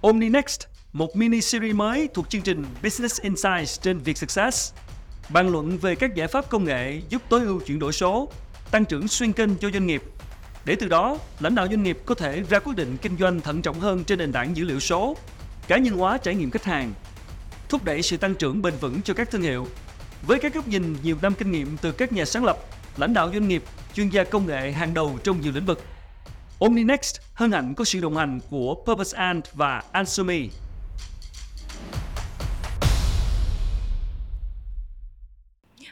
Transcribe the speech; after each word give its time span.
OmniNext, 0.00 0.60
một 0.92 1.16
mini 1.16 1.40
series 1.40 1.74
mới 1.74 2.08
thuộc 2.14 2.30
chương 2.30 2.42
trình 2.42 2.64
Business 2.82 3.20
Insights 3.20 3.80
trên 3.82 3.98
Vietsuccess. 3.98 4.72
Bàn 5.28 5.48
luận 5.48 5.78
về 5.78 5.94
các 5.94 6.14
giải 6.14 6.28
pháp 6.28 6.48
công 6.50 6.64
nghệ 6.64 7.00
giúp 7.08 7.22
tối 7.28 7.40
ưu 7.40 7.60
chuyển 7.60 7.78
đổi 7.78 7.92
số, 7.92 8.28
tăng 8.70 8.84
trưởng 8.84 9.08
xuyên 9.08 9.32
kênh 9.32 9.56
cho 9.56 9.70
doanh 9.70 9.86
nghiệp. 9.86 10.02
Để 10.64 10.76
từ 10.80 10.88
đó, 10.88 11.18
lãnh 11.40 11.54
đạo 11.54 11.66
doanh 11.70 11.82
nghiệp 11.82 11.98
có 12.06 12.14
thể 12.14 12.42
ra 12.50 12.58
quyết 12.58 12.76
định 12.76 12.96
kinh 13.02 13.16
doanh 13.18 13.40
thận 13.40 13.62
trọng 13.62 13.80
hơn 13.80 14.04
trên 14.04 14.18
nền 14.18 14.32
tảng 14.32 14.56
dữ 14.56 14.64
liệu 14.64 14.80
số, 14.80 15.16
cá 15.68 15.78
nhân 15.78 15.94
hóa 15.94 16.18
trải 16.18 16.34
nghiệm 16.34 16.50
khách 16.50 16.64
hàng, 16.64 16.92
thúc 17.68 17.84
đẩy 17.84 18.02
sự 18.02 18.16
tăng 18.16 18.34
trưởng 18.34 18.62
bền 18.62 18.74
vững 18.80 19.02
cho 19.02 19.14
các 19.14 19.30
thương 19.30 19.42
hiệu. 19.42 19.66
Với 20.26 20.38
các 20.38 20.54
góc 20.54 20.68
nhìn 20.68 20.96
nhiều 21.02 21.16
năm 21.22 21.34
kinh 21.34 21.52
nghiệm 21.52 21.76
từ 21.76 21.92
các 21.92 22.12
nhà 22.12 22.24
sáng 22.24 22.44
lập, 22.44 22.58
lãnh 22.96 23.14
đạo 23.14 23.30
doanh 23.32 23.48
nghiệp, 23.48 23.62
chuyên 23.94 24.08
gia 24.08 24.24
công 24.24 24.46
nghệ 24.46 24.72
hàng 24.72 24.94
đầu 24.94 25.18
trong 25.24 25.40
nhiều 25.40 25.52
lĩnh 25.52 25.66
vực. 25.66 25.84
OmniNext 26.58 27.16
hân 27.34 27.52
hạnh 27.52 27.74
có 27.74 27.84
sự 27.84 28.00
đồng 28.00 28.16
hành 28.16 28.40
của 28.50 28.76
Purpose 28.86 29.18
Ant 29.18 29.44
và 29.54 29.82
Ansumi. 29.92 30.48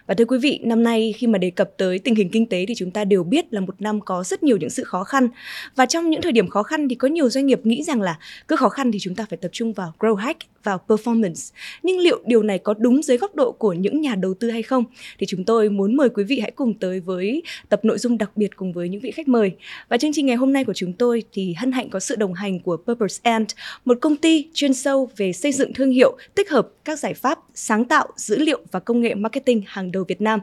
Và 0.07 0.15
thưa 0.15 0.25
quý 0.25 0.39
vị, 0.39 0.61
năm 0.65 0.83
nay 0.83 1.15
khi 1.17 1.27
mà 1.27 1.39
đề 1.39 1.51
cập 1.51 1.71
tới 1.77 1.99
tình 1.99 2.15
hình 2.15 2.29
kinh 2.33 2.47
tế 2.47 2.65
thì 2.69 2.75
chúng 2.75 2.91
ta 2.91 3.05
đều 3.05 3.25
biết 3.25 3.53
là 3.53 3.61
một 3.61 3.75
năm 3.83 4.01
có 4.01 4.25
rất 4.25 4.43
nhiều 4.43 4.57
những 4.57 4.71
sự 4.71 4.85
khó 4.85 5.05
khăn. 5.05 5.29
Và 5.77 5.87
trong 5.87 6.11
những 6.11 6.23
thời 6.23 6.33
điểm 6.33 6.49
khó 6.49 6.63
khăn 6.63 6.89
thì 6.89 6.95
có 6.95 7.09
nhiều 7.09 7.29
doanh 7.29 7.47
nghiệp 7.47 7.61
nghĩ 7.67 7.83
rằng 7.83 8.01
là 8.01 8.19
cứ 8.49 8.57
khó 8.57 8.69
khăn 8.69 8.93
thì 8.93 8.99
chúng 8.99 9.15
ta 9.15 9.27
phải 9.31 9.37
tập 9.37 9.51
trung 9.53 9.73
vào 9.73 9.93
grow 9.99 10.15
hack, 10.15 10.39
vào 10.67 10.81
performance. 10.89 11.55
Nhưng 11.83 11.99
liệu 11.99 12.23
điều 12.27 12.43
này 12.43 12.59
có 12.59 12.75
đúng 12.79 13.03
dưới 13.03 13.17
góc 13.17 13.35
độ 13.35 13.53
của 13.53 13.73
những 13.73 14.01
nhà 14.01 14.15
đầu 14.15 14.35
tư 14.35 14.51
hay 14.51 14.63
không? 14.63 14.85
Thì 15.19 15.27
chúng 15.27 15.45
tôi 15.45 15.71
muốn 15.71 15.97
mời 15.97 16.09
quý 16.09 16.25
vị 16.25 16.41
hãy 16.41 16.51
cùng 16.51 16.75
tới 16.75 17.01
với 17.01 17.43
tập 17.69 17.81
nội 17.83 17.99
dung 17.99 18.19
đặc 18.19 18.31
biệt 18.37 18.57
cùng 18.57 18.73
với 18.73 18.89
những 18.89 19.01
vị 19.01 19.11
khách 19.11 19.29
mời. 19.29 19.53
Và 19.89 19.97
chương 19.97 20.13
trình 20.15 20.27
ngày 20.27 20.37
hôm 20.37 20.53
nay 20.53 20.65
của 20.65 20.75
chúng 20.75 20.93
tôi 20.93 21.23
thì 21.33 21.55
hân 21.59 21.73
hạnh 21.73 21.91
có 21.91 22.01
sự 22.01 22.17
đồng 22.17 22.35
hành 22.35 22.61
của 22.61 22.77
Purpose 22.77 23.21
Ant, 23.23 23.49
một 23.85 23.99
công 24.01 24.17
ty 24.17 24.49
chuyên 24.55 24.75
sâu 24.75 25.11
về 25.17 25.33
xây 25.33 25.53
dựng 25.53 25.73
thương 25.73 25.91
hiệu, 25.91 26.17
tích 26.35 26.51
hợp 26.51 26.69
các 26.85 26.99
giải 26.99 27.15
pháp 27.15 27.39
sáng 27.55 27.85
tạo, 27.85 28.09
dữ 28.17 28.39
liệu 28.39 28.61
và 28.71 28.81
công 28.81 29.01
nghệ 29.01 29.15
marketing 29.15 29.63
hàng 29.67 29.93
đầu 29.93 30.05
Việt 30.09 30.21
Nam. 30.21 30.41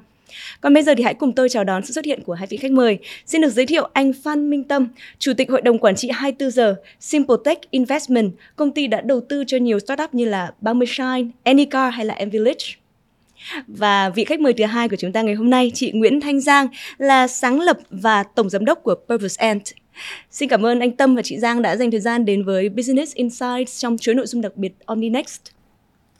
Còn 0.61 0.73
bây 0.73 0.83
giờ 0.83 0.93
thì 0.97 1.03
hãy 1.03 1.13
cùng 1.13 1.35
tôi 1.35 1.49
chào 1.49 1.63
đón 1.63 1.85
sự 1.85 1.93
xuất 1.93 2.05
hiện 2.05 2.23
của 2.23 2.33
hai 2.33 2.47
vị 2.47 2.57
khách 2.57 2.71
mời. 2.71 2.97
Xin 3.25 3.41
được 3.41 3.49
giới 3.49 3.65
thiệu 3.65 3.89
anh 3.93 4.11
Phan 4.23 4.49
Minh 4.49 4.63
Tâm, 4.63 4.87
Chủ 5.19 5.33
tịch 5.37 5.49
Hội 5.49 5.61
đồng 5.61 5.79
Quản 5.79 5.95
trị 5.95 6.09
24 6.13 6.51
giờ 6.51 6.75
Simpletech 6.99 7.71
Investment, 7.71 8.31
công 8.55 8.71
ty 8.71 8.87
đã 8.87 9.01
đầu 9.01 9.21
tư 9.29 9.43
cho 9.47 9.57
nhiều 9.57 9.79
startup 9.79 10.13
như 10.13 10.25
là 10.25 10.53
30 10.61 10.87
Shine, 10.87 11.23
Anycar 11.43 11.93
hay 11.93 12.05
là 12.05 12.17
Mvillage. 12.25 12.65
Và 13.67 14.09
vị 14.09 14.25
khách 14.25 14.39
mời 14.39 14.53
thứ 14.53 14.65
hai 14.65 14.89
của 14.89 14.95
chúng 14.95 15.11
ta 15.11 15.21
ngày 15.21 15.35
hôm 15.35 15.49
nay, 15.49 15.71
chị 15.73 15.91
Nguyễn 15.91 16.21
Thanh 16.21 16.41
Giang 16.41 16.67
là 16.97 17.27
sáng 17.27 17.59
lập 17.59 17.77
và 17.89 18.23
tổng 18.23 18.49
giám 18.49 18.65
đốc 18.65 18.83
của 18.83 18.95
Purpose 19.09 19.47
Ant. 19.47 19.63
Xin 20.31 20.49
cảm 20.49 20.65
ơn 20.65 20.79
anh 20.79 20.91
Tâm 20.91 21.15
và 21.15 21.21
chị 21.21 21.39
Giang 21.39 21.61
đã 21.61 21.75
dành 21.75 21.91
thời 21.91 21.99
gian 21.99 22.25
đến 22.25 22.43
với 22.43 22.69
Business 22.69 23.15
Insights 23.15 23.81
trong 23.81 23.97
chuỗi 23.97 24.15
nội 24.15 24.27
dung 24.27 24.41
đặc 24.41 24.55
biệt 24.55 24.73
OmniNext. 24.85 25.41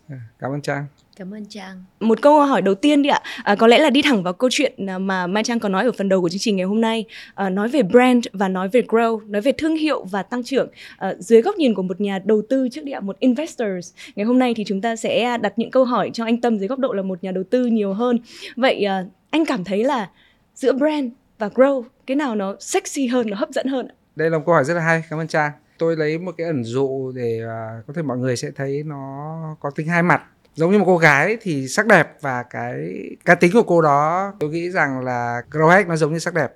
À, 0.10 0.18
cảm 0.40 0.52
ơn 0.52 0.62
Trang. 0.62 0.86
Cảm 1.16 1.34
ơn 1.34 1.46
Trang. 1.46 1.84
Một 2.00 2.22
câu 2.22 2.40
hỏi 2.40 2.62
đầu 2.62 2.76
tiên 2.76 3.02
đi 3.02 3.10
ạ, 3.10 3.22
à, 3.44 3.56
có 3.56 3.68
lẽ 3.68 3.80
là 3.80 3.90
đi 3.90 4.02
thẳng 4.02 4.24
vào 4.24 4.34
câu 4.34 4.50
chuyện 4.54 4.86
à, 4.88 4.98
mà 4.98 5.28
Mai 5.28 5.44
Trang 5.44 5.60
có 5.60 5.70
nói 5.70 5.86
ở 5.86 5.92
phần 5.98 6.10
đầu 6.10 6.22
của 6.22 6.30
chương 6.30 6.40
trình 6.40 6.56
ngày 6.56 6.66
hôm 6.66 6.82
nay, 6.82 7.06
à, 7.36 7.50
nói 7.50 7.68
về 7.70 7.84
brand 7.84 8.26
và 8.34 8.48
nói 8.48 8.70
về 8.70 8.82
grow, 8.82 9.20
nói 9.30 9.42
về 9.42 9.52
thương 9.52 9.76
hiệu 9.76 10.04
và 10.04 10.24
tăng 10.24 10.44
trưởng 10.44 10.70
à, 10.98 11.14
dưới 11.20 11.42
góc 11.42 11.56
nhìn 11.56 11.74
của 11.74 11.82
một 11.82 12.02
nhà 12.02 12.20
đầu 12.26 12.42
tư 12.50 12.70
trước 12.72 12.84
đi 12.84 12.92
ạ, 12.92 13.00
một 13.00 13.20
investors. 13.20 13.94
Ngày 14.16 14.26
hôm 14.26 14.40
nay 14.40 14.54
thì 14.54 14.64
chúng 14.64 14.82
ta 14.82 14.96
sẽ 14.96 15.38
đặt 15.38 15.54
những 15.58 15.72
câu 15.72 15.86
hỏi 15.86 16.10
cho 16.14 16.26
anh 16.26 16.42
Tâm 16.42 16.60
dưới 16.60 16.68
góc 16.68 16.80
độ 16.80 16.94
là 16.94 17.02
một 17.02 17.24
nhà 17.24 17.32
đầu 17.32 17.44
tư 17.50 17.66
nhiều 17.66 17.94
hơn. 17.94 18.20
Vậy 18.56 18.84
à, 18.84 19.06
anh 19.30 19.46
cảm 19.46 19.64
thấy 19.64 19.84
là 19.84 20.10
giữa 20.56 20.74
brand 20.74 21.12
và 21.40 21.48
grow 21.48 21.84
cái 22.06 22.16
nào 22.16 22.36
nó 22.36 22.56
sexy 22.60 23.08
hơn, 23.08 23.30
nó 23.30 23.38
hấp 23.38 23.50
dẫn 23.50 23.68
hơn? 23.68 23.88
Đây 24.16 24.30
là 24.30 24.38
một 24.38 24.44
câu 24.46 24.56
hỏi 24.56 24.64
rất 24.64 24.74
là 24.74 24.82
hay, 24.82 25.04
cảm 25.10 25.20
ơn 25.20 25.28
Trang. 25.28 25.52
Tôi 25.78 25.96
lấy 25.96 26.18
một 26.18 26.36
cái 26.38 26.48
ẩn 26.48 26.64
dụ 26.64 27.12
để 27.16 27.42
uh, 27.44 27.88
có 27.88 27.94
thể 27.94 28.02
mọi 28.02 28.18
người 28.18 28.36
sẽ 28.36 28.52
thấy 28.56 28.84
nó 28.84 29.56
có 29.60 29.70
tính 29.70 29.88
hai 29.88 30.04
mặt 30.04 30.22
giống 30.56 30.72
như 30.72 30.80
một 30.80 30.86
cô 30.88 30.98
gái 30.98 31.38
thì 31.42 31.68
sắc 31.68 31.88
đẹp 31.88 32.18
và 32.22 32.44
cái 32.44 33.00
cá 33.26 33.36
tính 33.36 33.52
của 33.54 33.64
cô 33.64 33.82
đó 33.82 34.34
tôi 34.40 34.50
nghĩ 34.50 34.70
rằng 34.70 35.04
là 35.04 35.42
Grohack 35.52 35.90
nó 35.90 35.96
giống 35.96 36.14
như 36.14 36.20
sắc 36.20 36.34
đẹp. 36.34 36.54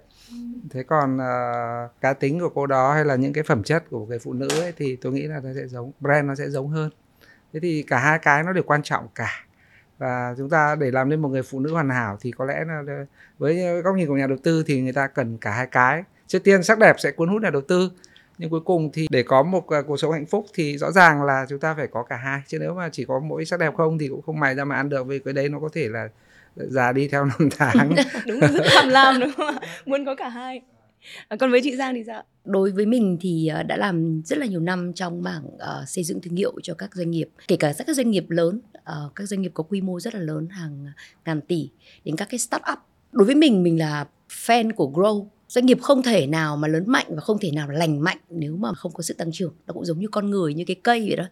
Thế 0.70 0.84
còn 0.84 1.16
uh, 1.16 1.92
cá 2.02 2.14
tính 2.14 2.40
của 2.40 2.50
cô 2.50 2.66
đó 2.66 2.94
hay 2.94 3.06
là 3.06 3.16
những 3.16 3.34
cái 3.34 3.44
phẩm 3.44 3.64
chất 3.64 3.84
của 3.90 4.00
một 4.00 4.06
người 4.10 4.20
phụ 4.20 4.34
nữ 4.34 4.48
ấy, 4.62 4.74
thì 4.78 4.96
tôi 4.96 5.14
nghĩ 5.14 5.22
là 5.22 5.40
nó 5.44 5.50
sẽ 5.56 5.68
giống 5.68 5.92
brand 6.00 6.28
nó 6.28 6.36
sẽ 6.36 6.50
giống 6.50 6.70
hơn. 6.70 6.90
Thế 7.54 7.60
thì 7.60 7.84
cả 7.88 8.00
hai 8.00 8.20
cái 8.20 8.44
nó 8.44 8.54
đều 8.54 8.64
quan 8.64 8.84
trọng 8.84 9.08
cả. 9.16 9.32
Và 9.98 10.36
chúng 10.38 10.50
ta 10.50 10.76
để 10.76 10.92
làm 10.92 11.10
nên 11.10 11.22
một 11.22 11.30
người 11.30 11.44
phụ 11.44 11.60
nữ 11.60 11.74
hoàn 11.74 11.90
hảo 11.90 12.18
thì 12.22 12.32
có 12.32 12.46
lẽ 12.46 12.66
là 12.68 13.06
với 13.38 13.82
góc 13.82 13.96
nhìn 13.96 14.08
của 14.08 14.18
nhà 14.18 14.28
đầu 14.28 14.38
tư 14.44 14.64
thì 14.68 14.82
người 14.82 14.94
ta 14.94 15.08
cần 15.08 15.38
cả 15.38 15.52
hai 15.52 15.68
cái. 15.68 16.04
Trước 16.28 16.44
tiên 16.44 16.64
sắc 16.64 16.80
đẹp 16.80 16.96
sẽ 17.00 17.12
cuốn 17.12 17.30
hút 17.30 17.42
nhà 17.42 17.50
đầu 17.50 17.62
tư 17.62 17.92
nhưng 18.38 18.50
cuối 18.50 18.62
cùng 18.62 18.90
thì 18.94 19.08
để 19.10 19.24
có 19.24 19.44
một 19.44 19.66
uh, 19.80 19.88
cuộc 19.88 19.98
sống 19.98 20.12
hạnh 20.12 20.26
phúc 20.26 20.46
thì 20.54 20.78
rõ 20.78 20.92
ràng 20.92 21.24
là 21.24 21.46
chúng 21.50 21.60
ta 21.60 21.74
phải 21.74 21.88
có 21.88 22.04
cả 22.04 22.16
hai. 22.16 22.42
Chứ 22.48 22.58
nếu 22.60 22.74
mà 22.74 22.90
chỉ 22.90 23.06
có 23.06 23.20
mỗi 23.20 23.46
sắc 23.46 23.60
đẹp 23.60 23.74
không 23.78 23.98
thì 23.98 24.08
cũng 24.08 24.22
không 24.22 24.40
mày 24.40 24.56
ra 24.56 24.66
mà 24.66 24.76
ăn 24.76 24.90
được 24.90 25.08
vì 25.08 25.20
cái 25.20 25.34
đấy 25.34 25.50
nó 25.50 25.60
có 25.60 25.70
thể 25.74 25.88
là 25.90 26.08
già 26.56 26.92
đi 26.92 27.08
theo 27.08 27.26
năm 27.26 27.50
tháng. 27.58 27.96
Đúng 28.28 28.40
rất 28.40 28.64
tham 28.74 28.90
lam 28.90 29.20
đúng 29.20 29.32
không 29.38 29.56
muốn 29.86 30.06
có 30.06 30.16
cả 30.16 30.30
hai. 30.30 30.62
À, 31.28 31.38
còn 31.40 31.52
với 31.52 31.62
chị 31.64 31.76
Giang 31.76 31.96
thì 31.96 32.04
sao? 32.08 32.24
Đối 32.46 32.72
với 32.72 32.86
mình 32.86 33.18
thì 33.22 33.48
ờ, 33.48 33.64
đã 33.64 33.78
làm 33.78 34.22
rất 34.26 34.38
là 34.38 34.46
nhiều 34.46 34.60
năm 34.60 34.94
trong 34.94 35.24
mảng 35.24 35.46
uh, 35.46 35.88
xây 35.88 36.04
dựng 36.04 36.22
thương 36.22 36.36
hiệu 36.36 36.54
cho 36.64 36.74
các 36.74 36.90
doanh 36.96 37.12
nghiệp 37.12 37.30
kể 37.48 37.56
cả 37.56 37.74
các 37.88 37.96
doanh 37.96 38.12
nghiệp 38.12 38.30
lớn. 38.30 38.62
Uh, 38.78 39.16
các 39.16 39.24
doanh 39.24 39.42
nghiệp 39.42 39.52
có 39.54 39.64
quy 39.64 39.82
mô 39.82 40.00
rất 40.00 40.16
là 40.16 40.22
lớn 40.22 40.48
hàng 40.50 40.86
ngàn 41.26 41.42
tỷ. 41.42 41.70
Đến 42.06 42.16
các 42.16 42.28
cái 42.32 42.40
start 42.40 42.64
up 42.72 42.80
đối 43.12 43.26
với 43.26 43.36
mình 43.36 43.64
mình 43.64 43.80
là 43.80 44.06
fan 44.30 44.74
của 44.76 44.92
grow 44.94 45.26
doanh 45.48 45.66
nghiệp 45.66 45.82
không 45.82 46.04
thể 46.04 46.28
nào 46.28 46.58
mà 46.58 46.68
lớn 46.68 46.84
mạnh 46.88 47.06
và 47.10 47.22
không 47.22 47.38
thể 47.42 47.52
nào 47.52 47.70
lành 47.70 48.00
mạnh 48.04 48.18
nếu 48.30 48.56
mà 48.56 48.74
không 48.74 48.92
có 48.92 49.02
sự 49.02 49.14
tăng 49.14 49.32
trưởng. 49.32 49.54
Nó 49.68 49.74
cũng 49.74 49.86
giống 49.86 50.00
như 50.00 50.08
con 50.12 50.30
người 50.30 50.54
như 50.54 50.64
cái 50.68 50.76
cây 50.84 51.06
vậy 51.08 51.16
đó. 51.16 51.24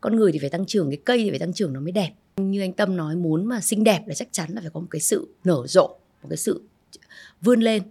Con 0.00 0.16
người 0.16 0.32
thì 0.32 0.38
phải 0.38 0.50
tăng 0.50 0.66
trưởng 0.66 0.90
cái 0.90 0.98
cây 1.04 1.18
thì 1.18 1.30
phải 1.30 1.38
tăng 1.38 1.52
trưởng 1.52 1.72
nó 1.72 1.80
mới 1.80 1.92
đẹp. 1.92 2.10
Như 2.36 2.60
anh 2.60 2.72
tâm 2.72 2.96
nói 2.96 3.16
muốn 3.16 3.46
mà 3.46 3.60
xinh 3.60 3.84
đẹp 3.84 4.02
là 4.06 4.14
chắc 4.14 4.28
chắn 4.32 4.50
là 4.52 4.60
phải 4.60 4.70
có 4.70 4.80
một 4.80 4.86
cái 4.90 5.00
sự 5.00 5.28
nở 5.44 5.66
rộ 5.66 5.86
một 6.22 6.28
cái 6.30 6.36
sự 6.36 6.62
vươn 7.40 7.60
lên. 7.60 7.82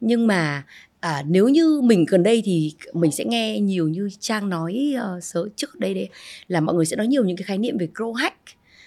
Nhưng 0.00 0.26
mà 0.26 0.64
à, 1.00 1.24
nếu 1.26 1.48
như 1.48 1.80
mình 1.80 2.04
gần 2.08 2.22
đây 2.22 2.42
thì 2.44 2.74
mình 2.92 3.12
sẽ 3.12 3.24
nghe 3.24 3.60
nhiều 3.60 3.88
như 3.88 4.08
trang 4.20 4.48
nói 4.48 4.94
uh, 5.16 5.24
sớ 5.24 5.48
trước 5.56 5.78
đây 5.78 5.94
đấy 5.94 6.08
là 6.48 6.60
mọi 6.60 6.74
người 6.74 6.86
sẽ 6.86 6.96
nói 6.96 7.06
nhiều 7.06 7.24
những 7.24 7.36
cái 7.36 7.44
khái 7.44 7.58
niệm 7.58 7.78
về 7.78 7.88
grow 7.94 8.12
hack 8.12 8.36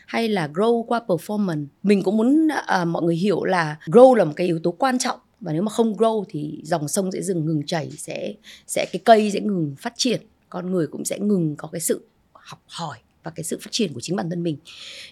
hay 0.06 0.30
là 0.30 0.48
grow 0.54 0.84
qua 0.84 1.02
performance. 1.08 1.66
Mình 1.84 2.04
cũng 2.04 2.18
muốn 2.18 2.48
uh, 2.48 2.88
mọi 2.88 3.04
người 3.04 3.16
hiểu 3.16 3.44
là 3.44 3.78
grow 3.86 4.14
là 4.14 4.26
một 4.26 4.34
cái 4.36 4.48
yếu 4.48 4.60
tố 4.60 4.72
quan 4.72 5.00
trọng 5.00 5.20
và 5.42 5.54
nếu 5.54 5.62
mà 5.62 5.72
không 5.72 5.94
grow 5.94 6.24
thì 6.30 6.62
dòng 6.64 6.88
sông 6.88 7.12
sẽ 7.12 7.22
dừng, 7.22 7.46
ngừng 7.46 7.66
chảy, 7.66 7.92
sẽ 7.92 8.34
sẽ, 8.68 8.86
cái 8.92 9.02
cây 9.06 9.32
sẽ 9.32 9.40
ngừng 9.40 9.76
phát 9.80 9.94
triển. 9.98 10.22
Con 10.50 10.72
người 10.72 10.88
cũng 10.88 11.06
sẽ 11.06 11.20
ngừng 11.20 11.56
có 11.56 11.68
cái 11.72 11.82
sự 11.82 12.06
học 12.34 12.64
hỏi 12.68 12.98
và 13.24 13.32
cái 13.32 13.44
sự 13.44 13.58
phát 13.62 13.72
triển 13.72 13.94
của 13.94 14.00
chính 14.00 14.16
bản 14.16 14.30
thân 14.30 14.44
mình. 14.44 14.58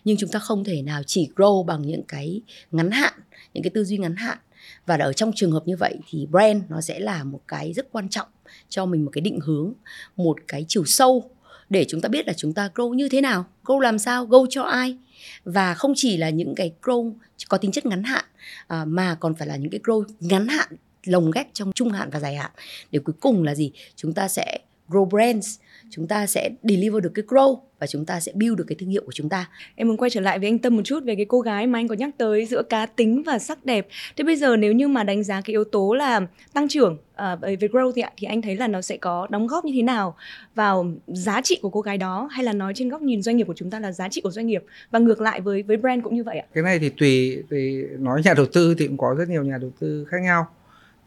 Nhưng 0.05 0.17
chúng 0.17 0.29
ta 0.29 0.39
không 0.39 0.63
thể 0.63 0.81
nào 0.81 1.01
chỉ 1.03 1.29
grow 1.35 1.63
bằng 1.63 1.81
những 1.81 2.03
cái 2.07 2.41
ngắn 2.71 2.91
hạn, 2.91 3.13
những 3.53 3.63
cái 3.63 3.69
tư 3.69 3.83
duy 3.83 3.97
ngắn 3.97 4.15
hạn. 4.15 4.37
Và 4.85 4.95
ở 4.95 5.13
trong 5.13 5.31
trường 5.35 5.51
hợp 5.51 5.63
như 5.65 5.77
vậy 5.77 5.97
thì 6.09 6.25
brand 6.31 6.63
nó 6.69 6.81
sẽ 6.81 6.99
là 6.99 7.23
một 7.23 7.41
cái 7.47 7.73
rất 7.73 7.91
quan 7.91 8.09
trọng 8.09 8.27
cho 8.69 8.85
mình, 8.85 9.05
một 9.05 9.11
cái 9.13 9.21
định 9.21 9.39
hướng, 9.43 9.73
một 10.15 10.37
cái 10.47 10.65
chiều 10.67 10.85
sâu 10.85 11.29
để 11.73 11.85
chúng 11.87 12.01
ta 12.01 12.09
biết 12.09 12.27
là 12.27 12.33
chúng 12.33 12.53
ta 12.53 12.69
grow 12.75 12.93
như 12.93 13.09
thế 13.09 13.21
nào 13.21 13.45
grow 13.63 13.79
làm 13.79 13.99
sao 13.99 14.27
grow 14.27 14.47
cho 14.49 14.63
ai. 14.63 14.97
Và 15.43 15.73
không 15.73 15.93
chỉ 15.95 16.17
là 16.17 16.29
những 16.29 16.55
cái 16.55 16.73
grow 16.81 17.13
có 17.49 17.57
tính 17.57 17.71
chất 17.71 17.85
ngắn 17.85 18.03
hạn 18.03 18.25
à, 18.67 18.85
mà 18.85 19.15
còn 19.19 19.35
phải 19.35 19.47
là 19.47 19.55
những 19.55 19.71
cái 19.71 19.79
grow 19.83 20.03
ngắn 20.19 20.47
hạn 20.47 20.67
lồng 21.05 21.31
ghép 21.31 21.47
trong 21.53 21.71
trung 21.75 21.89
hạn 21.89 22.09
và 22.09 22.19
dài 22.19 22.35
hạn. 22.35 22.51
Để 22.91 22.99
cuối 22.99 23.15
cùng 23.19 23.43
là 23.43 23.55
gì? 23.55 23.71
Chúng 23.95 24.13
ta 24.13 24.27
sẽ 24.27 24.59
grow 24.89 25.05
brands 25.05 25.59
chúng 25.95 26.07
ta 26.07 26.27
sẽ 26.27 26.49
deliver 26.63 27.03
được 27.03 27.11
cái 27.15 27.25
grow 27.27 27.59
và 27.79 27.87
chúng 27.87 28.05
ta 28.05 28.19
sẽ 28.19 28.31
build 28.35 28.57
được 28.57 28.63
cái 28.67 28.75
thương 28.79 28.89
hiệu 28.89 29.03
của 29.05 29.11
chúng 29.11 29.29
ta. 29.29 29.49
Em 29.75 29.87
muốn 29.87 29.97
quay 29.97 30.09
trở 30.09 30.21
lại 30.21 30.39
với 30.39 30.47
anh 30.47 30.59
Tâm 30.59 30.75
một 30.75 30.81
chút 30.85 31.03
về 31.03 31.15
cái 31.15 31.25
cô 31.25 31.41
gái 31.41 31.67
mà 31.67 31.79
anh 31.79 31.87
có 31.87 31.95
nhắc 31.95 32.09
tới 32.17 32.45
giữa 32.45 32.63
cá 32.63 32.85
tính 32.85 33.23
và 33.25 33.39
sắc 33.39 33.65
đẹp. 33.65 33.87
Thế 34.17 34.23
bây 34.23 34.35
giờ 34.35 34.55
nếu 34.55 34.73
như 34.73 34.87
mà 34.87 35.03
đánh 35.03 35.23
giá 35.23 35.41
cái 35.41 35.51
yếu 35.53 35.63
tố 35.63 35.93
là 35.93 36.27
tăng 36.53 36.67
trưởng 36.67 36.93
uh, 36.93 37.41
về 37.41 37.55
growth 37.55 37.91
thì, 37.95 38.01
thì 38.17 38.27
anh 38.27 38.41
thấy 38.41 38.55
là 38.55 38.67
nó 38.67 38.81
sẽ 38.81 38.97
có 38.97 39.27
đóng 39.29 39.47
góp 39.47 39.65
như 39.65 39.71
thế 39.75 39.81
nào 39.81 40.15
vào 40.55 40.91
giá 41.07 41.41
trị 41.41 41.59
của 41.61 41.69
cô 41.69 41.81
gái 41.81 41.97
đó 41.97 42.29
hay 42.31 42.43
là 42.43 42.53
nói 42.53 42.73
trên 42.75 42.89
góc 42.89 43.01
nhìn 43.01 43.21
doanh 43.21 43.37
nghiệp 43.37 43.47
của 43.47 43.53
chúng 43.57 43.69
ta 43.69 43.79
là 43.79 43.91
giá 43.91 44.09
trị 44.09 44.21
của 44.21 44.31
doanh 44.31 44.47
nghiệp 44.47 44.63
và 44.91 44.99
ngược 44.99 45.21
lại 45.21 45.41
với 45.41 45.63
với 45.63 45.77
brand 45.77 46.03
cũng 46.03 46.15
như 46.15 46.23
vậy 46.23 46.37
ạ? 46.37 46.45
Cái 46.53 46.63
này 46.63 46.79
thì 46.79 46.89
tùy 46.89 47.43
tùy 47.49 47.83
nói 47.99 48.21
nhà 48.25 48.33
đầu 48.33 48.45
tư 48.45 48.75
thì 48.77 48.87
cũng 48.87 48.97
có 48.97 49.15
rất 49.17 49.29
nhiều 49.29 49.43
nhà 49.43 49.57
đầu 49.57 49.71
tư 49.79 50.05
khác 50.09 50.17
nhau 50.23 50.47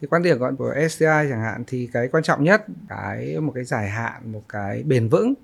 thì 0.00 0.06
quan 0.06 0.22
điểm 0.22 0.38
gọi 0.38 0.52
của 0.58 0.74
STI 0.88 1.06
chẳng 1.06 1.40
hạn 1.40 1.64
thì 1.66 1.88
cái 1.92 2.08
quan 2.08 2.22
trọng 2.22 2.44
nhất, 2.44 2.64
cái 2.88 3.40
một 3.40 3.52
cái 3.54 3.64
dài 3.64 3.88
hạn, 3.88 4.32
một 4.32 4.42
cái 4.48 4.82
bền 4.82 5.08
vững. 5.08 5.34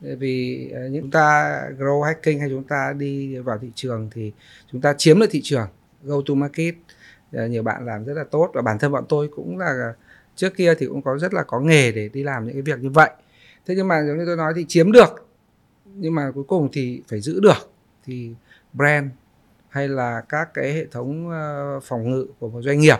Vì 0.00 0.70
ờ, 0.74 0.88
những 0.88 1.02
chúng 1.02 1.10
ta 1.10 1.60
grow 1.78 2.02
hacking 2.02 2.40
hay 2.40 2.48
chúng 2.48 2.64
ta 2.64 2.92
đi 2.98 3.38
vào 3.38 3.58
thị 3.58 3.70
trường 3.74 4.10
thì 4.12 4.32
chúng 4.72 4.80
ta 4.80 4.94
chiếm 4.98 5.20
được 5.20 5.26
thị 5.30 5.40
trường, 5.44 5.68
go 6.02 6.16
to 6.26 6.34
market. 6.34 6.74
Ờ, 7.32 7.46
nhiều 7.46 7.62
bạn 7.62 7.86
làm 7.86 8.04
rất 8.04 8.14
là 8.14 8.24
tốt 8.24 8.50
và 8.54 8.62
bản 8.62 8.78
thân 8.78 8.92
bọn 8.92 9.04
tôi 9.08 9.28
cũng 9.36 9.58
là, 9.58 9.94
trước 10.36 10.56
kia 10.56 10.74
thì 10.74 10.86
cũng 10.86 11.02
có 11.02 11.18
rất 11.18 11.34
là 11.34 11.42
có 11.42 11.60
nghề 11.60 11.92
để 11.92 12.08
đi 12.08 12.22
làm 12.22 12.44
những 12.44 12.54
cái 12.54 12.62
việc 12.62 12.78
như 12.78 12.90
vậy. 12.90 13.10
Thế 13.66 13.74
nhưng 13.76 13.88
mà 13.88 14.02
giống 14.06 14.18
như 14.18 14.24
tôi 14.26 14.36
nói 14.36 14.52
thì 14.56 14.64
chiếm 14.68 14.92
được, 14.92 15.28
nhưng 15.84 16.14
mà 16.14 16.30
cuối 16.34 16.44
cùng 16.44 16.68
thì 16.72 17.02
phải 17.08 17.20
giữ 17.20 17.40
được. 17.40 17.70
Thì 18.04 18.34
brand 18.72 19.10
hay 19.68 19.88
là 19.88 20.22
các 20.28 20.54
cái 20.54 20.72
hệ 20.72 20.86
thống 20.86 21.30
ờ, 21.30 21.80
phòng 21.82 22.10
ngự 22.10 22.26
của 22.38 22.48
một 22.48 22.62
doanh 22.62 22.80
nghiệp 22.80 22.98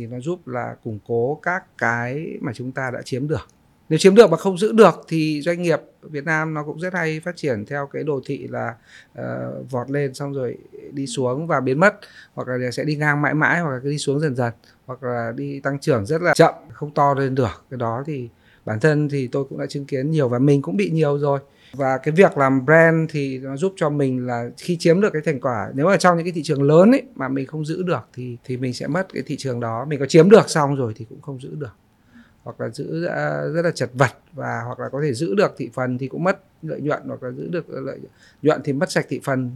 thì 0.00 0.06
nó 0.06 0.20
giúp 0.20 0.48
là 0.48 0.74
củng 0.84 0.98
cố 1.06 1.40
các 1.42 1.78
cái 1.78 2.38
mà 2.40 2.52
chúng 2.54 2.72
ta 2.72 2.90
đã 2.90 3.02
chiếm 3.02 3.28
được. 3.28 3.48
Nếu 3.88 3.98
chiếm 3.98 4.14
được 4.14 4.30
mà 4.30 4.36
không 4.36 4.58
giữ 4.58 4.72
được 4.72 4.94
thì 5.08 5.42
doanh 5.42 5.62
nghiệp 5.62 5.80
Việt 6.02 6.24
Nam 6.24 6.54
nó 6.54 6.64
cũng 6.64 6.80
rất 6.80 6.94
hay 6.94 7.20
phát 7.20 7.36
triển 7.36 7.64
theo 7.66 7.86
cái 7.86 8.02
đồ 8.02 8.20
thị 8.26 8.48
là 8.48 8.74
uh, 9.20 9.70
vọt 9.70 9.90
lên 9.90 10.14
xong 10.14 10.32
rồi 10.32 10.58
đi 10.92 11.06
xuống 11.06 11.46
và 11.46 11.60
biến 11.60 11.80
mất 11.80 11.94
hoặc 12.34 12.48
là 12.48 12.70
sẽ 12.70 12.84
đi 12.84 12.96
ngang 12.96 13.22
mãi 13.22 13.34
mãi 13.34 13.60
hoặc 13.60 13.70
là 13.70 13.80
đi 13.82 13.98
xuống 13.98 14.20
dần 14.20 14.36
dần 14.36 14.52
hoặc 14.86 15.02
là 15.02 15.32
đi 15.36 15.60
tăng 15.60 15.78
trưởng 15.78 16.06
rất 16.06 16.22
là 16.22 16.34
chậm 16.34 16.54
không 16.72 16.94
to 16.94 17.14
lên 17.14 17.34
được. 17.34 17.64
Cái 17.70 17.78
đó 17.78 18.02
thì 18.06 18.28
bản 18.64 18.80
thân 18.80 19.08
thì 19.08 19.26
tôi 19.26 19.44
cũng 19.44 19.58
đã 19.58 19.66
chứng 19.66 19.84
kiến 19.84 20.10
nhiều 20.10 20.28
và 20.28 20.38
mình 20.38 20.62
cũng 20.62 20.76
bị 20.76 20.90
nhiều 20.90 21.18
rồi 21.18 21.40
và 21.72 21.98
cái 21.98 22.14
việc 22.14 22.38
làm 22.38 22.64
brand 22.64 23.10
thì 23.10 23.38
nó 23.38 23.56
giúp 23.56 23.72
cho 23.76 23.90
mình 23.90 24.26
là 24.26 24.50
khi 24.56 24.76
chiếm 24.76 25.00
được 25.00 25.10
cái 25.12 25.22
thành 25.24 25.40
quả 25.40 25.70
nếu 25.74 25.86
mà 25.86 25.96
trong 25.96 26.16
những 26.16 26.26
cái 26.26 26.32
thị 26.32 26.42
trường 26.42 26.62
lớn 26.62 26.90
ấy 26.90 27.02
mà 27.14 27.28
mình 27.28 27.46
không 27.46 27.64
giữ 27.64 27.82
được 27.82 28.08
thì 28.12 28.36
thì 28.44 28.56
mình 28.56 28.74
sẽ 28.74 28.86
mất 28.86 29.06
cái 29.14 29.22
thị 29.26 29.36
trường 29.36 29.60
đó. 29.60 29.84
Mình 29.84 30.00
có 30.00 30.06
chiếm 30.06 30.30
được 30.30 30.50
xong 30.50 30.76
rồi 30.76 30.92
thì 30.96 31.06
cũng 31.08 31.20
không 31.20 31.40
giữ 31.40 31.54
được. 31.54 31.74
Hoặc 32.42 32.60
là 32.60 32.68
giữ 32.68 33.04
à, 33.04 33.40
rất 33.54 33.62
là 33.64 33.70
chật 33.70 33.90
vật 33.94 34.10
và 34.32 34.62
hoặc 34.66 34.80
là 34.80 34.88
có 34.88 35.00
thể 35.02 35.14
giữ 35.14 35.34
được 35.34 35.54
thị 35.56 35.70
phần 35.74 35.98
thì 35.98 36.08
cũng 36.08 36.24
mất 36.24 36.40
lợi 36.62 36.80
nhuận 36.80 37.02
hoặc 37.06 37.22
là 37.22 37.30
giữ 37.30 37.48
được 37.48 37.70
lợi 37.70 37.98
nhuận 38.42 38.60
thì 38.64 38.72
mất 38.72 38.90
sạch 38.90 39.06
thị 39.08 39.20
phần 39.24 39.50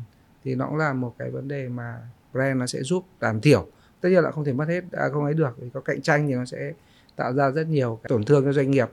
thì 0.45 0.55
nó 0.55 0.67
cũng 0.67 0.77
là 0.77 0.93
một 0.93 1.15
cái 1.19 1.31
vấn 1.31 1.49
đề 1.49 1.69
mà 1.69 1.99
brand 2.33 2.61
nó 2.61 2.67
sẽ 2.67 2.83
giúp 2.83 3.05
giảm 3.21 3.41
thiểu. 3.41 3.67
Tất 4.01 4.09
nhiên 4.09 4.23
là 4.23 4.31
không 4.31 4.45
thể 4.45 4.53
mất 4.53 4.69
hết 4.69 4.85
à, 4.93 5.09
không 5.13 5.25
ấy 5.25 5.35
được 5.35 5.57
vì 5.59 5.69
có 5.75 5.81
cạnh 5.81 6.03
tranh 6.03 6.29
thì 6.29 6.35
nó 6.35 6.45
sẽ 6.45 6.73
tạo 7.17 7.33
ra 7.33 7.51
rất 7.51 7.67
nhiều 7.69 7.99
tổn 8.09 8.25
thương 8.25 8.45
cho 8.45 8.53
doanh 8.53 8.71
nghiệp 8.71 8.89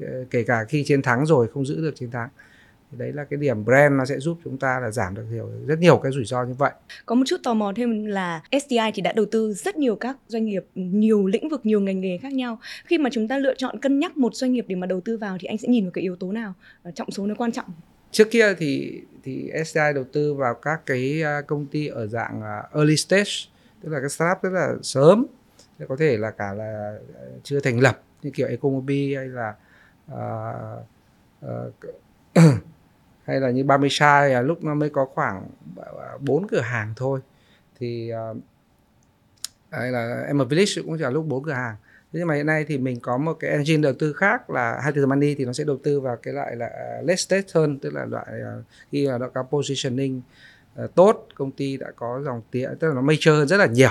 ờ, 0.00 0.24
kể 0.30 0.42
cả 0.42 0.64
khi 0.64 0.84
chiến 0.84 1.02
thắng 1.02 1.26
rồi 1.26 1.48
không 1.54 1.66
giữ 1.66 1.80
được 1.80 1.96
chiến 1.96 2.10
thắng 2.10 2.28
đấy 2.90 3.12
là 3.12 3.24
cái 3.24 3.36
điểm 3.36 3.64
brand 3.64 3.94
nó 3.94 4.04
sẽ 4.04 4.18
giúp 4.18 4.38
chúng 4.44 4.58
ta 4.58 4.80
là 4.80 4.90
giảm 4.90 5.14
được 5.14 5.24
nhiều 5.32 5.50
rất 5.66 5.78
nhiều 5.78 6.00
cái 6.02 6.12
rủi 6.12 6.24
ro 6.24 6.44
như 6.44 6.54
vậy. 6.54 6.70
Có 7.06 7.14
một 7.14 7.24
chút 7.26 7.40
tò 7.44 7.54
mò 7.54 7.72
thêm 7.76 8.06
là 8.06 8.42
STI 8.52 8.90
thì 8.94 9.02
đã 9.02 9.12
đầu 9.12 9.26
tư 9.30 9.52
rất 9.52 9.76
nhiều 9.76 9.96
các 9.96 10.16
doanh 10.28 10.44
nghiệp 10.44 10.64
nhiều 10.74 11.26
lĩnh 11.26 11.48
vực 11.48 11.66
nhiều 11.66 11.80
ngành 11.80 12.00
nghề 12.00 12.18
khác 12.18 12.32
nhau. 12.32 12.58
Khi 12.84 12.98
mà 12.98 13.10
chúng 13.12 13.28
ta 13.28 13.38
lựa 13.38 13.54
chọn 13.54 13.80
cân 13.80 13.98
nhắc 13.98 14.16
một 14.16 14.34
doanh 14.34 14.52
nghiệp 14.52 14.64
để 14.68 14.76
mà 14.76 14.86
đầu 14.86 15.00
tư 15.00 15.16
vào 15.16 15.36
thì 15.40 15.46
anh 15.46 15.58
sẽ 15.58 15.68
nhìn 15.68 15.84
vào 15.84 15.90
cái 15.90 16.02
yếu 16.02 16.16
tố 16.16 16.32
nào? 16.32 16.54
Trọng 16.94 17.10
số 17.10 17.26
nó 17.26 17.34
quan 17.34 17.52
trọng. 17.52 17.66
Trước 18.10 18.30
kia 18.30 18.54
thì 18.58 19.00
thì 19.24 19.50
STI 19.64 19.92
đầu 19.94 20.04
tư 20.12 20.34
vào 20.34 20.54
các 20.54 20.86
cái 20.86 21.22
à, 21.22 21.40
công 21.40 21.66
ty 21.66 21.86
ở 21.86 22.06
dạng 22.06 22.42
à, 22.42 22.62
early 22.74 22.96
stage 22.96 23.30
tức 23.82 23.88
là 23.90 24.00
cái 24.00 24.08
startup 24.08 24.42
rất 24.42 24.50
là 24.50 24.74
sớm 24.82 25.26
có 25.88 25.96
thể 25.96 26.16
là 26.16 26.30
cả 26.30 26.52
là 26.52 26.98
à, 27.14 27.22
chưa 27.42 27.60
thành 27.60 27.80
lập 27.80 28.02
như 28.22 28.30
kiểu 28.30 28.48
Ecomobi 28.48 29.14
hay 29.14 29.28
là 29.28 29.54
uh, 30.12 30.86
uh, 31.46 32.54
hay 33.26 33.40
là 33.40 33.50
như 33.50 33.64
30 33.64 33.90
sai 33.90 34.30
là 34.30 34.40
lúc 34.40 34.64
nó 34.64 34.74
mới 34.74 34.90
có 34.90 35.04
khoảng 35.04 35.48
bốn 36.20 36.48
cửa 36.48 36.60
hàng 36.60 36.92
thôi. 36.96 37.20
Thì 37.78 38.12
uh, 38.30 38.36
hay 39.70 39.92
là 39.92 40.24
Emma 40.26 40.44
Village 40.44 40.72
cũng 40.84 40.96
chỉ 40.98 41.02
là 41.02 41.10
lúc 41.10 41.26
bốn 41.26 41.44
cửa 41.44 41.52
hàng. 41.52 41.76
Thế 42.12 42.18
nhưng 42.18 42.28
mà 42.28 42.34
hiện 42.34 42.46
nay 42.46 42.64
thì 42.68 42.78
mình 42.78 43.00
có 43.00 43.16
một 43.16 43.36
cái 43.40 43.50
engine 43.50 43.82
đầu 43.82 43.92
tư 43.98 44.12
khác 44.12 44.50
là 44.50 44.80
hai 44.82 44.92
từ 44.92 45.06
money 45.06 45.34
thì 45.34 45.44
nó 45.44 45.52
sẽ 45.52 45.64
đầu 45.64 45.78
tư 45.82 46.00
vào 46.00 46.16
cái 46.16 46.34
loại 46.34 46.56
là 46.56 46.66
ờ, 46.66 47.02
less 47.02 47.26
state 47.26 47.46
hơn 47.54 47.78
tức 47.78 47.94
là 47.94 48.04
loại 48.04 48.26
khi 48.92 49.08
mà 49.08 49.18
nó 49.18 49.28
có 49.28 49.42
positioning 49.42 50.20
uh, 50.84 50.94
tốt. 50.94 51.28
Công 51.34 51.50
ty 51.50 51.76
đã 51.76 51.86
có 51.96 52.22
dòng 52.24 52.42
tiền 52.50 52.70
tức 52.80 52.88
là 52.88 52.94
nó 52.94 53.00
mature 53.00 53.30
hơn 53.30 53.48
rất 53.48 53.56
là 53.56 53.66
nhiều. 53.66 53.90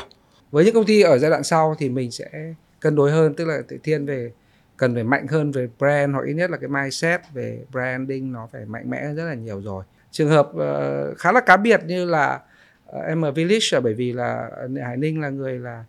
Với 0.51 0.65
những 0.65 0.73
công 0.73 0.85
ty 0.85 1.01
ở 1.01 1.17
giai 1.17 1.31
đoạn 1.31 1.43
sau 1.43 1.75
thì 1.79 1.89
mình 1.89 2.11
sẽ 2.11 2.53
cân 2.79 2.95
đối 2.95 3.11
hơn 3.11 3.33
tức 3.33 3.45
là 3.45 3.61
thiên 3.83 4.05
về 4.05 4.31
cần 4.77 4.94
phải 4.94 5.04
mạnh 5.04 5.27
hơn 5.27 5.51
về 5.51 5.68
brand 5.80 6.13
hoặc 6.13 6.25
ít 6.25 6.33
nhất 6.33 6.51
là 6.51 6.57
cái 6.57 6.69
mindset 6.69 7.22
về 7.33 7.60
branding 7.72 8.31
nó 8.31 8.48
phải 8.51 8.66
mạnh 8.66 8.89
mẽ 8.89 9.13
rất 9.13 9.25
là 9.25 9.33
nhiều 9.33 9.62
rồi. 9.62 9.83
Trường 10.12 10.30
hợp 10.30 10.51
uh, 10.54 11.18
khá 11.18 11.31
là 11.31 11.39
cá 11.39 11.57
biệt 11.57 11.81
như 11.86 12.06
là 12.06 12.39
uh, 12.89 13.06
em 13.07 13.25
ở 13.25 13.31
Village 13.31 13.80
bởi 13.83 13.94
vì 13.94 14.13
là 14.13 14.50
Hải 14.86 14.98
Ninh 14.98 15.22
là 15.22 15.30
người 15.30 15.60
là 15.60 15.83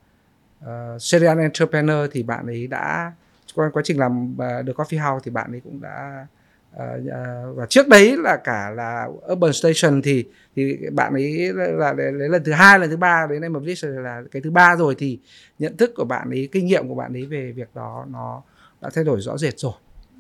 uh, 0.65 0.69
serial 1.03 1.41
entrepreneur 1.41 2.11
thì 2.13 2.23
bạn 2.23 2.47
ấy 2.47 2.67
đã 2.67 3.13
qua 3.55 3.71
quá 3.73 3.83
trình 3.85 3.99
làm 3.99 4.33
uh, 4.33 4.77
Coffee 4.77 5.11
House 5.11 5.25
thì 5.25 5.31
bạn 5.31 5.53
ấy 5.53 5.61
cũng 5.65 5.81
đã 5.81 6.27
uh, 6.77 6.81
uh, 6.81 7.57
và 7.57 7.67
trước 7.69 7.89
đấy 7.89 8.17
là 8.19 8.37
cả 8.37 8.71
là 8.71 9.09
Urban 9.33 9.53
Station 9.53 10.03
thì 10.03 10.25
thì 10.57 10.79
bạn 10.93 11.13
ấy 11.13 11.53
là 11.55 11.93
đấy 11.93 12.13
lần 12.13 12.45
thứ 12.45 12.53
hai 12.53 12.79
lần 12.79 12.91
thứ 12.91 12.97
ba 12.97 13.27
đến 13.31 13.43
em 13.43 13.57
ở 13.57 13.61
Village 13.61 13.89
là 14.03 14.23
cái 14.31 14.43
thứ 14.43 14.51
ba 14.51 14.77
rồi 14.77 14.95
thì 14.99 15.19
nhận 15.59 15.77
thức 15.77 15.93
của 15.97 16.05
bạn 16.05 16.31
ấy 16.31 16.49
kinh 16.53 16.67
nghiệm 16.67 16.89
của 16.89 16.95
bạn 16.95 17.13
ấy 17.13 17.27
về 17.27 17.53
việc 17.53 17.69
đó 17.75 18.07
nó 18.11 18.43
đã 18.87 18.91
thay 18.95 19.05
đổi 19.05 19.21
rõ 19.21 19.39
rệt 19.39 19.59
rồi. 19.59 19.73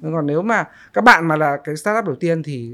Còn 0.02 0.26
nếu 0.26 0.42
mà 0.42 0.64
các 0.92 1.04
bạn 1.04 1.28
mà 1.28 1.36
là 1.36 1.56
cái 1.64 1.76
startup 1.76 2.04
đầu 2.04 2.14
tiên 2.14 2.42
thì 2.42 2.72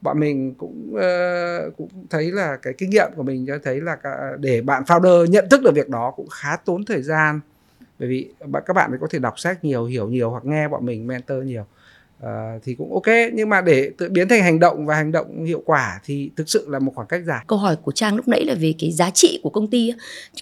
bọn 0.00 0.20
mình 0.20 0.54
cũng 0.54 0.94
uh, 0.94 1.76
cũng 1.76 1.88
thấy 2.10 2.32
là 2.32 2.56
cái 2.56 2.72
kinh 2.78 2.90
nghiệm 2.90 3.10
của 3.16 3.22
mình 3.22 3.46
cho 3.46 3.58
thấy 3.62 3.80
là 3.80 3.96
để 4.38 4.62
bạn 4.62 4.82
founder 4.82 5.26
nhận 5.26 5.48
thức 5.48 5.62
được 5.62 5.74
việc 5.74 5.88
đó 5.88 6.12
cũng 6.16 6.28
khá 6.28 6.56
tốn 6.56 6.84
thời 6.84 7.02
gian. 7.02 7.40
Bởi 7.98 8.08
vì 8.08 8.32
các 8.66 8.72
bạn 8.72 8.98
có 9.00 9.06
thể 9.10 9.18
đọc 9.18 9.38
sách 9.38 9.64
nhiều 9.64 9.84
hiểu 9.84 10.08
nhiều 10.08 10.30
hoặc 10.30 10.44
nghe 10.44 10.68
bọn 10.68 10.86
mình 10.86 11.06
mentor 11.06 11.44
nhiều. 11.44 11.66
Ờ, 12.22 12.58
thì 12.64 12.74
cũng 12.74 12.92
ok. 12.92 13.06
Nhưng 13.32 13.48
mà 13.48 13.60
để 13.60 13.90
tự 13.98 14.08
biến 14.08 14.28
thành 14.28 14.42
hành 14.42 14.58
động 14.58 14.86
và 14.86 14.96
hành 14.96 15.12
động 15.12 15.44
hiệu 15.44 15.62
quả 15.66 16.00
thì 16.04 16.30
thực 16.36 16.48
sự 16.50 16.66
là 16.68 16.78
một 16.78 16.92
khoảng 16.94 17.08
cách 17.08 17.22
dài. 17.26 17.44
Câu 17.46 17.58
hỏi 17.58 17.76
của 17.76 17.92
trang 17.92 18.16
lúc 18.16 18.28
nãy 18.28 18.44
là 18.44 18.54
về 18.54 18.74
cái 18.78 18.92
giá 18.92 19.10
trị 19.10 19.40
của 19.42 19.50
công 19.50 19.70
ty 19.70 19.92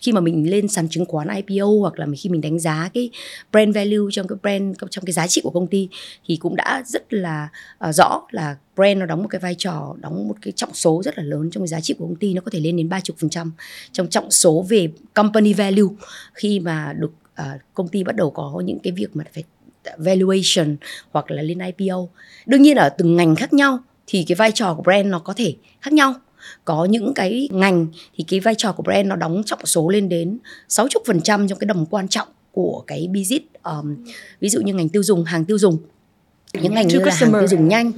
khi 0.01 0.13
mà 0.13 0.21
mình 0.21 0.51
lên 0.51 0.69
sàn 0.69 0.89
chứng 0.89 1.05
khoán 1.05 1.29
IPO 1.29 1.67
hoặc 1.81 1.99
là 1.99 2.07
khi 2.19 2.31
mình 2.31 2.41
đánh 2.41 2.59
giá 2.59 2.91
cái 2.95 3.11
brand 3.53 3.77
value 3.77 4.11
trong 4.13 4.29
cái 4.29 4.37
brand 4.43 4.77
trong 4.91 5.05
cái 5.05 5.13
giá 5.13 5.27
trị 5.27 5.41
của 5.45 5.51
công 5.51 5.67
ty 5.67 5.89
thì 6.27 6.37
cũng 6.37 6.57
đã 6.57 6.83
rất 6.87 7.13
là 7.13 7.49
uh, 7.89 7.95
rõ 7.95 8.23
là 8.31 8.57
brand 8.77 8.99
nó 8.99 9.07
đóng 9.07 9.23
một 9.23 9.29
cái 9.29 9.41
vai 9.41 9.55
trò 9.59 9.95
đóng 10.01 10.29
một 10.29 10.37
cái 10.43 10.53
trọng 10.53 10.75
số 10.75 11.03
rất 11.05 11.19
là 11.19 11.25
lớn 11.25 11.51
trong 11.53 11.63
cái 11.63 11.69
giá 11.69 11.81
trị 11.81 11.95
của 11.99 12.07
công 12.07 12.17
ty 12.17 12.35
nó 12.35 12.41
có 12.41 12.51
thể 12.51 12.61
lên 12.61 12.77
đến 12.77 12.89
30% 12.89 13.51
trong 13.93 14.09
trọng 14.09 14.31
số 14.31 14.67
về 14.69 14.89
company 15.15 15.53
value 15.53 15.95
khi 16.35 16.61
mà 16.61 16.93
được 16.99 17.13
uh, 17.41 17.61
công 17.75 17.89
ty 17.89 18.05
bắt 18.05 18.17
đầu 18.17 18.31
có 18.31 18.63
những 18.65 18.79
cái 18.79 18.93
việc 18.93 19.17
mà 19.17 19.25
phải 19.35 19.45
valuation 19.99 20.77
hoặc 21.11 21.31
là 21.31 21.43
lên 21.43 21.59
IPO. 21.59 22.09
Đương 22.47 22.63
nhiên 22.63 22.77
ở 22.77 22.89
từng 22.89 23.17
ngành 23.17 23.37
khác 23.37 23.53
nhau 23.53 23.79
thì 24.07 24.25
cái 24.29 24.37
vai 24.37 24.53
trò 24.53 24.75
của 24.75 24.83
brand 24.83 25.07
nó 25.07 25.19
có 25.19 25.35
thể 25.37 25.55
khác 25.81 25.93
nhau. 25.93 26.15
Có 26.65 26.85
những 26.85 27.15
cái 27.15 27.49
ngành 27.53 27.87
thì 28.15 28.25
cái 28.29 28.41
vai 28.41 28.55
trò 28.55 28.73
của 28.73 28.83
brand 28.83 29.09
nó 29.09 29.17
đóng 29.17 29.43
trọng 29.47 29.67
số 29.67 29.89
lên 29.89 30.09
đến 30.09 30.39
60% 30.69 31.49
trong 31.49 31.59
cái 31.59 31.67
đầm 31.67 31.87
quan 31.87 32.09
trọng 32.09 32.29
của 32.53 32.85
cái 32.87 33.09
business 33.15 33.45
um, 33.63 34.05
ví 34.41 34.49
dụ 34.49 34.61
như 34.61 34.75
ngành 34.75 34.89
tiêu 34.89 35.03
dùng 35.03 35.25
hàng 35.25 35.45
tiêu 35.45 35.59
dùng 35.59 35.79
những 36.55 36.75
ngành 36.75 36.89
như 36.89 36.99
là 36.99 37.15
hàng 37.15 37.33
tiêu 37.33 37.47
dùng 37.49 37.69
nhanh 37.69 37.93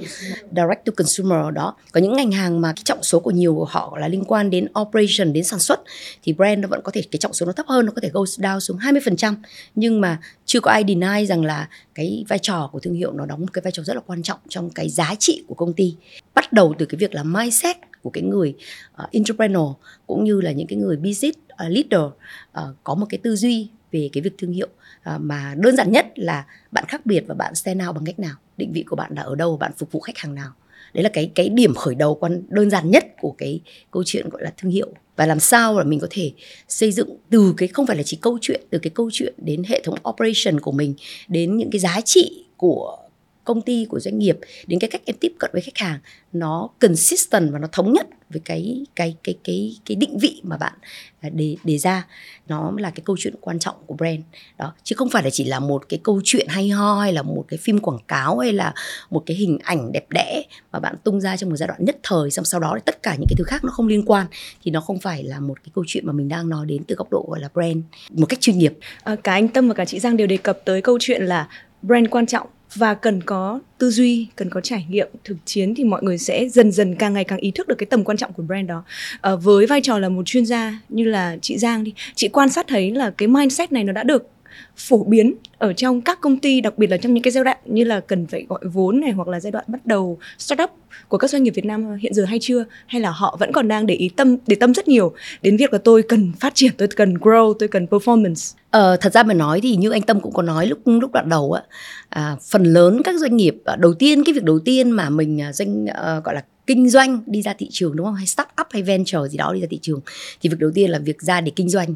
direct 0.51 0.85
to 0.85 0.91
consumer 0.97 1.53
đó. 1.53 1.75
Có 1.91 1.99
những 2.01 2.15
ngành 2.15 2.31
hàng 2.31 2.61
mà 2.61 2.73
cái 2.75 2.81
trọng 2.85 3.03
số 3.03 3.19
của 3.19 3.31
nhiều 3.31 3.55
của 3.55 3.65
họ 3.65 3.97
là 3.99 4.07
liên 4.07 4.23
quan 4.27 4.49
đến 4.49 4.67
operation 4.81 5.33
đến 5.33 5.43
sản 5.43 5.59
xuất 5.59 5.81
thì 6.23 6.33
brand 6.33 6.59
nó 6.59 6.67
vẫn 6.67 6.81
có 6.83 6.91
thể 6.91 7.03
cái 7.11 7.19
trọng 7.19 7.33
số 7.33 7.45
nó 7.45 7.51
thấp 7.51 7.65
hơn 7.67 7.85
nó 7.85 7.91
có 7.95 8.01
thể 8.01 8.09
go 8.13 8.21
down 8.21 8.59
xuống 8.59 8.77
20% 8.77 9.35
nhưng 9.75 10.01
mà 10.01 10.19
chưa 10.45 10.59
có 10.59 10.71
ai 10.71 10.83
deny 10.87 11.25
rằng 11.25 11.45
là 11.45 11.67
cái 11.95 12.25
vai 12.29 12.39
trò 12.39 12.69
của 12.71 12.79
thương 12.79 12.93
hiệu 12.93 13.11
nó 13.11 13.25
đóng 13.25 13.41
một 13.41 13.53
cái 13.53 13.61
vai 13.61 13.71
trò 13.71 13.83
rất 13.83 13.93
là 13.93 14.01
quan 14.05 14.23
trọng 14.23 14.39
trong 14.49 14.69
cái 14.69 14.89
giá 14.89 15.15
trị 15.19 15.43
của 15.47 15.55
công 15.55 15.73
ty. 15.73 15.95
Bắt 16.33 16.53
đầu 16.53 16.75
từ 16.77 16.85
cái 16.85 16.97
việc 16.97 17.13
là 17.13 17.23
mindset 17.23 17.77
của 18.01 18.09
cái 18.09 18.23
người 18.23 18.55
uh, 19.03 19.11
entrepreneur 19.11 19.75
cũng 20.07 20.23
như 20.23 20.41
là 20.41 20.51
những 20.51 20.67
cái 20.67 20.77
người 20.77 20.97
business 20.97 21.37
uh, 21.53 21.69
leader 21.69 22.11
uh, 22.59 22.75
có 22.83 22.95
một 22.95 23.05
cái 23.09 23.17
tư 23.23 23.35
duy 23.35 23.69
về 23.91 24.09
cái 24.13 24.21
việc 24.21 24.37
thương 24.37 24.51
hiệu 24.51 24.67
uh, 25.15 25.21
mà 25.21 25.55
đơn 25.57 25.75
giản 25.75 25.91
nhất 25.91 26.05
là 26.15 26.45
bạn 26.71 26.85
khác 26.87 27.05
biệt 27.05 27.23
và 27.27 27.35
bạn 27.35 27.55
stand 27.55 27.81
out 27.87 27.95
bằng 27.95 28.05
cách 28.05 28.19
nào 28.19 28.35
định 28.57 28.73
vị 28.73 28.83
của 28.83 28.95
bạn 28.95 29.11
là 29.15 29.21
ở 29.21 29.35
đâu, 29.35 29.57
bạn 29.57 29.71
phục 29.77 29.91
vụ 29.91 29.99
khách 29.99 30.17
hàng 30.17 30.35
nào. 30.35 30.49
Đấy 30.93 31.03
là 31.03 31.09
cái 31.13 31.31
cái 31.35 31.49
điểm 31.49 31.73
khởi 31.75 31.95
đầu 31.95 32.15
quan, 32.15 32.43
đơn 32.49 32.69
giản 32.69 32.91
nhất 32.91 33.05
của 33.21 33.35
cái 33.37 33.61
câu 33.91 34.03
chuyện 34.05 34.29
gọi 34.29 34.43
là 34.43 34.53
thương 34.57 34.71
hiệu. 34.71 34.87
Và 35.15 35.25
làm 35.25 35.39
sao 35.39 35.77
là 35.77 35.83
mình 35.83 35.99
có 35.99 36.07
thể 36.09 36.31
xây 36.67 36.91
dựng 36.91 37.17
từ 37.29 37.53
cái, 37.57 37.67
không 37.67 37.87
phải 37.87 37.97
là 37.97 38.03
chỉ 38.03 38.17
câu 38.21 38.37
chuyện, 38.41 38.61
từ 38.69 38.79
cái 38.79 38.89
câu 38.89 39.09
chuyện 39.13 39.33
đến 39.37 39.63
hệ 39.67 39.81
thống 39.83 39.95
operation 40.09 40.59
của 40.59 40.71
mình, 40.71 40.93
đến 41.27 41.57
những 41.57 41.71
cái 41.71 41.79
giá 41.79 42.01
trị 42.05 42.45
của 42.57 42.97
công 43.43 43.61
ty 43.61 43.85
của 43.89 43.99
doanh 43.99 44.19
nghiệp 44.19 44.39
đến 44.67 44.79
cái 44.79 44.89
cách 44.89 45.01
em 45.05 45.15
tiếp 45.19 45.33
cận 45.39 45.49
với 45.53 45.61
khách 45.61 45.77
hàng 45.77 45.99
nó 46.33 46.69
consistent 46.79 47.51
và 47.51 47.59
nó 47.59 47.67
thống 47.71 47.93
nhất 47.93 48.07
với 48.29 48.41
cái 48.45 48.85
cái 48.95 49.15
cái 49.23 49.35
cái 49.43 49.75
cái 49.85 49.95
định 49.95 50.17
vị 50.17 50.41
mà 50.43 50.57
bạn 50.57 50.73
à, 51.21 51.29
đề 51.29 51.55
đề 51.63 51.77
ra. 51.77 52.07
Nó 52.47 52.73
là 52.77 52.89
cái 52.89 53.01
câu 53.05 53.15
chuyện 53.19 53.35
quan 53.41 53.59
trọng 53.59 53.75
của 53.85 53.95
brand. 53.95 54.19
Đó 54.57 54.73
chứ 54.83 54.95
không 54.95 55.09
phải 55.09 55.23
là 55.23 55.29
chỉ 55.29 55.43
là 55.43 55.59
một 55.59 55.89
cái 55.89 55.99
câu 56.03 56.21
chuyện 56.23 56.47
hay 56.49 56.69
ho 56.69 56.99
hay 56.99 57.13
là 57.13 57.21
một 57.21 57.45
cái 57.47 57.57
phim 57.57 57.79
quảng 57.79 57.99
cáo 58.07 58.37
hay 58.37 58.53
là 58.53 58.73
một 59.09 59.23
cái 59.25 59.37
hình 59.37 59.57
ảnh 59.63 59.91
đẹp 59.91 60.05
đẽ 60.09 60.43
mà 60.71 60.79
bạn 60.79 60.95
tung 61.03 61.21
ra 61.21 61.37
trong 61.37 61.49
một 61.49 61.55
giai 61.55 61.67
đoạn 61.67 61.85
nhất 61.85 61.97
thời 62.03 62.31
xong 62.31 62.45
sau 62.45 62.59
đó 62.59 62.77
tất 62.85 63.03
cả 63.03 63.15
những 63.15 63.27
cái 63.29 63.35
thứ 63.37 63.43
khác 63.43 63.63
nó 63.63 63.71
không 63.71 63.87
liên 63.87 64.03
quan. 64.05 64.27
Thì 64.63 64.71
nó 64.71 64.81
không 64.81 64.99
phải 64.99 65.23
là 65.23 65.39
một 65.39 65.57
cái 65.63 65.71
câu 65.75 65.83
chuyện 65.87 66.07
mà 66.07 66.13
mình 66.13 66.29
đang 66.29 66.49
nói 66.49 66.65
đến 66.65 66.83
từ 66.83 66.95
góc 66.95 67.11
độ 67.11 67.25
gọi 67.29 67.39
là 67.39 67.49
brand 67.53 67.77
một 68.09 68.25
cách 68.25 68.41
chuyên 68.41 68.57
nghiệp. 68.57 68.77
À, 69.03 69.15
cả 69.23 69.31
anh 69.31 69.47
Tâm 69.47 69.67
và 69.67 69.73
cả 69.73 69.85
chị 69.85 69.99
Giang 69.99 70.17
đều 70.17 70.27
đề 70.27 70.37
cập 70.37 70.59
tới 70.65 70.81
câu 70.81 70.97
chuyện 71.01 71.25
là 71.25 71.47
brand 71.81 72.07
quan 72.11 72.25
trọng 72.25 72.47
và 72.75 72.93
cần 72.93 73.21
có 73.23 73.59
tư 73.77 73.89
duy 73.89 74.27
cần 74.35 74.49
có 74.49 74.61
trải 74.61 74.85
nghiệm 74.89 75.07
thực 75.23 75.37
chiến 75.45 75.75
thì 75.75 75.83
mọi 75.83 76.03
người 76.03 76.17
sẽ 76.17 76.49
dần 76.49 76.71
dần 76.71 76.95
càng 76.95 77.13
ngày 77.13 77.23
càng 77.23 77.39
ý 77.39 77.51
thức 77.51 77.67
được 77.67 77.75
cái 77.77 77.87
tầm 77.89 78.03
quan 78.03 78.17
trọng 78.17 78.33
của 78.33 78.43
brand 78.43 78.69
đó. 78.69 78.83
À, 79.21 79.35
với 79.35 79.65
vai 79.65 79.81
trò 79.81 79.99
là 79.99 80.09
một 80.09 80.23
chuyên 80.25 80.45
gia 80.45 80.79
như 80.89 81.03
là 81.03 81.37
chị 81.41 81.57
Giang 81.57 81.83
đi 81.83 81.93
chị 82.15 82.27
quan 82.27 82.49
sát 82.49 82.65
thấy 82.67 82.91
là 82.91 83.11
cái 83.17 83.27
mindset 83.27 83.71
này 83.71 83.83
nó 83.83 83.93
đã 83.93 84.03
được 84.03 84.32
phổ 84.77 85.03
biến 85.03 85.33
ở 85.57 85.73
trong 85.73 86.01
các 86.01 86.21
công 86.21 86.37
ty 86.37 86.61
đặc 86.61 86.77
biệt 86.77 86.87
là 86.87 86.97
trong 86.97 87.13
những 87.13 87.23
cái 87.23 87.31
giai 87.31 87.43
đoạn 87.43 87.57
như 87.65 87.83
là 87.83 87.99
cần 87.99 88.27
phải 88.27 88.45
gọi 88.49 88.59
vốn 88.63 88.99
này 88.99 89.11
hoặc 89.11 89.27
là 89.27 89.39
giai 89.39 89.51
đoạn 89.51 89.65
bắt 89.67 89.85
đầu 89.85 90.19
startup 90.37 90.69
của 91.07 91.17
các 91.17 91.29
doanh 91.29 91.43
nghiệp 91.43 91.51
Việt 91.55 91.65
Nam 91.65 91.95
hiện 91.95 92.13
giờ 92.13 92.25
hay 92.25 92.39
chưa 92.41 92.65
hay 92.85 93.01
là 93.01 93.09
họ 93.09 93.37
vẫn 93.39 93.51
còn 93.51 93.67
đang 93.67 93.85
để 93.85 93.95
ý 93.95 94.09
tâm 94.09 94.37
để 94.47 94.55
tâm 94.55 94.73
rất 94.73 94.87
nhiều 94.87 95.13
đến 95.41 95.57
việc 95.57 95.73
là 95.73 95.79
tôi 95.83 96.03
cần 96.03 96.31
phát 96.39 96.55
triển 96.55 96.71
tôi 96.77 96.87
cần 96.87 97.13
grow 97.13 97.53
tôi 97.53 97.69
cần 97.69 97.85
performance. 97.85 98.55
Ờ, 98.69 98.97
thật 99.01 99.13
ra 99.13 99.23
mà 99.23 99.33
nói 99.33 99.59
thì 99.63 99.75
như 99.75 99.91
anh 99.91 100.01
Tâm 100.01 100.19
cũng 100.19 100.33
có 100.33 100.41
nói 100.41 100.67
lúc 100.67 100.79
lúc 100.85 101.11
đoạn 101.11 101.29
đầu 101.29 101.51
á, 101.51 101.63
à, 102.09 102.35
phần 102.49 102.63
lớn 102.63 103.01
các 103.03 103.15
doanh 103.19 103.37
nghiệp 103.37 103.55
à, 103.65 103.75
đầu 103.75 103.93
tiên 103.93 104.23
cái 104.23 104.33
việc 104.33 104.43
đầu 104.43 104.59
tiên 104.59 104.91
mà 104.91 105.09
mình 105.09 105.41
à, 105.41 105.53
doanh 105.53 105.85
uh, 105.85 106.23
gọi 106.23 106.35
là 106.35 106.43
kinh 106.67 106.89
doanh 106.89 107.19
đi 107.25 107.41
ra 107.41 107.53
thị 107.53 107.67
trường 107.71 107.95
đúng 107.95 108.05
không? 108.05 108.15
Hay 108.15 108.27
start 108.27 108.47
up 108.61 108.67
hay 108.71 108.83
venture 108.83 109.19
gì 109.29 109.37
đó 109.37 109.53
đi 109.53 109.61
ra 109.61 109.67
thị 109.69 109.79
trường. 109.81 110.01
Thì 110.41 110.49
việc 110.49 110.59
đầu 110.59 110.71
tiên 110.75 110.89
là 110.89 110.99
việc 110.99 111.21
ra 111.21 111.41
để 111.41 111.51
kinh 111.55 111.69
doanh 111.69 111.95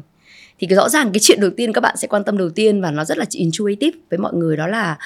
thì 0.58 0.66
cái 0.66 0.76
rõ 0.76 0.88
ràng 0.88 1.12
cái 1.12 1.20
chuyện 1.20 1.40
đầu 1.40 1.50
tiên 1.56 1.72
các 1.72 1.80
bạn 1.80 1.96
sẽ 1.96 2.08
quan 2.08 2.24
tâm 2.24 2.38
đầu 2.38 2.50
tiên 2.50 2.80
và 2.80 2.90
nó 2.90 3.04
rất 3.04 3.18
là 3.18 3.24
intuitive 3.30 3.98
với 4.10 4.18
mọi 4.18 4.34
người 4.34 4.56
đó 4.56 4.66
là 4.66 4.98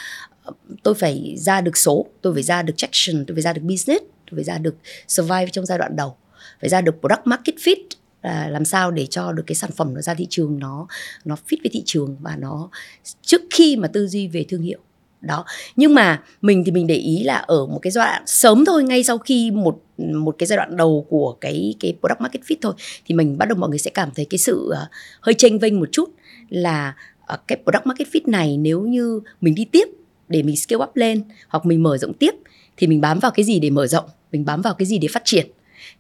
ờ, 0.43 0.53
tôi 0.83 0.95
phải 0.95 1.35
ra 1.39 1.61
được 1.61 1.77
số, 1.77 2.07
tôi 2.21 2.35
phải 2.35 2.43
ra 2.43 2.63
được 2.63 2.75
traction, 2.77 3.25
tôi 3.27 3.35
phải 3.35 3.43
ra 3.43 3.53
được 3.53 3.63
business, 3.63 4.05
tôi 4.31 4.37
phải 4.37 4.45
ra 4.45 4.59
được 4.59 4.75
survive 5.09 5.47
trong 5.53 5.67
giai 5.67 5.79
đoạn 5.79 5.97
đầu, 5.97 6.17
phải 6.61 6.71
ra 6.71 6.81
được 6.81 6.95
product 7.01 7.27
market 7.27 7.57
fit 7.57 7.77
là 8.23 8.49
làm 8.49 8.65
sao 8.65 8.91
để 8.91 9.07
cho 9.07 9.33
được 9.33 9.43
cái 9.47 9.55
sản 9.55 9.71
phẩm 9.77 9.95
nó 9.95 10.01
ra 10.01 10.15
thị 10.15 10.27
trường 10.31 10.59
nó 10.59 10.87
nó 11.25 11.37
fit 11.49 11.57
với 11.63 11.71
thị 11.73 11.83
trường 11.87 12.17
và 12.21 12.37
nó, 12.37 12.71
trước 13.23 13.43
khi 13.51 13.77
mà 13.77 13.89
tư 13.89 14.07
duy 14.07 14.29
về 14.29 14.45
thương 14.49 14.63
hiệu 14.63 14.79
đó. 15.23 15.45
Nhưng 15.77 15.95
mà 15.95 16.23
mình 16.41 16.63
thì 16.67 16.73
mình 16.73 16.87
để 16.87 16.95
ý 16.95 17.23
là 17.23 17.35
ở 17.37 17.67
một 17.67 17.79
cái 17.83 17.91
giai 17.91 18.07
đoạn 18.07 18.23
sớm 18.27 18.65
thôi 18.65 18.85
ngay 18.85 19.05
sau 19.05 19.19
khi 19.19 19.51
một 19.51 19.83
một 19.99 20.35
cái 20.39 20.47
giai 20.47 20.57
đoạn 20.57 20.77
đầu 20.77 21.07
của 21.09 21.37
cái 21.41 21.75
cái 21.81 21.95
product 22.01 22.21
market 22.21 22.43
fit 22.43 22.57
thôi 22.61 22.73
thì 23.07 23.15
mình 23.15 23.39
bắt 23.39 23.49
đầu 23.49 23.59
mọi 23.59 23.71
người 23.71 23.79
sẽ 23.79 23.91
cảm 23.91 24.09
thấy 24.15 24.27
cái 24.31 24.39
sự 24.39 24.69
uh, 24.69 24.89
hơi 25.21 25.35
chênh 25.35 25.59
vênh 25.59 25.81
một 25.81 25.89
chút 25.93 26.11
là 26.49 26.95
uh, 27.35 27.41
cái 27.47 27.59
product 27.65 27.87
market 27.87 28.09
fit 28.09 28.21
này 28.27 28.57
nếu 28.57 28.81
như 28.81 29.21
mình 29.41 29.55
đi 29.55 29.65
tiếp 29.65 29.89
để 30.29 30.43
mình 30.43 30.57
scale 30.57 30.85
up 30.85 30.97
lên 30.97 31.23
hoặc 31.49 31.67
mình 31.67 31.83
mở 31.83 31.99
rộng 31.99 32.15
tiếp 32.15 32.35
thì 32.77 32.87
mình 32.87 33.01
bám 33.01 33.19
vào 33.19 33.31
cái 33.31 33.45
gì 33.45 33.59
để 33.59 33.71
mở 33.71 33.87
rộng 33.87 34.05
mình 34.33 34.45
bám 34.45 34.63
vào 34.63 34.75
cái 34.75 34.87
gì 34.87 34.99
để 34.99 35.09
phát 35.09 35.23
triển. 35.25 35.47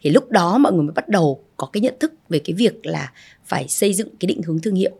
Thì 0.02 0.10
lúc 0.10 0.30
đó 0.30 0.58
mọi 0.58 0.72
người 0.72 0.82
mới 0.82 0.92
bắt 0.92 1.08
đầu 1.08 1.44
có 1.56 1.66
cái 1.72 1.80
nhận 1.80 1.94
thức 2.00 2.12
về 2.28 2.38
cái 2.38 2.54
việc 2.54 2.86
là 2.86 3.12
phải 3.44 3.68
xây 3.68 3.94
dựng 3.94 4.08
cái 4.20 4.26
định 4.26 4.42
hướng 4.42 4.58
thương 4.58 4.74
hiệu 4.74 4.90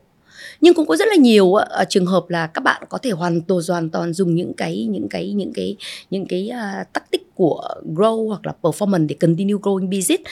nhưng 0.62 0.75
cũng 0.75 0.87
có 0.87 0.97
rất 0.97 1.09
là 1.09 1.14
nhiều 1.14 1.47
uh, 1.47 1.62
trường 1.88 2.07
hợp 2.07 2.25
là 2.31 2.47
các 2.47 2.64
bạn 2.64 2.83
có 2.88 2.99
thể 2.99 3.11
hoàn 3.11 3.40
toàn 3.40 3.61
hoàn 3.69 3.90
toàn 3.90 4.12
dùng 4.12 4.35
những 4.35 4.52
cái 4.54 4.87
những 4.90 5.09
cái 5.09 5.33
những 5.33 5.52
cái 5.52 5.76
những 6.11 6.26
cái 6.26 6.49
à, 6.49 6.78
uh, 6.81 6.92
tactic 6.92 7.35
của 7.35 7.69
grow 7.95 8.28
hoặc 8.28 8.47
là 8.47 8.52
performance 8.62 9.07
để 9.07 9.16
continue 9.21 9.54
growing 9.54 9.90
business. 9.90 10.23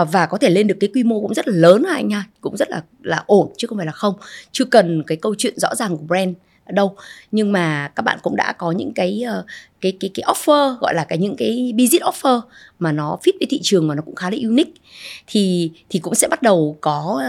Uh, 0.00 0.08
và 0.12 0.26
có 0.26 0.38
thể 0.38 0.50
lên 0.50 0.66
được 0.66 0.76
cái 0.80 0.90
quy 0.94 1.04
mô 1.04 1.20
cũng 1.20 1.34
rất 1.34 1.48
là 1.48 1.54
lớn 1.56 1.84
hả 1.84 1.94
anh 1.94 2.08
nha? 2.08 2.24
Cũng 2.40 2.56
rất 2.56 2.70
là 2.70 2.82
là 3.02 3.24
ổn 3.26 3.52
chứ 3.56 3.66
không 3.66 3.78
phải 3.78 3.86
là 3.86 3.92
không. 3.92 4.14
Chưa 4.52 4.64
cần 4.64 5.02
cái 5.06 5.16
câu 5.16 5.34
chuyện 5.38 5.54
rõ 5.58 5.74
ràng 5.74 5.96
của 5.96 6.04
brand 6.04 6.34
đâu. 6.68 6.96
Nhưng 7.32 7.52
mà 7.52 7.88
các 7.96 8.02
bạn 8.02 8.18
cũng 8.22 8.36
đã 8.36 8.52
có 8.52 8.70
những 8.70 8.92
cái 8.92 9.22
ờ, 9.22 9.44
cái 9.80 9.92
cái 10.00 10.10
cái 10.14 10.24
offer 10.34 10.76
gọi 10.80 10.94
là 10.94 11.04
cái 11.04 11.18
những 11.18 11.36
cái 11.36 11.72
business 11.78 12.04
offer 12.04 12.40
mà 12.78 12.92
nó 12.92 13.18
fit 13.22 13.32
với 13.40 13.46
thị 13.50 13.60
trường 13.62 13.88
mà 13.88 13.94
nó 13.94 14.02
cũng 14.02 14.14
khá 14.14 14.30
là 14.30 14.36
unique. 14.42 14.72
Thì 15.26 15.70
thì 15.88 15.98
cũng 15.98 16.14
sẽ 16.14 16.28
bắt 16.28 16.42
đầu 16.42 16.76
có 16.80 17.22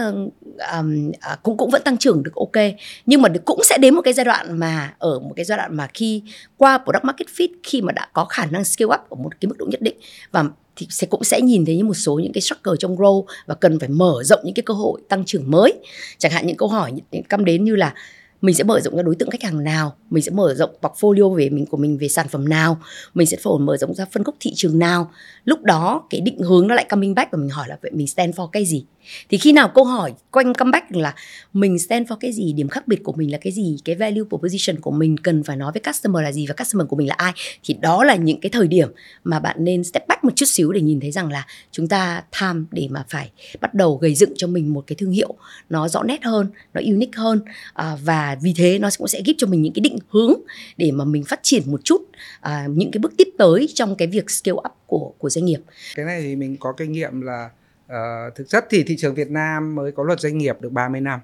um, 0.78 1.12
cũng 1.42 1.56
cũng 1.56 1.70
vẫn 1.70 1.82
tăng 1.82 1.98
trưởng 1.98 2.22
được 2.22 2.34
ok. 2.34 2.64
Nhưng 3.06 3.22
mà 3.22 3.28
cũng 3.44 3.60
sẽ 3.64 3.78
đến 3.78 3.94
một 3.94 4.00
cái 4.04 4.14
giai 4.14 4.24
đoạn 4.24 4.58
mà 4.58 4.94
ở 4.98 5.18
một 5.18 5.32
cái 5.36 5.44
giai 5.44 5.58
đoạn 5.58 5.76
mà 5.76 5.88
khi 5.94 6.22
qua 6.56 6.78
product 6.78 7.04
market 7.04 7.28
fit 7.28 7.48
khi 7.62 7.82
mà 7.82 7.92
đã 7.92 8.08
có 8.12 8.24
khả 8.24 8.46
năng 8.46 8.64
scale 8.64 8.94
up 8.94 9.00
ở 9.10 9.14
một 9.22 9.40
cái 9.40 9.48
mức 9.48 9.58
độ 9.58 9.66
nhất 9.70 9.82
định. 9.82 9.96
Và 10.32 10.44
thì 10.76 10.86
sẽ 10.90 11.06
cũng 11.06 11.24
sẽ 11.24 11.40
nhìn 11.40 11.64
thấy 11.66 11.82
một 11.82 11.94
số 11.94 12.18
những 12.18 12.32
cái 12.32 12.40
struggle 12.40 12.76
trong 12.78 12.96
grow 12.96 13.24
và 13.46 13.54
cần 13.54 13.78
phải 13.78 13.88
mở 13.88 14.22
rộng 14.24 14.40
những 14.44 14.54
cái 14.54 14.62
cơ 14.62 14.74
hội 14.74 15.00
tăng 15.08 15.24
trưởng 15.24 15.50
mới. 15.50 15.74
Chẳng 16.18 16.32
hạn 16.32 16.46
những 16.46 16.56
câu 16.56 16.68
hỏi 16.68 16.92
những 17.10 17.24
căm 17.24 17.44
đến 17.44 17.64
như 17.64 17.76
là 17.76 17.94
mình 18.40 18.54
sẽ 18.54 18.64
mở 18.64 18.80
rộng 18.80 18.96
ra 18.96 19.02
đối 19.02 19.14
tượng 19.14 19.30
khách 19.30 19.42
hàng 19.42 19.64
nào? 19.64 19.96
Mình 20.10 20.22
sẽ 20.22 20.30
mở 20.30 20.54
rộng 20.54 20.70
portfolio 20.80 21.34
về 21.34 21.50
mình, 21.50 21.66
của 21.66 21.76
mình 21.76 21.98
về 21.98 22.08
sản 22.08 22.28
phẩm 22.28 22.48
nào? 22.48 22.78
Mình 23.14 23.26
sẽ 23.26 23.36
phổ, 23.42 23.58
mở 23.58 23.76
rộng 23.76 23.94
ra 23.94 24.04
phân 24.12 24.24
khúc 24.24 24.34
thị 24.40 24.52
trường 24.54 24.78
nào? 24.78 25.10
Lúc 25.44 25.62
đó 25.62 26.06
cái 26.10 26.20
định 26.20 26.38
hướng 26.38 26.68
nó 26.68 26.74
lại 26.74 26.86
coming 26.90 27.14
back 27.14 27.32
và 27.32 27.38
mình 27.38 27.50
hỏi 27.50 27.68
là 27.68 27.78
vậy 27.82 27.90
mình 27.94 28.06
stand 28.06 28.34
for 28.34 28.46
cái 28.46 28.64
gì? 28.64 28.84
Thì 29.28 29.38
khi 29.38 29.52
nào 29.52 29.68
câu 29.74 29.84
hỏi 29.84 30.12
quanh 30.30 30.54
comeback 30.54 30.86
là 30.90 31.14
mình 31.52 31.78
stand 31.78 32.08
for 32.08 32.16
cái 32.16 32.32
gì 32.32 32.52
điểm 32.52 32.68
khác 32.68 32.88
biệt 32.88 33.04
của 33.04 33.12
mình 33.12 33.32
là 33.32 33.38
cái 33.38 33.52
gì 33.52 33.76
cái 33.84 33.94
value 33.94 34.22
proposition 34.28 34.80
của 34.80 34.90
mình 34.90 35.16
cần 35.18 35.42
phải 35.42 35.56
nói 35.56 35.72
với 35.72 35.82
customer 35.86 36.22
là 36.22 36.32
gì 36.32 36.46
và 36.46 36.54
customer 36.54 36.88
của 36.88 36.96
mình 36.96 37.08
là 37.08 37.14
ai 37.18 37.32
thì 37.64 37.74
đó 37.80 38.04
là 38.04 38.14
những 38.16 38.40
cái 38.40 38.50
thời 38.50 38.68
điểm 38.68 38.88
mà 39.24 39.40
bạn 39.40 39.56
nên 39.60 39.84
step 39.84 40.08
back 40.08 40.24
một 40.24 40.32
chút 40.36 40.46
xíu 40.46 40.72
để 40.72 40.80
nhìn 40.80 41.00
thấy 41.00 41.10
rằng 41.10 41.32
là 41.32 41.46
chúng 41.70 41.88
ta 41.88 42.22
tham 42.32 42.66
để 42.70 42.88
mà 42.90 43.04
phải 43.08 43.30
bắt 43.60 43.74
đầu 43.74 43.96
gây 43.96 44.14
dựng 44.14 44.32
cho 44.36 44.46
mình 44.46 44.72
một 44.72 44.84
cái 44.86 44.96
thương 44.96 45.10
hiệu 45.10 45.34
nó 45.68 45.88
rõ 45.88 46.02
nét 46.02 46.24
hơn 46.24 46.50
nó 46.74 46.80
unique 46.84 47.18
hơn 47.18 47.40
à, 47.74 47.96
và 48.04 48.36
vì 48.42 48.54
thế 48.56 48.78
nó 48.78 48.88
cũng 48.98 49.08
sẽ 49.08 49.20
giúp 49.24 49.34
cho 49.38 49.46
mình 49.46 49.62
những 49.62 49.72
cái 49.72 49.80
định 49.80 49.98
hướng 50.08 50.32
để 50.76 50.90
mà 50.90 51.04
mình 51.04 51.24
phát 51.24 51.40
triển 51.42 51.62
một 51.66 51.80
chút 51.84 52.02
à, 52.40 52.66
những 52.70 52.90
cái 52.90 52.98
bước 52.98 53.12
tiếp 53.16 53.28
tới 53.38 53.68
trong 53.74 53.96
cái 53.96 54.08
việc 54.08 54.30
scale 54.30 54.52
up 54.52 54.72
của 54.86 55.12
của 55.18 55.30
doanh 55.30 55.44
nghiệp. 55.44 55.60
Cái 55.94 56.04
này 56.04 56.22
thì 56.22 56.36
mình 56.36 56.56
có 56.60 56.72
kinh 56.76 56.92
nghiệm 56.92 57.20
là 57.20 57.50
uh, 57.92 58.34
thực 58.34 58.48
chất 58.48 58.66
thì 58.70 58.82
thị 58.82 58.96
trường 58.96 59.14
Việt 59.14 59.30
Nam 59.30 59.74
mới 59.74 59.92
có 59.92 60.02
luật 60.02 60.20
doanh 60.20 60.38
nghiệp 60.38 60.56
được 60.60 60.72
30 60.72 61.00
năm. 61.00 61.20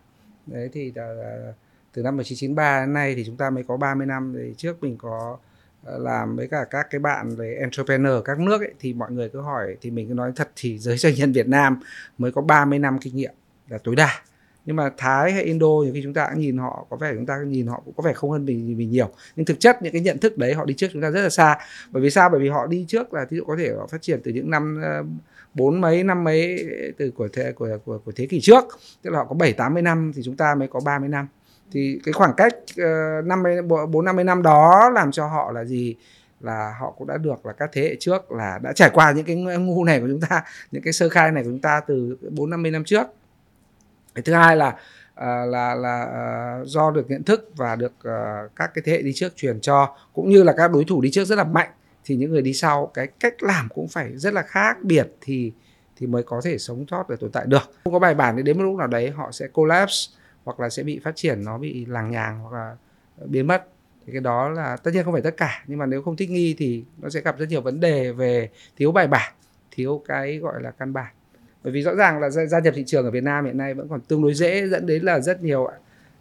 Đấy 0.47 0.71
thì 0.73 0.89
uh, 0.89 1.55
từ 1.95 2.03
năm 2.03 2.17
1993 2.17 2.81
đến 2.81 2.93
nay 2.93 3.15
thì 3.15 3.25
chúng 3.27 3.37
ta 3.37 3.51
mới 3.51 3.65
có 3.69 3.77
30 3.77 4.07
năm. 4.07 4.35
Thì 4.37 4.55
trước 4.57 4.83
mình 4.83 4.97
có 4.99 5.39
ờ, 5.85 5.99
làm 5.99 6.37
với 6.37 6.49
cả 6.49 6.65
các 6.71 6.87
cái 6.91 6.99
bạn 6.99 7.37
về 7.37 7.57
entrepreneur 7.61 8.25
các 8.25 8.39
nước 8.39 8.61
ấy, 8.61 8.75
thì 8.81 8.93
mọi 8.93 9.11
người 9.13 9.29
cứ 9.29 9.41
hỏi 9.41 9.77
thì 9.81 9.91
mình 9.91 10.09
cứ 10.09 10.15
nói 10.15 10.33
thật 10.37 10.51
thì 10.57 10.79
giới 10.85 10.97
doanh 10.97 11.15
nhân 11.15 11.33
Việt 11.33 11.49
Nam 11.49 11.81
mới 12.19 12.33
có 12.33 12.43
30 12.43 12.79
năm 12.79 12.99
kinh 12.99 13.17
nghiệm 13.17 13.33
là 13.69 13.79
tối 13.79 13.97
đa. 13.97 14.23
Nhưng 14.67 14.77
mà 14.77 14.91
Thái 14.97 15.33
hay 15.33 15.43
Indo 15.43 15.67
nhiều 15.67 15.93
khi 15.95 16.01
chúng 16.03 16.15
ta 16.15 16.29
cũng 16.31 16.41
nhìn 16.41 16.59
họ 16.59 16.87
có 16.91 16.97
vẻ 16.97 17.13
chúng 17.15 17.27
ta 17.27 17.39
nhìn 17.47 17.67
họ 17.67 17.83
cũng 17.85 17.95
có 17.97 18.03
vẻ 18.03 18.13
không 18.13 18.31
hơn 18.31 18.45
mình 18.45 18.79
mình 18.79 18.91
nhiều. 18.91 19.11
Nhưng 19.37 19.47
thực 19.47 19.61
chất 19.61 19.83
những 19.83 19.93
cái 19.93 20.03
nhận 20.03 20.19
thức 20.19 20.39
đấy 20.39 20.55
họ 20.55 20.65
đi 20.65 20.75
trước 20.75 20.87
chúng 20.93 21.03
ta 21.03 21.11
rất 21.11 21.23
là 21.23 21.31
xa. 21.31 21.59
Bởi 21.91 22.03
vì 22.03 22.11
sao? 22.11 22.29
Bởi 22.29 22.41
vì 22.41 22.49
họ 22.49 22.67
đi 22.67 22.85
trước 22.89 23.15
là 23.15 23.27
ví 23.31 23.37
dụ 23.37 23.45
có 23.45 23.57
thể 23.59 23.73
họ 23.79 23.87
phát 23.87 24.03
triển 24.03 24.21
từ 24.25 24.33
những 24.33 24.51
năm 24.51 24.83
bốn 25.55 25.81
mấy 25.81 26.05
năm 26.05 26.25
mấy 26.25 26.67
từ 26.99 27.11
của 27.11 27.29
thế 27.33 27.53
của 27.53 27.69
của, 27.85 27.99
của 27.99 28.13
thế 28.17 28.27
kỷ 28.27 28.41
trước. 28.41 28.65
Tức 29.03 29.11
là 29.11 29.19
họ 29.19 29.25
có 29.25 29.35
bảy 29.35 29.53
tám 29.53 29.75
mươi 29.75 29.83
năm 29.83 30.13
thì 30.15 30.23
chúng 30.25 30.37
ta 30.37 30.55
mới 30.55 30.69
có 30.69 30.81
30 30.81 31.09
năm. 31.09 31.29
Thì 31.73 32.01
cái 32.05 32.13
khoảng 32.13 32.33
cách 32.37 32.55
ờ, 32.77 33.23
năm 33.25 33.43
mươi 33.43 33.63
bốn 33.63 34.05
năm 34.05 34.17
mươi 34.17 34.25
năm 34.25 34.43
đó 34.43 34.91
làm 34.95 35.13
cho 35.13 35.27
họ 35.27 35.53
là 35.53 35.65
gì? 35.65 35.97
Là 36.41 36.75
họ 36.81 36.91
cũng 36.91 37.07
đã 37.07 37.17
được 37.17 37.47
là 37.47 37.53
các 37.53 37.71
thế 37.73 37.83
hệ 37.83 37.97
trước 38.01 38.33
là 38.33 38.59
đã 38.63 38.73
trải 38.73 38.91
qua 38.95 39.13
những 39.13 39.27
cái 39.27 39.37
ngu 39.37 39.85
này 39.85 40.01
của 40.01 40.07
chúng 40.09 40.21
ta 40.21 40.43
những 40.73 40.83
cái 40.83 40.93
sơ 40.93 41.09
khai 41.09 41.33
này 41.33 41.43
của 41.45 41.51
chúng 41.51 41.61
ta 41.61 41.81
từ 41.87 42.17
bốn 42.31 42.51
năm 42.51 42.63
mươi 42.63 42.71
năm 42.71 42.85
trước. 42.85 43.07
Cái 44.15 44.23
thứ 44.23 44.33
hai 44.33 44.57
là 44.57 44.77
à, 45.15 45.45
là 45.45 45.75
là 45.75 46.03
ờ, 46.03 46.65
do 46.65 46.91
được 46.91 47.11
nhận 47.11 47.23
thức 47.23 47.51
và 47.57 47.77
được 47.77 47.93
các 48.57 48.71
cái 48.75 48.83
thế 48.85 48.93
hệ 48.93 49.03
đi 49.03 49.13
trước 49.15 49.37
truyền 49.37 49.61
cho 49.61 49.97
cũng 50.13 50.31
như 50.31 50.43
là 50.43 50.55
các 50.57 50.73
đối 50.73 50.85
thủ 50.85 51.01
đi 51.01 51.11
trước 51.11 51.25
rất 51.25 51.37
là 51.37 51.45
mạnh 51.45 51.71
thì 52.05 52.17
những 52.17 52.31
người 52.31 52.43
đi 52.43 52.53
sau, 52.53 52.91
cái 52.95 53.07
cách 53.07 53.43
làm 53.43 53.69
cũng 53.75 53.89
phải 53.89 54.17
rất 54.17 54.35
là 54.35 54.43
khác 54.43 54.77
biệt 54.83 55.09
thì 55.21 55.53
thì 55.97 56.07
mới 56.07 56.23
có 56.23 56.41
thể 56.45 56.59
sống 56.59 56.85
sót 56.91 57.11
để 57.11 57.17
tồn 57.21 57.31
tại 57.31 57.47
được. 57.47 57.71
Không 57.85 57.93
có 57.93 57.99
bài 57.99 58.15
bản 58.15 58.37
thì 58.37 58.43
đến 58.43 58.59
một 58.59 58.65
lúc 58.65 58.77
nào 58.77 58.87
đấy 58.87 59.11
họ 59.11 59.33
sẽ 59.33 59.47
collapse 59.49 59.95
hoặc 60.45 60.61
là 60.61 60.69
sẽ 60.69 60.83
bị 60.83 61.01
phát 61.05 61.17
triển, 61.17 61.45
nó 61.45 61.59
bị 61.59 61.85
làng 61.85 62.11
nhàng 62.11 62.41
hoặc 62.41 62.53
là 62.53 62.77
biến 63.27 63.47
mất. 63.47 63.67
Thì 64.07 64.13
cái 64.13 64.21
đó 64.21 64.49
là 64.49 64.77
tất 64.77 64.91
nhiên 64.95 65.05
không 65.05 65.13
phải 65.13 65.23
tất 65.23 65.37
cả, 65.37 65.65
nhưng 65.67 65.79
mà 65.79 65.87
nếu 65.87 66.03
không 66.03 66.17
thích 66.17 66.31
nghi 66.31 66.55
thì 66.59 66.85
nó 66.99 67.09
sẽ 67.09 67.21
gặp 67.21 67.39
rất 67.39 67.49
nhiều 67.49 67.61
vấn 67.61 67.81
đề 67.81 68.13
về 68.13 68.51
thiếu 68.77 68.93
bài 68.93 69.07
bản, 69.07 69.33
thiếu 69.71 70.03
cái 70.09 70.39
gọi 70.39 70.63
là 70.63 70.71
căn 70.71 70.93
bản. 70.93 71.13
Bởi 71.63 71.73
vì 71.73 71.83
rõ 71.83 71.95
ràng 71.95 72.21
là 72.21 72.31
gia 72.31 72.59
nhập 72.61 72.75
thị 72.77 72.85
trường 72.87 73.05
ở 73.05 73.11
Việt 73.11 73.23
Nam 73.23 73.45
hiện 73.45 73.59
nay 73.59 73.75
vẫn 73.75 73.89
còn 73.89 74.01
tương 74.01 74.23
đối 74.23 74.35
dễ, 74.35 74.69
dẫn 74.69 74.87
đến 74.87 75.03
là 75.03 75.21
rất 75.21 75.43
nhiều 75.43 75.67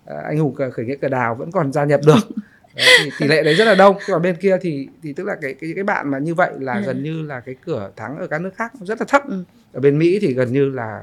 à, 0.05 0.15
anh 0.25 0.37
hùng 0.37 0.55
khởi 0.55 0.85
nghĩa 0.85 0.95
cờ 0.95 1.07
đào 1.07 1.35
vẫn 1.35 1.51
còn 1.51 1.73
gia 1.73 1.85
nhập 1.85 2.01
được 2.05 2.43
đấy, 2.75 2.87
thì 3.03 3.11
tỷ 3.19 3.27
lệ 3.27 3.43
đấy 3.43 3.53
rất 3.53 3.65
là 3.65 3.75
đông 3.75 3.95
còn 4.07 4.21
bên 4.21 4.35
kia 4.35 4.57
thì 4.61 4.87
thì 5.03 5.13
tức 5.13 5.27
là 5.27 5.35
cái 5.41 5.53
cái 5.53 5.71
cái 5.75 5.83
bạn 5.83 6.11
mà 6.11 6.19
như 6.19 6.35
vậy 6.35 6.51
là 6.59 6.73
ừ. 6.73 6.83
gần 6.85 7.03
như 7.03 7.21
là 7.21 7.39
cái 7.39 7.55
cửa 7.65 7.91
thắng 7.95 8.17
ở 8.17 8.27
các 8.27 8.41
nước 8.41 8.51
khác 8.55 8.71
rất 8.81 8.99
là 8.99 9.05
thấp 9.09 9.21
ừ. 9.29 9.43
ở 9.73 9.79
bên 9.79 9.99
Mỹ 9.99 10.19
thì 10.21 10.33
gần 10.33 10.53
như 10.53 10.69
là 10.69 11.01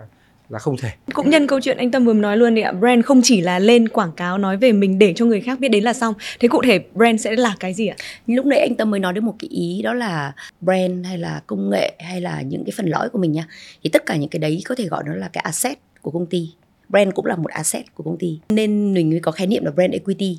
là 0.50 0.58
không 0.58 0.76
thể. 0.76 0.90
Cũng 1.12 1.30
nhân 1.30 1.46
câu 1.46 1.60
chuyện 1.60 1.76
anh 1.76 1.90
Tâm 1.90 2.04
vừa 2.04 2.12
nói 2.12 2.36
luôn 2.36 2.54
đi 2.54 2.62
ạ, 2.62 2.72
brand 2.72 3.04
không 3.04 3.20
chỉ 3.24 3.40
là 3.40 3.58
lên 3.58 3.88
quảng 3.88 4.12
cáo 4.12 4.38
nói 4.38 4.56
về 4.56 4.72
mình 4.72 4.98
để 4.98 5.12
cho 5.16 5.24
người 5.24 5.40
khác 5.40 5.60
biết 5.60 5.68
đến 5.68 5.84
là 5.84 5.92
xong. 5.92 6.14
Thế 6.40 6.48
cụ 6.48 6.62
thể 6.64 6.84
brand 6.94 7.20
sẽ 7.20 7.36
là 7.36 7.54
cái 7.60 7.74
gì 7.74 7.86
ạ? 7.86 7.96
Lúc 8.26 8.46
nãy 8.46 8.60
anh 8.60 8.74
Tâm 8.74 8.90
mới 8.90 9.00
nói 9.00 9.12
đến 9.12 9.24
một 9.24 9.34
cái 9.38 9.48
ý 9.48 9.82
đó 9.82 9.94
là 9.94 10.32
brand 10.60 11.06
hay 11.06 11.18
là 11.18 11.42
công 11.46 11.70
nghệ 11.70 11.92
hay 11.98 12.20
là 12.20 12.42
những 12.42 12.64
cái 12.64 12.72
phần 12.76 12.86
lõi 12.86 13.08
của 13.08 13.18
mình 13.18 13.32
nha. 13.32 13.46
Thì 13.84 13.90
tất 13.90 14.06
cả 14.06 14.16
những 14.16 14.30
cái 14.30 14.38
đấy 14.38 14.62
có 14.64 14.74
thể 14.74 14.84
gọi 14.84 15.02
nó 15.06 15.14
là 15.14 15.28
cái 15.32 15.42
asset 15.42 15.78
của 16.02 16.10
công 16.10 16.26
ty. 16.26 16.50
Brand 16.88 17.14
cũng 17.14 17.26
là 17.26 17.36
một 17.36 17.50
asset 17.50 17.94
của 17.94 18.04
công 18.04 18.18
ty. 18.18 18.38
Nên 18.48 18.94
mình 18.94 19.10
mới 19.10 19.20
có 19.20 19.32
khái 19.32 19.46
niệm 19.46 19.64
là 19.64 19.70
brand 19.70 19.92
equity. 19.92 20.38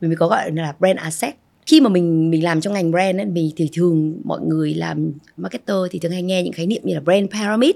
Mình 0.00 0.10
mới 0.10 0.16
có 0.16 0.28
gọi 0.28 0.52
là 0.52 0.74
brand 0.78 0.98
asset 0.98 1.34
khi 1.66 1.80
mà 1.80 1.88
mình 1.88 2.30
mình 2.30 2.44
làm 2.44 2.60
trong 2.60 2.72
ngành 2.72 2.90
brand 2.90 3.18
ấy, 3.18 3.26
mình 3.26 3.50
thì 3.56 3.68
thường 3.72 4.20
mọi 4.24 4.40
người 4.40 4.74
làm 4.74 5.12
marketer 5.36 5.76
thì 5.90 5.98
thường 5.98 6.12
hay 6.12 6.22
nghe 6.22 6.42
những 6.42 6.52
khái 6.52 6.66
niệm 6.66 6.82
như 6.84 6.94
là 6.94 7.00
brand 7.00 7.30
pyramid, 7.30 7.74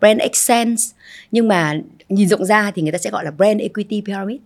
brand 0.00 0.20
essence 0.20 0.82
nhưng 1.30 1.48
mà 1.48 1.80
nhìn 2.08 2.28
rộng 2.28 2.44
ra 2.44 2.70
thì 2.70 2.82
người 2.82 2.92
ta 2.92 2.98
sẽ 2.98 3.10
gọi 3.10 3.24
là 3.24 3.30
brand 3.30 3.60
equity 3.60 4.02
pyramid. 4.06 4.40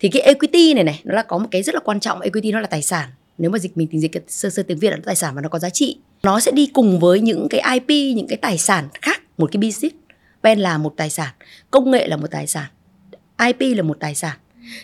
Thì 0.00 0.08
cái 0.08 0.22
equity 0.22 0.74
này 0.74 0.84
này 0.84 1.00
nó 1.04 1.14
là 1.14 1.22
có 1.22 1.38
một 1.38 1.48
cái 1.50 1.62
rất 1.62 1.74
là 1.74 1.80
quan 1.84 2.00
trọng, 2.00 2.20
equity 2.20 2.52
nó 2.52 2.60
là 2.60 2.66
tài 2.66 2.82
sản. 2.82 3.08
Nếu 3.38 3.50
mà 3.50 3.58
dịch 3.58 3.76
mình 3.76 3.88
tình 3.90 4.00
dịch 4.00 4.24
sơ 4.28 4.50
sơ 4.50 4.62
tiếng 4.62 4.78
Việt 4.78 4.90
là 4.90 4.96
tài 5.04 5.16
sản 5.16 5.34
và 5.34 5.40
nó 5.40 5.48
có 5.48 5.58
giá 5.58 5.70
trị. 5.70 5.96
Nó 6.22 6.40
sẽ 6.40 6.52
đi 6.52 6.66
cùng 6.66 7.00
với 7.00 7.20
những 7.20 7.46
cái 7.50 7.60
IP, 7.72 8.16
những 8.16 8.26
cái 8.28 8.36
tài 8.36 8.58
sản 8.58 8.88
khác, 9.02 9.22
một 9.38 9.52
cái 9.52 9.60
business. 9.60 9.96
Brand 10.42 10.60
là 10.60 10.78
một 10.78 10.94
tài 10.96 11.10
sản, 11.10 11.34
công 11.70 11.90
nghệ 11.90 12.06
là 12.08 12.16
một 12.16 12.30
tài 12.30 12.46
sản, 12.46 12.70
IP 13.46 13.76
là 13.76 13.82
một 13.82 13.96
tài 14.00 14.14
sản 14.14 14.36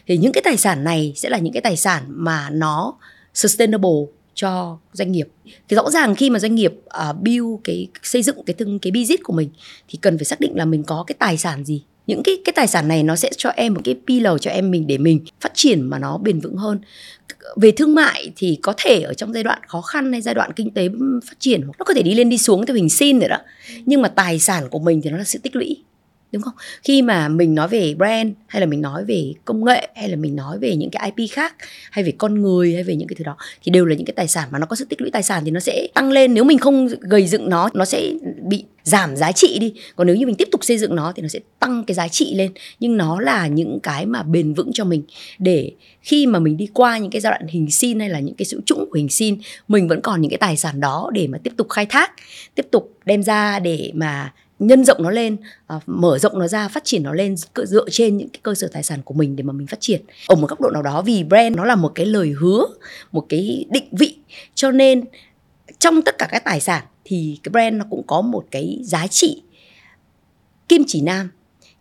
thì 0.06 0.16
những 0.16 0.32
cái 0.32 0.42
tài 0.44 0.56
sản 0.56 0.84
này 0.84 1.12
sẽ 1.16 1.28
là 1.28 1.38
những 1.38 1.52
cái 1.52 1.62
tài 1.62 1.76
sản 1.76 2.02
mà 2.08 2.50
nó 2.50 2.94
sustainable 3.34 4.00
cho 4.34 4.78
doanh 4.92 5.12
nghiệp. 5.12 5.28
Thì 5.68 5.76
rõ 5.76 5.90
ràng 5.90 6.14
khi 6.14 6.30
mà 6.30 6.38
doanh 6.38 6.54
nghiệp 6.54 6.72
uh, 7.10 7.16
build 7.22 7.60
cái 7.64 7.88
xây 8.02 8.22
dựng 8.22 8.36
cái 8.46 8.54
thương 8.54 8.78
cái 8.78 8.90
business 8.90 9.22
của 9.22 9.32
mình 9.32 9.50
thì 9.88 9.98
cần 10.02 10.18
phải 10.18 10.24
xác 10.24 10.40
định 10.40 10.56
là 10.56 10.64
mình 10.64 10.82
có 10.82 11.04
cái 11.06 11.16
tài 11.18 11.36
sản 11.36 11.64
gì. 11.64 11.82
Những 12.06 12.22
cái 12.22 12.38
cái 12.44 12.52
tài 12.56 12.66
sản 12.66 12.88
này 12.88 13.02
nó 13.02 13.16
sẽ 13.16 13.30
cho 13.36 13.50
em 13.50 13.74
một 13.74 13.80
cái 13.84 13.96
pillar 14.06 14.40
cho 14.40 14.50
em 14.50 14.70
mình 14.70 14.86
để 14.86 14.98
mình 14.98 15.20
phát 15.40 15.52
triển 15.54 15.82
mà 15.82 15.98
nó 15.98 16.18
bền 16.18 16.40
vững 16.40 16.56
hơn. 16.56 16.80
Về 17.56 17.70
thương 17.70 17.94
mại 17.94 18.32
thì 18.36 18.58
có 18.62 18.74
thể 18.76 19.00
ở 19.00 19.14
trong 19.14 19.32
giai 19.32 19.42
đoạn 19.42 19.58
khó 19.66 19.80
khăn 19.80 20.12
hay 20.12 20.22
giai 20.22 20.34
đoạn 20.34 20.52
kinh 20.56 20.70
tế 20.70 20.88
phát 21.26 21.40
triển 21.40 21.60
nó 21.78 21.84
có 21.84 21.94
thể 21.94 22.02
đi 22.02 22.14
lên 22.14 22.28
đi 22.28 22.38
xuống 22.38 22.66
theo 22.66 22.76
hình 22.76 22.88
sin 22.88 23.18
rồi 23.18 23.28
đó. 23.28 23.38
Nhưng 23.86 24.02
mà 24.02 24.08
tài 24.08 24.38
sản 24.38 24.68
của 24.70 24.78
mình 24.78 25.00
thì 25.02 25.10
nó 25.10 25.18
là 25.18 25.24
sự 25.24 25.38
tích 25.42 25.56
lũy 25.56 25.82
đúng 26.32 26.42
không? 26.42 26.54
Khi 26.82 27.02
mà 27.02 27.28
mình 27.28 27.54
nói 27.54 27.68
về 27.68 27.94
brand, 27.94 28.32
hay 28.46 28.60
là 28.60 28.66
mình 28.66 28.80
nói 28.80 29.04
về 29.04 29.32
công 29.44 29.64
nghệ, 29.64 29.88
hay 29.94 30.08
là 30.08 30.16
mình 30.16 30.36
nói 30.36 30.58
về 30.58 30.76
những 30.76 30.90
cái 30.90 31.12
ip 31.16 31.30
khác, 31.30 31.54
hay 31.90 32.04
về 32.04 32.12
con 32.18 32.42
người, 32.42 32.74
hay 32.74 32.82
về 32.82 32.96
những 32.96 33.08
cái 33.08 33.16
thứ 33.18 33.24
đó, 33.24 33.36
thì 33.62 33.70
đều 33.70 33.84
là 33.84 33.94
những 33.94 34.06
cái 34.06 34.14
tài 34.16 34.28
sản 34.28 34.48
mà 34.52 34.58
nó 34.58 34.66
có 34.66 34.76
sự 34.76 34.84
tích 34.84 35.00
lũy 35.00 35.10
tài 35.10 35.22
sản 35.22 35.42
thì 35.44 35.50
nó 35.50 35.60
sẽ 35.60 35.88
tăng 35.94 36.10
lên. 36.10 36.34
Nếu 36.34 36.44
mình 36.44 36.58
không 36.58 36.88
gầy 37.00 37.26
dựng 37.26 37.50
nó 37.50 37.68
nó 37.74 37.84
sẽ 37.84 38.12
bị 38.48 38.64
giảm 38.82 39.16
giá 39.16 39.32
trị 39.32 39.58
đi. 39.60 39.74
Còn 39.96 40.06
nếu 40.06 40.16
như 40.16 40.26
mình 40.26 40.34
tiếp 40.34 40.48
tục 40.52 40.64
xây 40.64 40.78
dựng 40.78 40.96
nó 40.96 41.12
thì 41.16 41.22
nó 41.22 41.28
sẽ 41.28 41.38
tăng 41.58 41.84
cái 41.84 41.94
giá 41.94 42.08
trị 42.08 42.34
lên. 42.34 42.52
Nhưng 42.80 42.96
nó 42.96 43.20
là 43.20 43.46
những 43.46 43.78
cái 43.82 44.06
mà 44.06 44.22
bền 44.22 44.54
vững 44.54 44.70
cho 44.74 44.84
mình. 44.84 45.02
Để 45.38 45.72
khi 46.02 46.26
mà 46.26 46.38
mình 46.38 46.56
đi 46.56 46.68
qua 46.74 46.98
những 46.98 47.10
cái 47.10 47.20
giai 47.20 47.30
đoạn 47.30 47.46
hình 47.48 47.70
sin 47.70 48.00
hay 48.00 48.08
là 48.08 48.20
những 48.20 48.34
cái 48.34 48.46
sự 48.46 48.60
trũng 48.66 48.78
của 48.90 48.96
hình 48.96 49.08
sin 49.08 49.38
mình 49.68 49.88
vẫn 49.88 50.00
còn 50.00 50.20
những 50.20 50.30
cái 50.30 50.38
tài 50.38 50.56
sản 50.56 50.80
đó 50.80 51.10
để 51.14 51.26
mà 51.26 51.38
tiếp 51.38 51.52
tục 51.56 51.68
khai 51.70 51.86
thác, 51.86 52.12
tiếp 52.54 52.66
tục 52.70 52.92
đem 53.04 53.22
ra 53.22 53.58
để 53.58 53.90
mà 53.94 54.32
nhân 54.58 54.84
rộng 54.84 55.02
nó 55.02 55.10
lên 55.10 55.36
à, 55.66 55.80
mở 55.86 56.18
rộng 56.18 56.38
nó 56.38 56.48
ra 56.48 56.68
phát 56.68 56.84
triển 56.84 57.02
nó 57.02 57.12
lên 57.12 57.36
dựa 57.64 57.84
trên 57.90 58.16
những 58.16 58.28
cái 58.28 58.40
cơ 58.42 58.54
sở 58.54 58.68
tài 58.72 58.82
sản 58.82 59.02
của 59.04 59.14
mình 59.14 59.36
để 59.36 59.42
mà 59.42 59.52
mình 59.52 59.66
phát 59.66 59.80
triển. 59.80 60.02
Ở 60.26 60.34
một 60.34 60.50
góc 60.50 60.60
độ 60.60 60.70
nào 60.70 60.82
đó 60.82 61.02
vì 61.02 61.24
brand 61.24 61.56
nó 61.56 61.64
là 61.64 61.76
một 61.76 61.92
cái 61.94 62.06
lời 62.06 62.34
hứa 62.38 62.66
một 63.12 63.26
cái 63.28 63.66
định 63.70 63.88
vị 63.92 64.16
cho 64.54 64.70
nên 64.70 65.04
trong 65.78 66.02
tất 66.02 66.18
cả 66.18 66.28
các 66.30 66.44
tài 66.44 66.60
sản 66.60 66.84
thì 67.04 67.38
cái 67.42 67.50
brand 67.50 67.76
nó 67.76 67.84
cũng 67.90 68.02
có 68.06 68.20
một 68.20 68.44
cái 68.50 68.80
giá 68.82 69.06
trị 69.06 69.42
kim 70.68 70.82
chỉ 70.86 71.00
nam 71.00 71.30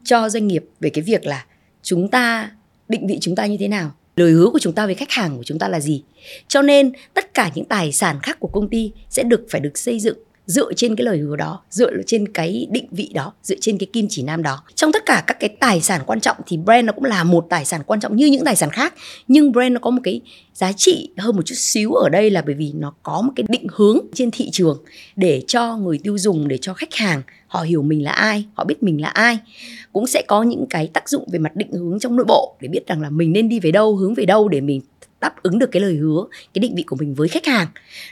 cho 0.03 0.29
doanh 0.29 0.47
nghiệp 0.47 0.65
về 0.79 0.89
cái 0.89 1.01
việc 1.01 1.25
là 1.25 1.45
chúng 1.83 2.07
ta 2.09 2.51
định 2.89 3.07
vị 3.07 3.17
chúng 3.21 3.35
ta 3.35 3.45
như 3.45 3.57
thế 3.59 3.67
nào 3.67 3.91
lời 4.15 4.31
hứa 4.31 4.49
của 4.49 4.59
chúng 4.59 4.73
ta 4.73 4.85
với 4.85 4.95
khách 4.95 5.11
hàng 5.11 5.37
của 5.37 5.43
chúng 5.43 5.59
ta 5.59 5.67
là 5.67 5.79
gì. 5.79 6.03
Cho 6.47 6.61
nên 6.61 6.91
tất 7.13 7.33
cả 7.33 7.51
những 7.55 7.65
tài 7.65 7.91
sản 7.91 8.19
khác 8.23 8.37
của 8.39 8.47
công 8.47 8.69
ty 8.69 8.91
sẽ 9.09 9.23
được 9.23 9.45
phải 9.49 9.61
được 9.61 9.77
xây 9.77 9.99
dựng 9.99 10.17
dựa 10.47 10.73
trên 10.73 10.95
cái 10.95 11.05
lời 11.05 11.17
hứa 11.17 11.35
đó, 11.35 11.61
dựa 11.69 11.91
trên 12.07 12.27
cái 12.27 12.67
định 12.71 12.87
vị 12.91 13.11
đó, 13.13 13.33
dựa 13.43 13.55
trên 13.61 13.77
cái 13.77 13.87
kim 13.93 14.07
chỉ 14.09 14.23
nam 14.23 14.43
đó. 14.43 14.63
Trong 14.75 14.91
tất 14.91 15.05
cả 15.05 15.23
các 15.27 15.39
cái 15.39 15.49
tài 15.49 15.81
sản 15.81 16.01
quan 16.05 16.19
trọng 16.19 16.37
thì 16.45 16.57
brand 16.57 16.85
nó 16.85 16.93
cũng 16.93 17.03
là 17.03 17.23
một 17.23 17.45
tài 17.49 17.65
sản 17.65 17.81
quan 17.85 17.99
trọng 17.99 18.15
như 18.15 18.25
những 18.25 18.45
tài 18.45 18.55
sản 18.55 18.69
khác, 18.69 18.93
nhưng 19.27 19.51
brand 19.51 19.73
nó 19.73 19.79
có 19.79 19.89
một 19.89 20.01
cái 20.03 20.21
giá 20.53 20.71
trị 20.71 21.09
hơn 21.17 21.35
một 21.35 21.41
chút 21.45 21.55
xíu 21.57 21.93
ở 21.93 22.09
đây 22.09 22.29
là 22.29 22.41
bởi 22.45 22.55
vì 22.55 22.71
nó 22.75 22.93
có 23.03 23.21
một 23.21 23.31
cái 23.35 23.45
định 23.49 23.67
hướng 23.71 23.97
trên 24.13 24.31
thị 24.31 24.49
trường 24.51 24.83
để 25.15 25.43
cho 25.47 25.77
người 25.77 25.99
tiêu 26.03 26.17
dùng, 26.17 26.47
để 26.47 26.57
cho 26.57 26.73
khách 26.73 26.93
hàng 26.93 27.21
họ 27.47 27.61
hiểu 27.61 27.81
mình 27.81 28.03
là 28.03 28.11
ai, 28.11 28.45
họ 28.53 28.63
biết 28.63 28.83
mình 28.83 29.01
là 29.01 29.07
ai. 29.07 29.39
Cũng 29.93 30.07
sẽ 30.07 30.23
có 30.27 30.43
những 30.43 30.65
cái 30.69 30.87
tác 30.87 31.09
dụng 31.09 31.27
về 31.31 31.39
mặt 31.39 31.55
định 31.55 31.71
hướng 31.71 31.99
trong 31.99 32.15
nội 32.15 32.25
bộ 32.25 32.55
để 32.61 32.67
biết 32.67 32.87
rằng 32.87 33.01
là 33.01 33.09
mình 33.09 33.33
nên 33.33 33.49
đi 33.49 33.59
về 33.59 33.71
đâu, 33.71 33.95
hướng 33.95 34.13
về 34.13 34.25
đâu 34.25 34.47
để 34.47 34.61
mình 34.61 34.81
đáp 35.21 35.43
ứng 35.43 35.59
được 35.59 35.71
cái 35.71 35.81
lời 35.81 35.95
hứa 35.95 36.25
cái 36.53 36.59
định 36.59 36.75
vị 36.75 36.83
của 36.83 36.95
mình 36.95 37.13
với 37.13 37.27
khách 37.27 37.45
hàng. 37.45 37.67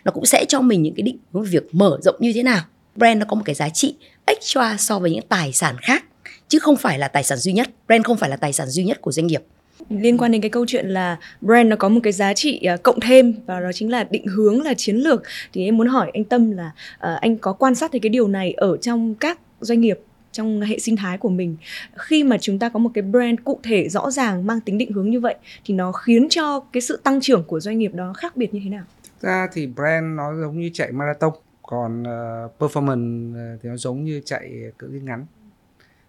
Nó 0.05 0.11
cũng 0.11 0.25
sẽ 0.25 0.45
cho 0.47 0.61
mình 0.61 0.81
những 0.81 0.95
cái 0.95 1.01
định 1.01 1.17
hướng 1.33 1.43
việc 1.43 1.75
mở 1.75 1.97
rộng 2.01 2.15
như 2.19 2.31
thế 2.33 2.43
nào. 2.43 2.61
Brand 2.95 3.19
nó 3.19 3.25
có 3.25 3.35
một 3.35 3.41
cái 3.45 3.55
giá 3.55 3.69
trị 3.69 3.95
extra 4.25 4.77
so 4.79 4.99
với 4.99 5.11
những 5.11 5.27
tài 5.29 5.53
sản 5.53 5.75
khác 5.81 6.05
chứ 6.47 6.59
không 6.59 6.77
phải 6.77 6.99
là 6.99 7.07
tài 7.07 7.23
sản 7.23 7.37
duy 7.37 7.53
nhất. 7.53 7.69
Brand 7.87 8.05
không 8.05 8.17
phải 8.17 8.29
là 8.29 8.35
tài 8.35 8.53
sản 8.53 8.67
duy 8.67 8.83
nhất 8.83 9.01
của 9.01 9.11
doanh 9.11 9.27
nghiệp. 9.27 9.41
Liên 9.89 10.17
quan 10.17 10.31
đến 10.31 10.41
cái 10.41 10.49
câu 10.49 10.65
chuyện 10.67 10.89
là 10.89 11.17
brand 11.41 11.69
nó 11.69 11.75
có 11.75 11.89
một 11.89 11.99
cái 12.03 12.13
giá 12.13 12.33
trị 12.33 12.61
uh, 12.73 12.83
cộng 12.83 12.99
thêm 12.99 13.33
và 13.45 13.59
đó 13.59 13.71
chính 13.73 13.91
là 13.91 14.03
định 14.03 14.27
hướng 14.27 14.61
là 14.61 14.73
chiến 14.73 14.95
lược 14.95 15.23
thì 15.53 15.65
em 15.65 15.77
muốn 15.77 15.87
hỏi 15.87 16.11
anh 16.13 16.23
Tâm 16.23 16.51
là 16.51 16.71
uh, 16.95 17.21
anh 17.21 17.37
có 17.37 17.53
quan 17.53 17.75
sát 17.75 17.91
thấy 17.91 17.99
cái 17.99 18.09
điều 18.09 18.27
này 18.27 18.53
ở 18.53 18.77
trong 18.77 19.15
các 19.15 19.39
doanh 19.61 19.81
nghiệp? 19.81 19.99
Trong 20.35 20.61
hệ 20.61 20.79
sinh 20.79 20.95
thái 20.95 21.17
của 21.17 21.29
mình. 21.29 21.57
Khi 21.95 22.23
mà 22.23 22.37
chúng 22.41 22.59
ta 22.59 22.69
có 22.69 22.79
một 22.79 22.89
cái 22.93 23.01
brand 23.01 23.39
cụ 23.43 23.59
thể 23.63 23.89
rõ 23.89 24.11
ràng 24.11 24.47
mang 24.47 24.61
tính 24.61 24.77
định 24.77 24.91
hướng 24.91 25.09
như 25.09 25.19
vậy 25.19 25.35
thì 25.65 25.73
nó 25.73 25.91
khiến 25.91 26.27
cho 26.29 26.59
cái 26.59 26.81
sự 26.81 26.99
tăng 27.03 27.21
trưởng 27.21 27.43
của 27.43 27.59
doanh 27.59 27.77
nghiệp 27.77 27.93
đó 27.93 28.13
khác 28.13 28.37
biệt 28.37 28.53
như 28.53 28.61
thế 28.63 28.69
nào? 28.69 28.83
Thực 29.03 29.27
ra 29.27 29.47
thì 29.53 29.67
brand 29.67 30.05
nó 30.17 30.35
giống 30.41 30.59
như 30.59 30.69
chạy 30.73 30.91
marathon 30.91 31.31
còn 31.61 32.01
uh, 32.01 32.51
performance 32.59 33.35
ờ, 33.35 33.57
thì 33.63 33.69
nó 33.69 33.77
giống 33.77 34.03
như 34.03 34.21
chạy 34.25 34.51
cự 34.79 34.87
ly 34.87 34.99
ngắn. 34.99 35.25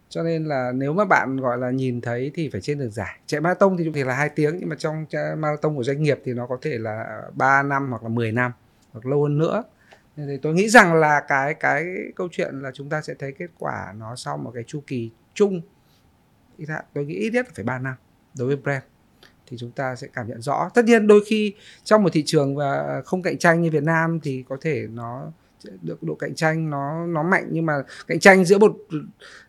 Cho 0.09 0.23
nên 0.23 0.45
là 0.45 0.73
nếu 0.75 0.93
mà 0.93 1.05
bạn 1.05 1.37
gọi 1.37 1.59
là 1.59 1.71
nhìn 1.71 2.01
thấy 2.01 2.31
thì 2.35 2.49
phải 2.49 2.61
trên 2.61 2.79
đường 2.79 2.91
dài. 2.91 3.19
Chạy 3.27 3.41
marathon 3.41 3.77
thì 3.77 3.91
thì 3.95 4.05
là 4.05 4.15
hai 4.15 4.29
tiếng 4.29 4.57
nhưng 4.61 4.69
mà 4.69 4.77
trong 4.79 5.07
marathon 5.39 5.77
của 5.77 5.83
doanh 5.83 6.03
nghiệp 6.03 6.21
thì 6.25 6.33
nó 6.33 6.47
có 6.47 6.59
thể 6.63 6.79
là 6.79 7.23
3 7.35 7.63
năm 7.63 7.91
hoặc 7.91 8.03
là 8.03 8.09
10 8.09 8.33
năm 8.33 8.53
hoặc 8.93 9.07
lâu 9.07 9.23
hơn 9.23 9.39
nữa 9.39 9.63
thì 10.17 10.37
tôi 10.43 10.55
nghĩ 10.55 10.69
rằng 10.69 10.95
là 10.95 11.21
cái 11.29 11.55
cái 11.55 11.87
câu 12.17 12.29
chuyện 12.33 12.61
là 12.61 12.71
chúng 12.75 12.89
ta 12.89 13.03
sẽ 13.03 13.15
thấy 13.15 13.33
kết 13.33 13.51
quả 13.59 13.95
nó 13.99 14.17
sau 14.17 14.37
một 14.37 14.51
cái 14.55 14.65
chu 14.67 14.83
kỳ 14.87 15.11
chung 15.35 15.61
ít 16.57 16.69
hạn 16.69 16.85
tôi 16.95 17.05
nghĩ 17.05 17.15
ít 17.15 17.31
nhất 17.31 17.47
phải 17.55 17.65
3 17.65 17.79
năm 17.79 17.95
đối 18.39 18.49
với 18.49 18.57
brand, 18.57 18.83
thì 19.47 19.57
chúng 19.57 19.71
ta 19.71 19.97
sẽ 19.97 20.07
cảm 20.13 20.29
nhận 20.29 20.43
rõ. 20.43 20.71
Tất 20.75 20.85
nhiên 20.85 21.07
đôi 21.07 21.21
khi 21.27 21.55
trong 21.85 22.03
một 22.03 22.09
thị 22.13 22.23
trường 22.27 22.57
và 22.57 23.03
không 23.05 23.23
cạnh 23.23 23.39
tranh 23.39 23.63
như 23.63 23.71
Việt 23.71 23.83
Nam 23.83 24.21
thì 24.23 24.45
có 24.49 24.57
thể 24.61 24.87
nó 24.91 25.33
được 25.83 26.03
độ 26.03 26.15
cạnh 26.15 26.35
tranh 26.35 26.71
nó 26.71 27.07
nó 27.07 27.23
mạnh, 27.23 27.47
nhưng 27.51 27.67
mà 27.67 27.75
cạnh 28.07 28.21
tranh 28.21 28.45
giữa 28.45 28.59
một 28.59 28.77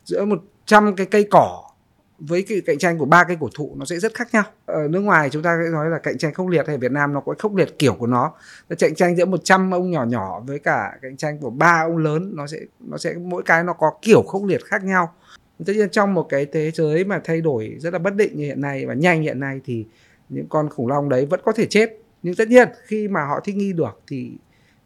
giữa 0.05 0.25
một 0.25 0.43
trăm 0.65 0.95
cái 0.95 1.05
cây 1.05 1.27
cỏ 1.31 1.66
với 2.19 2.45
cái 2.47 2.61
cạnh 2.65 2.77
tranh 2.77 2.97
của 2.97 3.05
ba 3.05 3.23
cây 3.23 3.37
cổ 3.39 3.49
thụ 3.55 3.75
nó 3.75 3.85
sẽ 3.85 3.99
rất 3.99 4.13
khác 4.13 4.27
nhau. 4.33 4.43
Ở 4.65 4.87
nước 4.87 4.99
ngoài 4.99 5.29
chúng 5.29 5.43
ta 5.43 5.59
sẽ 5.63 5.71
nói 5.71 5.89
là 5.89 5.99
cạnh 5.99 6.17
tranh 6.17 6.33
khốc 6.33 6.47
liệt 6.47 6.67
hay 6.67 6.77
Việt 6.77 6.91
Nam 6.91 7.13
nó 7.13 7.21
có 7.21 7.35
khốc 7.39 7.55
liệt 7.55 7.79
kiểu 7.79 7.93
của 7.93 8.07
nó. 8.07 8.33
Nó 8.69 8.75
cạnh 8.79 8.95
tranh 8.95 9.15
giữa 9.15 9.25
100 9.25 9.71
ông 9.71 9.91
nhỏ 9.91 10.05
nhỏ 10.05 10.39
với 10.39 10.59
cả 10.59 10.97
cạnh 11.01 11.17
tranh 11.17 11.37
của 11.37 11.49
ba 11.49 11.83
ông 11.85 11.97
lớn, 11.97 12.31
nó 12.35 12.47
sẽ 12.47 12.59
nó 12.79 12.97
sẽ, 12.97 13.13
mỗi 13.13 13.43
cái 13.43 13.63
nó 13.63 13.73
có 13.73 13.91
kiểu 14.01 14.21
khốc 14.21 14.43
liệt 14.45 14.65
khác 14.65 14.83
nhau. 14.83 15.13
Tất 15.65 15.73
nhiên 15.75 15.89
trong 15.89 16.13
một 16.13 16.29
cái 16.29 16.45
thế 16.45 16.71
giới 16.71 17.03
mà 17.03 17.21
thay 17.23 17.41
đổi 17.41 17.75
rất 17.79 17.93
là 17.93 17.99
bất 17.99 18.15
định 18.15 18.37
như 18.37 18.45
hiện 18.45 18.61
nay 18.61 18.85
và 18.85 18.93
nhanh 18.93 19.21
hiện 19.21 19.39
nay 19.39 19.61
thì 19.65 19.85
những 20.29 20.45
con 20.49 20.69
khủng 20.69 20.87
long 20.87 21.09
đấy 21.09 21.25
vẫn 21.25 21.39
có 21.43 21.51
thể 21.51 21.65
chết. 21.65 21.97
Nhưng 22.23 22.35
tất 22.35 22.47
nhiên 22.47 22.69
khi 22.85 23.07
mà 23.07 23.25
họ 23.25 23.39
thích 23.43 23.55
nghi 23.55 23.73
được 23.73 24.01
thì 24.07 24.31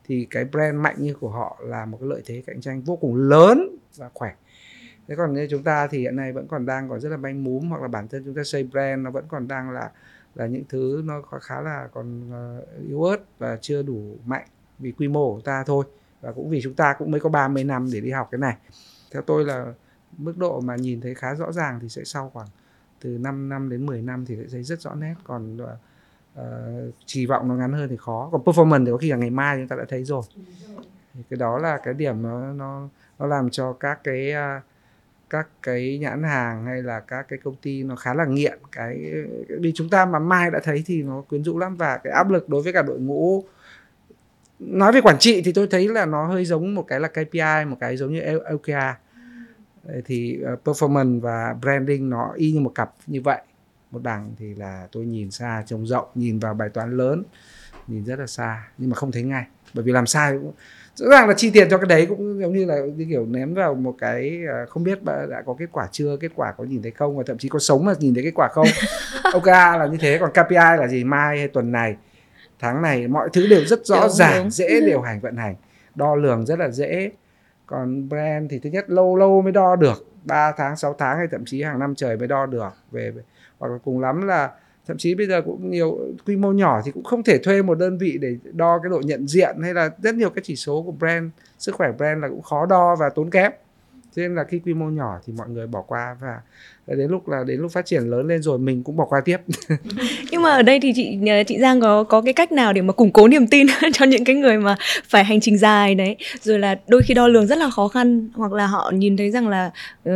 thì 0.08 0.28
cái 0.30 0.46
brand 0.46 0.76
mạnh 0.76 0.96
như 1.00 1.14
của 1.14 1.30
họ 1.30 1.60
là 1.64 1.86
một 1.86 1.98
cái 2.02 2.10
lợi 2.10 2.22
thế 2.26 2.44
cạnh 2.48 2.62
tranh 2.62 2.82
vô 2.82 2.96
cùng 2.96 3.16
lớn 3.16 3.78
và 3.98 4.10
khỏe 4.14 4.32
thế 5.12 5.16
còn 5.18 5.34
như 5.34 5.48
chúng 5.50 5.64
ta 5.64 5.88
thì 5.88 6.00
hiện 6.00 6.16
nay 6.16 6.32
vẫn 6.32 6.48
còn 6.48 6.66
đang 6.66 6.90
còn 6.90 7.00
rất 7.00 7.10
là 7.10 7.18
manh 7.18 7.44
múm 7.44 7.70
hoặc 7.70 7.82
là 7.82 7.88
bản 7.88 8.08
thân 8.08 8.24
chúng 8.26 8.34
ta 8.34 8.44
xây 8.44 8.64
brand 8.64 9.04
nó 9.04 9.12
vẫn 9.12 9.26
còn 9.28 9.48
đang 9.48 9.70
là 9.70 9.92
là 10.36 10.46
những 10.46 10.64
thứ 10.70 11.02
nó 11.06 11.22
khá 11.22 11.62
là 11.62 11.88
còn 11.94 12.32
ờ, 12.32 12.66
yếu 12.88 13.04
ớt 13.04 13.18
và 13.40 13.58
chưa 13.62 13.84
đủ 13.84 14.18
mạnh 14.26 14.48
vì 14.80 14.92
quy 14.92 15.08
mô 15.08 15.36
của 15.36 15.42
ta 15.42 15.64
thôi. 15.64 15.86
Và 16.22 16.32
cũng 16.32 16.50
vì 16.50 16.62
chúng 16.64 16.74
ta 16.74 16.94
cũng 16.94 17.12
mới 17.12 17.20
có 17.20 17.30
30 17.30 17.64
năm 17.64 17.90
để 17.94 18.02
đi 18.02 18.12
học 18.12 18.28
cái 18.32 18.40
này. 18.40 18.58
Theo 19.12 19.22
tôi 19.22 19.46
là 19.46 19.74
mức 20.18 20.38
độ 20.38 20.62
mà 20.62 20.76
nhìn 20.76 21.02
thấy 21.02 21.16
khá 21.16 21.36
rõ 21.36 21.52
ràng 21.52 21.80
thì 21.82 21.90
sẽ 21.90 22.04
sau 22.04 22.30
khoảng 22.34 22.48
từ 23.02 23.18
5 23.18 23.50
năm 23.50 23.70
đến 23.70 23.86
10 23.86 24.02
năm 24.02 24.26
thì 24.26 24.36
sẽ 24.36 24.44
thấy 24.52 24.64
rất 24.64 24.82
rõ 24.82 24.96
nét. 24.96 25.16
Còn 25.24 25.58
uh, 25.58 26.42
kỳ 27.08 27.26
vọng 27.26 27.48
nó 27.48 27.56
ngắn 27.56 27.74
hơn 27.74 27.90
thì 27.90 27.98
khó. 27.98 28.30
Còn 28.32 28.44
performance 28.44 28.86
thì 28.86 28.92
có 28.92 28.98
khi 28.98 29.10
là 29.10 29.18
ngày 29.18 29.30
mai 29.30 29.58
chúng 29.58 29.68
ta 29.68 29.76
đã 29.76 29.86
thấy 29.90 30.04
rồi. 30.04 30.24
Thì 31.14 31.22
cái 31.30 31.38
đó 31.38 31.58
là 31.58 31.78
cái 31.78 31.94
điểm 31.94 32.22
nó 32.22 32.54
nó 32.54 32.90
nó 33.20 33.26
làm 33.28 33.50
cho 33.50 33.74
các 33.74 34.00
cái 34.04 34.32
uh, 34.32 34.64
các 35.32 35.48
cái 35.64 35.98
nhãn 36.02 36.24
hàng 36.24 36.66
hay 36.66 36.84
là 36.84 37.00
các 37.00 37.26
cái 37.30 37.40
công 37.44 37.56
ty 37.56 37.84
nó 37.84 37.96
khá 37.96 38.14
là 38.14 38.26
nghiện, 38.26 38.60
cái 38.72 39.14
vì 39.60 39.72
chúng 39.76 39.90
ta 39.90 40.06
mà 40.06 40.20
mai 40.20 40.52
đã 40.52 40.60
thấy 40.64 40.84
thì 40.86 41.04
nó 41.04 41.22
quyến 41.30 41.44
rũ 41.44 41.60
lắm. 41.60 41.76
Và 41.76 41.98
cái 41.98 42.14
áp 42.14 42.30
lực 42.30 42.50
đối 42.50 42.62
với 42.62 42.74
cả 42.74 42.82
đội 42.82 43.00
ngũ, 43.00 43.44
nói 44.60 44.92
về 44.92 45.02
quản 45.02 45.20
trị 45.20 45.42
thì 45.46 45.52
tôi 45.52 45.68
thấy 45.68 45.88
là 45.88 46.06
nó 46.06 46.28
hơi 46.28 46.46
giống 46.46 46.76
một 46.76 46.86
cái 46.88 47.00
là 47.00 47.08
KPI 47.08 47.66
một 47.68 47.78
cái 47.80 47.98
giống 47.98 48.14
như 48.14 48.22
OKR 48.38 48.98
thì 50.06 50.42
ờ, 50.42 50.56
performance 50.66 51.20
và 51.20 51.56
branding 51.62 52.10
nó 52.10 52.32
y 52.36 52.52
như 52.52 52.60
một 52.60 52.72
cặp 52.76 52.94
như 53.08 53.22
vậy. 53.22 53.42
Một 53.92 54.04
đằng 54.04 54.34
thì 54.40 54.56
là 54.56 54.88
tôi 54.92 55.06
nhìn 55.06 55.32
xa 55.32 55.64
trông 55.66 55.88
rộng, 55.88 56.08
nhìn 56.16 56.40
vào 56.40 56.54
bài 56.54 56.70
toán 56.70 56.98
lớn, 56.98 57.24
nhìn 57.88 58.04
rất 58.04 58.20
là 58.20 58.28
xa, 58.28 58.68
nhưng 58.78 58.90
mà 58.90 58.96
không 58.96 59.12
thấy 59.12 59.24
ngay 59.24 59.46
bởi 59.74 59.84
vì 59.84 59.92
làm 59.92 60.06
sai 60.06 60.34
cũng 60.34 60.54
rõ 60.96 61.08
ràng 61.10 61.28
là 61.28 61.34
chi 61.38 61.50
tiền 61.50 61.68
cho 61.70 61.78
cái 61.78 61.88
đấy 61.88 62.06
cũng 62.10 62.42
giống 62.42 62.54
như 62.54 62.66
là 62.66 62.76
như 62.96 63.06
kiểu 63.10 63.26
ném 63.26 63.54
vào 63.54 63.74
một 63.74 63.96
cái 64.00 64.40
à, 64.48 64.66
không 64.70 64.84
biết 64.84 65.04
đã 65.04 65.42
có 65.46 65.56
kết 65.60 65.70
quả 65.72 65.88
chưa 65.92 66.18
kết 66.20 66.32
quả 66.36 66.52
có 66.52 66.64
nhìn 66.64 66.82
thấy 66.82 66.92
không 66.92 67.18
và 67.18 67.24
thậm 67.28 67.38
chí 67.38 67.50
có 67.50 67.60
sống 67.60 67.86
mà 67.86 67.94
nhìn 68.00 68.14
thấy 68.14 68.24
kết 68.24 68.34
quả 68.36 68.48
không. 68.52 68.68
Ok 69.34 69.48
là 69.48 69.88
như 69.92 69.98
thế 70.02 70.18
còn 70.20 70.32
KPI 70.32 70.56
là 70.56 70.88
gì? 70.88 71.04
Mai 71.04 71.38
hay 71.38 71.48
tuần 71.48 71.72
này 71.72 71.96
tháng 72.60 72.82
này 72.82 73.08
mọi 73.08 73.30
thứ 73.34 73.48
đều 73.48 73.66
rất 73.66 73.86
rõ 73.86 74.02
đúng, 74.02 74.10
ràng 74.10 74.44
đúng. 74.44 74.50
dễ 74.52 74.82
điều 74.86 75.02
hành 75.02 75.20
vận 75.20 75.36
hành. 75.36 75.56
Đo 75.96 76.16
lường 76.16 76.46
rất 76.46 76.60
là 76.60 76.70
dễ. 76.70 77.12
Còn 77.66 78.10
brand 78.10 78.52
thì 78.52 78.60
thứ 78.60 78.70
nhất 78.70 78.90
lâu 78.90 79.16
lâu 79.16 79.42
mới 79.42 79.52
đo 79.52 79.76
được 79.76 80.08
3 80.24 80.52
tháng 80.58 80.76
6 80.76 80.96
tháng 81.00 81.18
hay 81.18 81.28
thậm 81.32 81.46
chí 81.46 81.64
hàng 81.64 81.80
năm 81.80 81.96
trời 81.96 82.18
mới 82.18 82.28
đo 82.28 82.46
được 82.46 82.74
về. 82.92 83.12
Hoặc 83.60 83.72
là 83.72 83.78
cùng 83.84 84.00
lắm 84.00 84.28
là 84.28 84.50
thậm 84.92 84.98
chí 84.98 85.16
bây 85.16 85.28
giờ 85.28 85.42
cũng 85.42 85.72
nhiều 85.72 86.00
quy 86.26 86.36
mô 86.36 86.52
nhỏ 86.52 86.82
thì 86.86 86.92
cũng 86.92 87.04
không 87.04 87.24
thể 87.24 87.38
thuê 87.38 87.62
một 87.62 87.76
đơn 87.76 87.98
vị 87.98 88.18
để 88.22 88.36
đo 88.52 88.80
cái 88.84 88.90
độ 88.90 89.02
nhận 89.06 89.28
diện, 89.28 89.56
hay 89.62 89.74
là 89.74 89.90
rất 90.04 90.16
nhiều 90.16 90.30
cái 90.30 90.42
chỉ 90.46 90.56
số 90.56 90.84
của 90.84 90.92
brand, 90.92 91.30
sức 91.60 91.76
khỏe 91.76 91.92
brand 91.98 92.22
là 92.22 92.30
cũng 92.30 92.42
khó 92.42 92.66
đo 92.66 92.96
và 93.00 93.10
tốn 93.10 93.30
kém 93.30 93.52
thế 94.16 94.22
nên 94.22 94.36
là 94.36 94.44
khi 94.44 94.60
quy 94.66 94.74
mô 94.74 94.86
nhỏ 94.86 95.20
thì 95.26 95.34
mọi 95.38 95.50
người 95.50 95.68
bỏ 95.68 95.82
qua 95.82 96.16
và 96.22 96.42
đến 96.88 97.12
lúc 97.12 97.30
là 97.30 97.44
đến 97.48 97.60
lúc 97.60 97.72
phát 97.72 97.86
triển 97.86 98.04
lớn 98.04 98.28
lên 98.28 98.42
rồi 98.42 98.60
mình 98.60 98.84
cũng 98.84 98.98
bỏ 98.98 99.06
qua 99.06 99.22
tiếp. 99.26 99.38
Nhưng 100.32 100.42
mà 100.42 100.50
ở 100.50 100.62
đây 100.62 100.80
thì 100.80 100.94
chị 100.96 101.18
ờ, 101.28 101.44
chị 101.48 101.60
Giang 101.60 101.82
có 101.82 102.04
có 102.04 102.22
cái 102.22 102.34
cách 102.34 102.52
nào 102.52 102.74
để 102.74 102.82
mà 102.82 102.94
củng 102.94 103.12
cố 103.12 103.28
niềm 103.28 103.48
tin 103.48 103.68
cho 103.94 104.06
những 104.06 104.24
cái 104.24 104.36
người 104.36 104.58
mà 104.58 104.76
phải 105.10 105.24
hành 105.24 105.40
trình 105.42 105.58
dài 105.58 105.96
đấy? 105.96 106.16
Rồi 106.42 106.60
là 106.60 106.80
đôi 106.88 107.02
khi 107.02 107.14
đo 107.14 107.28
lường 107.28 107.48
rất 107.48 107.58
là 107.58 107.70
khó 107.70 107.88
khăn 107.88 108.30
hoặc 108.34 108.54
là 108.54 108.68
họ 108.68 108.92
nhìn 108.96 109.18
thấy 109.18 109.32
rằng 109.32 109.48
là 109.48 109.72
uh, 110.10 110.14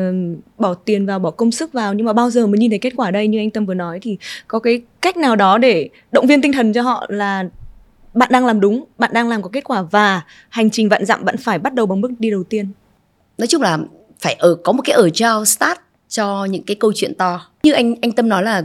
bỏ 0.57 0.73
tiền 0.73 1.05
vào 1.05 1.19
bỏ 1.19 1.31
công 1.31 1.51
sức 1.51 1.73
vào 1.73 1.93
nhưng 1.93 2.05
mà 2.05 2.13
bao 2.13 2.29
giờ 2.29 2.47
mới 2.47 2.57
nhìn 2.57 2.71
thấy 2.71 2.79
kết 2.79 2.93
quả 2.95 3.11
đây? 3.11 3.27
Như 3.27 3.39
anh 3.39 3.51
Tâm 3.51 3.65
vừa 3.65 3.73
nói 3.73 3.99
thì 4.01 4.17
có 4.47 4.59
cái 4.59 4.81
cách 5.01 5.17
nào 5.17 5.35
đó 5.35 5.57
để 5.57 5.89
động 6.11 6.27
viên 6.27 6.41
tinh 6.41 6.51
thần 6.51 6.73
cho 6.73 6.81
họ 6.81 7.05
là 7.09 7.43
bạn 8.13 8.29
đang 8.31 8.45
làm 8.45 8.59
đúng 8.59 8.85
bạn 8.97 9.11
đang 9.13 9.29
làm 9.29 9.41
có 9.41 9.49
kết 9.53 9.63
quả 9.63 9.81
và 9.81 10.21
hành 10.49 10.69
trình 10.69 10.89
vạn 10.89 11.05
dặm 11.05 11.25
bạn 11.25 11.35
phải 11.37 11.59
bắt 11.59 11.73
đầu 11.73 11.85
bằng 11.85 12.01
bước 12.01 12.11
đi 12.19 12.31
đầu 12.31 12.43
tiên? 12.43 12.67
Nói 13.37 13.47
chung 13.47 13.61
là 13.61 13.77
phải 14.19 14.33
ở 14.33 14.55
có 14.55 14.71
một 14.71 14.81
cái 14.85 14.93
ở 14.93 15.09
cho 15.09 15.45
start 15.45 15.79
cho 16.09 16.45
những 16.45 16.63
cái 16.63 16.75
câu 16.75 16.91
chuyện 16.95 17.15
to. 17.15 17.41
Như 17.63 17.71
anh 17.71 17.95
anh 18.01 18.11
tâm 18.11 18.29
nói 18.29 18.43
là 18.43 18.63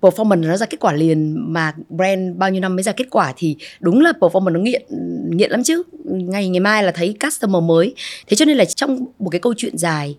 performance 0.00 0.40
nó 0.40 0.56
ra 0.56 0.66
kết 0.66 0.80
quả 0.80 0.92
liền 0.92 1.52
mà 1.52 1.72
brand 1.88 2.36
bao 2.36 2.50
nhiêu 2.50 2.60
năm 2.60 2.76
mới 2.76 2.82
ra 2.82 2.92
kết 2.92 3.06
quả 3.10 3.32
thì 3.36 3.56
đúng 3.80 4.00
là 4.00 4.12
performance 4.20 4.52
nó 4.52 4.60
nghiện 4.60 4.82
nghiện 5.30 5.50
lắm 5.50 5.62
chứ. 5.62 5.82
Ngày 6.04 6.48
ngày 6.48 6.60
mai 6.60 6.84
là 6.84 6.92
thấy 6.92 7.16
customer 7.24 7.62
mới. 7.62 7.94
Thế 8.26 8.34
cho 8.34 8.44
nên 8.44 8.56
là 8.56 8.64
trong 8.64 9.04
một 9.18 9.30
cái 9.30 9.40
câu 9.40 9.54
chuyện 9.56 9.78
dài 9.78 10.16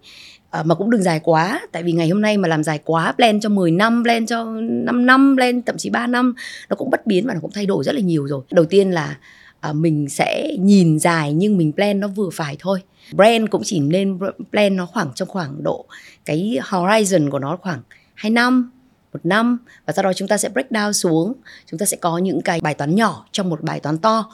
À, 0.50 0.64
mà 0.64 0.76
cũng 0.76 0.90
đừng 0.90 1.04
dài 1.04 1.20
quá 1.24 1.62
tại 1.72 1.84
vì 1.84 1.92
ngày 1.92 2.10
hôm 2.10 2.22
nay 2.22 2.38
mà 2.38 2.48
làm 2.48 2.64
dài 2.64 2.80
quá 2.86 3.12
plan 3.12 3.40
cho 3.40 3.50
10 3.50 3.72
năm 3.72 4.04
plan 4.04 4.26
cho 4.26 4.46
5 4.62 5.06
năm 5.06 5.36
plan 5.38 5.62
thậm 5.62 5.78
chí 5.78 5.90
3 5.90 6.08
năm 6.08 6.34
nó 6.70 6.76
cũng 6.76 6.90
bất 6.90 7.08
biến 7.08 7.28
và 7.28 7.34
nó 7.34 7.40
cũng 7.40 7.52
thay 7.52 7.66
đổi 7.66 7.84
rất 7.84 7.96
là 7.96 8.02
nhiều 8.02 8.28
rồi. 8.28 8.42
Đầu 8.52 8.66
tiên 8.66 8.92
là 8.92 9.18
à, 9.60 9.74
mình 9.74 10.10
sẽ 10.10 10.56
nhìn 10.60 11.00
dài 11.00 11.34
nhưng 11.34 11.58
mình 11.58 11.74
plan 11.74 12.00
nó 12.00 12.08
vừa 12.08 12.30
phải 12.34 12.56
thôi 12.60 12.80
brand 13.12 13.50
cũng 13.50 13.62
chỉ 13.66 13.80
nên 13.80 14.20
plan 14.52 14.76
nó 14.76 14.86
khoảng 14.86 15.12
trong 15.16 15.28
khoảng 15.28 15.64
độ 15.64 15.86
cái 16.26 16.60
horizon 16.64 17.30
của 17.30 17.40
nó 17.40 17.58
khoảng 17.62 17.82
2 18.14 18.30
năm 18.30 18.72
một 19.14 19.20
năm. 19.24 19.58
Và 19.86 19.94
sau 19.94 20.04
đó 20.04 20.14
chúng 20.14 20.28
ta 20.28 20.38
sẽ 20.38 20.50
break 20.50 20.72
down 20.72 20.92
xuống. 20.92 21.34
Chúng 21.72 21.80
ta 21.80 21.86
sẽ 21.86 21.98
có 21.98 22.18
những 22.18 22.42
cái 22.42 22.60
bài 22.62 22.74
toán 22.74 22.96
nhỏ 22.96 23.26
trong 23.32 23.50
một 23.50 23.62
bài 23.62 23.80
toán 23.80 23.98
to 23.98 24.32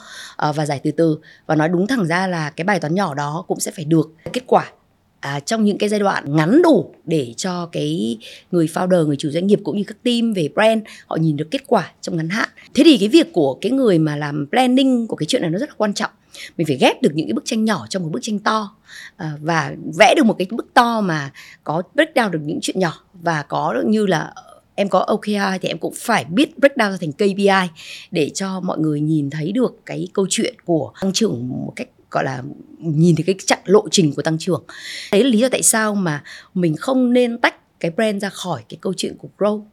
uh, 0.49 0.55
và 0.55 0.65
giải 0.65 0.79
từ 0.83 0.91
từ. 0.91 1.17
Và 1.45 1.55
nói 1.55 1.69
đúng 1.69 1.88
thẳng 1.88 2.07
ra 2.07 2.27
là 2.27 2.49
cái 2.49 2.65
bài 2.65 2.79
toán 2.79 2.95
nhỏ 2.95 3.13
đó 3.13 3.45
cũng 3.47 3.59
sẽ 3.59 3.71
phải 3.71 3.86
được 3.86 4.12
kết 4.33 4.43
quả 4.47 4.71
à, 5.19 5.39
trong 5.39 5.63
những 5.63 5.77
cái 5.77 5.89
giai 5.89 5.99
đoạn 5.99 6.36
ngắn 6.36 6.62
đủ 6.62 6.93
để 7.05 7.33
cho 7.38 7.69
cái 7.71 8.17
người 8.51 8.67
founder 8.67 9.07
người 9.07 9.15
chủ 9.15 9.29
doanh 9.29 9.47
nghiệp 9.47 9.59
cũng 9.63 9.77
như 9.77 9.83
các 9.88 9.97
team 10.03 10.33
về 10.33 10.49
brand 10.53 10.83
họ 11.07 11.15
nhìn 11.15 11.38
được 11.38 11.47
kết 11.51 11.62
quả 11.67 11.91
trong 12.01 12.17
ngắn 12.17 12.29
hạn. 12.29 12.49
Thế 12.73 12.83
thì 12.86 12.97
cái 12.97 13.07
việc 13.07 13.33
của 13.33 13.53
cái 13.62 13.71
người 13.71 13.99
mà 13.99 14.15
làm 14.15 14.47
planning 14.51 15.07
của 15.07 15.15
cái 15.15 15.25
chuyện 15.25 15.41
này 15.41 15.51
nó 15.51 15.59
rất 15.59 15.69
là 15.69 15.75
quan 15.77 15.93
trọng 15.93 16.12
mình 16.58 16.67
phải 16.67 16.78
ghép 16.78 17.02
được 17.02 17.12
những 17.13 17.28
cái 17.28 17.34
bức 17.34 17.46
tranh 17.46 17.65
nhỏ 17.65 17.86
trong 17.89 18.04
một 18.04 18.10
bức 18.12 18.19
tranh 18.22 18.39
to 18.39 18.76
à, 19.17 19.34
và 19.41 19.76
vẽ 19.98 20.13
được 20.17 20.26
một 20.26 20.36
cái 20.38 20.48
bức 20.52 20.74
to 20.74 21.02
mà 21.02 21.32
có 21.63 21.84
break 21.96 22.13
down 22.15 22.30
được 22.30 22.39
những 22.43 22.60
chuyện 22.62 22.80
nhỏ. 22.80 23.04
Và 23.13 23.43
có 23.43 23.84
như 23.86 24.06
là 24.06 24.19
ờ, 24.19 24.60
em 24.76 24.89
có 24.89 25.00
OKR 25.00 25.62
thì 25.62 25.69
em 25.69 25.78
cũng 25.78 25.93
phải 25.98 26.26
biết 26.26 26.58
break 26.58 26.76
down 26.76 26.91
ra 26.91 26.98
thành 27.02 27.12
KPI 27.12 27.82
để 28.12 28.30
cho 28.30 28.60
mọi 28.60 28.80
người 28.80 29.02
nhìn 29.02 29.30
thấy 29.30 29.52
được 29.52 29.76
cái 29.86 30.08
câu 30.13 30.28
chuyện 30.30 30.56
của 30.65 30.93
tăng 31.02 31.13
trưởng 31.13 31.48
một 31.50 31.74
cách 31.76 31.88
gọi 32.13 32.24
là 32.24 32.43
nhìn 32.80 33.15
thấy 33.15 33.24
cái 33.24 33.36
chặng 33.46 33.60
lộ 33.65 33.89
trình 33.91 34.13
của 34.13 34.22
tăng 34.22 34.38
trưởng. 34.38 34.63
Đấy 35.12 35.24
là 35.24 35.30
lý 35.30 35.39
do 35.39 35.50
tại 35.50 35.63
sao 35.63 35.96
mà 35.96 36.24
mình 36.54 36.76
không 36.76 37.13
nên 37.13 37.38
tách 37.38 37.80
cái 37.80 37.91
brand 37.91 38.24
ra 38.24 38.30
khỏi 38.30 38.62
cái 38.69 38.78
câu 38.82 38.93
chuyện 38.98 39.17
của 39.17 39.28
grow. 39.38 39.63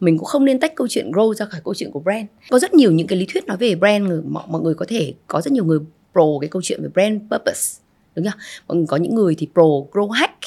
Mình 0.00 0.18
cũng 0.18 0.26
không 0.26 0.44
nên 0.44 0.60
tách 0.60 0.74
câu 0.76 0.88
chuyện 0.88 1.10
grow 1.10 1.34
ra 1.34 1.46
khỏi 1.46 1.60
câu 1.64 1.74
chuyện 1.74 1.90
của 1.90 2.00
brand. 2.00 2.26
Có 2.50 2.58
rất 2.58 2.74
nhiều 2.74 2.92
những 2.92 3.06
cái 3.06 3.18
lý 3.18 3.26
thuyết 3.26 3.46
nói 3.46 3.56
về 3.56 3.74
brand 3.74 4.10
mọi, 4.28 4.44
mọi 4.48 4.62
người 4.62 4.74
có 4.74 4.84
thể 4.88 5.14
có 5.26 5.40
rất 5.40 5.52
nhiều 5.52 5.64
người 5.64 5.78
pro 6.12 6.38
cái 6.40 6.48
câu 6.48 6.62
chuyện 6.64 6.82
về 6.82 6.88
brand 6.88 7.22
purpose 7.30 7.82
đúng 8.14 8.26
không? 8.30 8.40
Mọi 8.68 8.76
người 8.76 8.86
có 8.86 8.96
những 8.96 9.14
người 9.14 9.34
thì 9.38 9.48
pro 9.54 9.62
grow 9.92 10.10
hack 10.10 10.38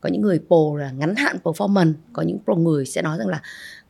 có 0.00 0.10
những 0.12 0.22
người 0.22 0.40
pro 0.46 0.78
là 0.78 0.90
ngắn 0.90 1.16
hạn 1.16 1.36
performance 1.44 1.92
có 2.12 2.22
những 2.22 2.38
pro 2.44 2.54
người 2.54 2.86
sẽ 2.86 3.02
nói 3.02 3.18
rằng 3.18 3.28
là 3.28 3.42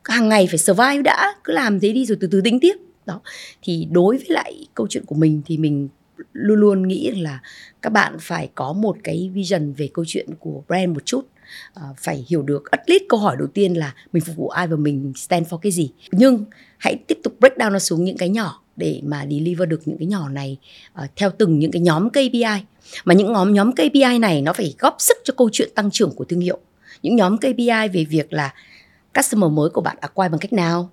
hàng 0.04 0.28
ngày 0.28 0.46
phải 0.46 0.58
survive 0.58 1.02
đã 1.02 1.34
cứ 1.44 1.52
làm 1.52 1.80
thế 1.80 1.92
đi 1.92 2.06
rồi 2.06 2.18
từ 2.20 2.28
từ 2.30 2.40
tính 2.40 2.60
tiếp. 2.60 2.74
Đó 3.06 3.20
thì 3.62 3.88
đối 3.90 4.16
với 4.16 4.26
lại 4.28 4.66
câu 4.74 4.86
chuyện 4.90 5.04
của 5.04 5.14
mình 5.14 5.42
thì 5.46 5.58
mình 5.58 5.88
luôn 6.32 6.60
luôn 6.60 6.88
nghĩ 6.88 7.10
là 7.10 7.40
các 7.82 7.90
bạn 7.90 8.16
phải 8.20 8.50
có 8.54 8.72
một 8.72 8.96
cái 9.04 9.30
vision 9.34 9.72
về 9.72 9.88
câu 9.94 10.04
chuyện 10.08 10.28
của 10.38 10.62
brand 10.68 10.94
một 10.94 11.06
chút. 11.06 11.28
À, 11.74 11.82
phải 11.96 12.24
hiểu 12.28 12.42
được 12.42 12.70
at 12.70 12.90
least 12.90 13.02
câu 13.08 13.20
hỏi 13.20 13.36
đầu 13.38 13.48
tiên 13.48 13.74
là 13.74 13.94
mình 14.12 14.22
phục 14.26 14.36
vụ 14.36 14.48
ai 14.48 14.66
và 14.66 14.76
mình 14.76 15.12
stand 15.16 15.46
for 15.46 15.58
cái 15.58 15.72
gì. 15.72 15.90
Nhưng 16.12 16.44
hãy 16.78 16.96
tiếp 17.06 17.18
tục 17.22 17.36
break 17.40 17.56
down 17.56 17.72
nó 17.72 17.78
xuống 17.78 18.04
những 18.04 18.16
cái 18.16 18.28
nhỏ 18.28 18.63
để 18.76 19.00
mà 19.04 19.26
deliver 19.30 19.68
được 19.68 19.80
những 19.84 19.98
cái 19.98 20.06
nhỏ 20.06 20.28
này 20.28 20.56
uh, 21.02 21.10
theo 21.16 21.30
từng 21.38 21.58
những 21.58 21.70
cái 21.70 21.82
nhóm 21.82 22.10
KPI 22.10 22.64
mà 23.04 23.14
những 23.14 23.32
nhóm 23.32 23.54
nhóm 23.54 23.72
KPI 23.72 24.18
này 24.18 24.42
nó 24.42 24.52
phải 24.52 24.74
góp 24.78 24.96
sức 24.98 25.16
cho 25.24 25.34
câu 25.36 25.50
chuyện 25.52 25.68
tăng 25.74 25.90
trưởng 25.90 26.14
của 26.16 26.24
thương 26.24 26.40
hiệu. 26.40 26.58
Những 27.02 27.16
nhóm 27.16 27.38
KPI 27.38 27.88
về 27.92 28.04
việc 28.04 28.32
là 28.32 28.54
customer 29.14 29.50
mới 29.50 29.70
của 29.70 29.80
bạn 29.80 29.96
acquire 30.00 30.28
bằng 30.28 30.40
cách 30.40 30.52
nào? 30.52 30.90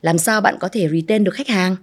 Làm 0.00 0.18
sao 0.18 0.40
bạn 0.40 0.56
có 0.60 0.68
thể 0.68 0.88
retain 0.88 1.24
được 1.24 1.34
khách 1.34 1.48
hàng? 1.48 1.76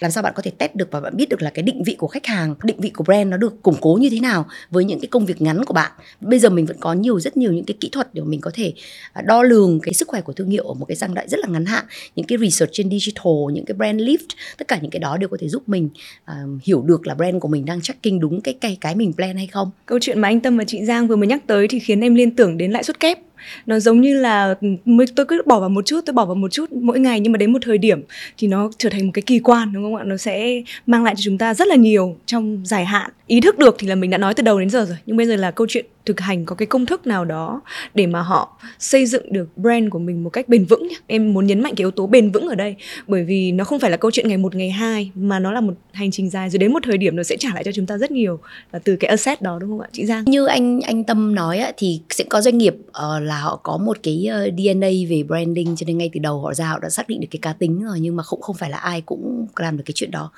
Làm 0.00 0.10
sao 0.10 0.22
bạn 0.22 0.32
có 0.36 0.42
thể 0.42 0.50
test 0.58 0.74
được 0.74 0.88
và 0.90 1.00
bạn 1.00 1.16
biết 1.16 1.28
được 1.28 1.42
là 1.42 1.50
cái 1.50 1.62
định 1.62 1.82
vị 1.82 1.94
của 1.98 2.06
khách 2.06 2.26
hàng 2.26 2.54
định 2.62 2.80
vị 2.80 2.90
của 2.90 3.04
brand 3.04 3.30
nó 3.30 3.36
được 3.36 3.62
củng 3.62 3.76
cố 3.80 3.98
như 4.00 4.10
thế 4.10 4.20
nào 4.20 4.46
với 4.70 4.84
những 4.84 5.00
cái 5.00 5.08
công 5.08 5.26
việc 5.26 5.42
ngắn 5.42 5.64
của 5.64 5.74
bạn? 5.74 5.92
Bây 6.20 6.38
giờ 6.38 6.50
mình 6.50 6.66
vẫn 6.66 6.76
có 6.80 6.92
nhiều 6.92 7.20
rất 7.20 7.36
nhiều 7.36 7.52
những 7.52 7.64
cái 7.64 7.76
kỹ 7.80 7.88
thuật 7.92 8.14
để 8.14 8.22
mình 8.22 8.40
có 8.40 8.50
thể 8.54 8.72
à, 9.12 9.22
đo 9.22 9.42
lường 9.42 9.80
cái 9.80 9.94
sức 9.94 10.08
khỏe 10.08 10.20
của 10.20 10.32
thương 10.32 10.50
hiệu 10.50 10.64
ở 10.64 10.74
một 10.74 10.86
cái 10.86 10.96
giai 10.96 11.10
đoạn 11.14 11.28
rất 11.28 11.40
là 11.40 11.48
ngắn 11.48 11.64
hạn. 11.64 11.84
Những 12.16 12.26
cái 12.26 12.38
research 12.38 12.72
trên 12.72 12.90
digital 12.90 13.32
những 13.52 13.64
cái 13.64 13.74
brand 13.74 14.00
lift 14.00 14.28
tất 14.58 14.68
cả 14.68 14.78
những 14.82 14.90
cái 14.90 15.00
đó 15.00 15.16
đều 15.16 15.28
có 15.28 15.36
thể 15.40 15.48
giúp 15.48 15.68
mình 15.68 15.88
uh, 16.30 16.62
hiểu 16.62 16.82
được 16.82 17.06
là 17.06 17.14
brand 17.14 17.36
của 17.40 17.48
mình 17.48 17.64
đang 17.64 17.80
tracking 17.80 18.20
đúng 18.20 18.40
cái 18.40 18.54
cái 18.54 18.76
cái 18.80 18.94
mình 18.94 19.12
plan 19.12 19.36
hay 19.36 19.46
không. 19.46 19.70
Câu 19.86 19.98
chuyện 20.00 20.20
mà 20.20 20.28
anh 20.28 20.40
Tâm 20.40 20.56
và 20.56 20.64
chị 20.64 20.84
Giang 20.84 21.08
vừa 21.08 21.16
mới 21.16 21.26
nhắc 21.26 21.46
tới 21.46 21.68
thì 21.68 21.78
khiến 21.78 22.00
em 22.00 22.14
liên 22.14 22.36
tưởng 22.36 22.56
đến 22.56 22.70
lãi 22.70 22.82
suất 22.82 23.00
kép 23.00 23.18
nó 23.66 23.78
giống 23.78 24.00
như 24.00 24.20
là 24.20 24.54
ừ, 24.60 24.68
tôi 25.16 25.26
cứ 25.26 25.42
bỏ 25.46 25.60
vào 25.60 25.68
một 25.68 25.86
chút, 25.86 26.00
tôi 26.06 26.14
bỏ 26.14 26.24
vào 26.24 26.34
một 26.34 26.52
chút 26.52 26.72
mỗi 26.72 27.00
ngày, 27.00 27.20
nhưng 27.20 27.32
mà 27.32 27.36
đến 27.36 27.52
một 27.52 27.58
thời 27.62 27.78
điểm 27.78 28.02
thì 28.38 28.48
nó 28.48 28.70
trở 28.78 28.88
thành 28.88 29.06
một 29.06 29.10
cái 29.14 29.22
kỳ 29.22 29.38
quan, 29.38 29.72
đúng 29.72 29.82
không 29.82 29.96
ạ? 29.96 30.04
Nó 30.04 30.16
sẽ 30.16 30.62
mang 30.86 31.04
lại 31.04 31.14
cho 31.16 31.22
chúng 31.24 31.38
ta 31.38 31.54
rất 31.54 31.68
là 31.68 31.76
nhiều 31.76 32.16
trong 32.26 32.62
dài 32.64 32.84
hạn. 32.84 33.10
Ý 33.26 33.40
thức 33.40 33.58
được 33.58 33.76
thì 33.78 33.86
là 33.86 33.94
mình 33.94 34.10
đã 34.10 34.18
nói 34.18 34.34
từ 34.34 34.42
đầu 34.42 34.60
đến 34.60 34.70
giờ 34.70 34.84
rồi, 34.88 34.96
nhưng 35.06 35.16
bây 35.16 35.26
giờ 35.26 35.36
là 35.36 35.50
câu 35.50 35.66
chuyện 35.70 35.86
thực 36.10 36.20
hành 36.20 36.44
có 36.44 36.54
cái 36.54 36.66
công 36.66 36.86
thức 36.86 37.06
nào 37.06 37.24
đó 37.24 37.60
để 37.94 38.06
mà 38.06 38.22
họ 38.22 38.60
xây 38.78 39.06
dựng 39.06 39.32
được 39.32 39.48
brand 39.56 39.90
của 39.90 39.98
mình 39.98 40.24
một 40.24 40.30
cách 40.30 40.48
bền 40.48 40.64
vững 40.64 40.88
nhé. 40.88 40.94
em 41.06 41.32
muốn 41.32 41.46
nhấn 41.46 41.60
mạnh 41.60 41.74
cái 41.76 41.82
yếu 41.82 41.90
tố 41.90 42.06
bền 42.06 42.30
vững 42.30 42.48
ở 42.48 42.54
đây 42.54 42.76
bởi 43.06 43.24
vì 43.24 43.52
nó 43.52 43.64
không 43.64 43.80
phải 43.80 43.90
là 43.90 43.96
câu 43.96 44.10
chuyện 44.10 44.28
ngày 44.28 44.36
một 44.36 44.54
ngày 44.54 44.70
hai 44.70 45.10
mà 45.14 45.38
nó 45.38 45.52
là 45.52 45.60
một 45.60 45.74
hành 45.92 46.10
trình 46.10 46.30
dài 46.30 46.50
rồi 46.50 46.58
đến 46.58 46.72
một 46.72 46.82
thời 46.82 46.98
điểm 46.98 47.16
nó 47.16 47.22
sẽ 47.22 47.36
trả 47.36 47.54
lại 47.54 47.64
cho 47.64 47.72
chúng 47.72 47.86
ta 47.86 47.98
rất 47.98 48.10
nhiều 48.10 48.38
là 48.72 48.78
từ 48.78 48.96
cái 48.96 49.08
asset 49.08 49.42
đó 49.42 49.58
đúng 49.60 49.70
không 49.70 49.80
ạ 49.80 49.88
chị 49.92 50.06
Giang 50.06 50.24
như 50.24 50.46
anh 50.46 50.80
anh 50.80 51.04
Tâm 51.04 51.34
nói 51.34 51.58
á, 51.58 51.72
thì 51.76 52.00
sẽ 52.10 52.24
có 52.24 52.40
doanh 52.40 52.58
nghiệp 52.58 52.74
uh, 52.88 53.22
là 53.22 53.40
họ 53.40 53.60
có 53.62 53.76
một 53.76 53.98
cái 54.02 54.26
ờ, 54.26 54.44
uh, 54.44 54.54
DNA 54.56 54.88
về 55.10 55.22
branding 55.26 55.76
cho 55.76 55.84
nên 55.86 55.98
ngay 55.98 56.10
từ 56.12 56.20
đầu 56.20 56.40
họ 56.40 56.54
ra 56.54 56.68
họ 56.68 56.78
đã 56.78 56.90
xác 56.90 57.08
định 57.08 57.20
được 57.20 57.28
cái 57.30 57.38
cá 57.42 57.52
tính 57.52 57.82
rồi 57.82 58.00
nhưng 58.00 58.16
mà 58.16 58.22
cũng 58.28 58.40
không 58.40 58.56
phải 58.56 58.70
là 58.70 58.76
ai 58.76 59.00
cũng 59.00 59.46
làm 59.56 59.76
được 59.76 59.84
cái 59.86 59.92
chuyện 59.94 60.10
đó 60.10 60.32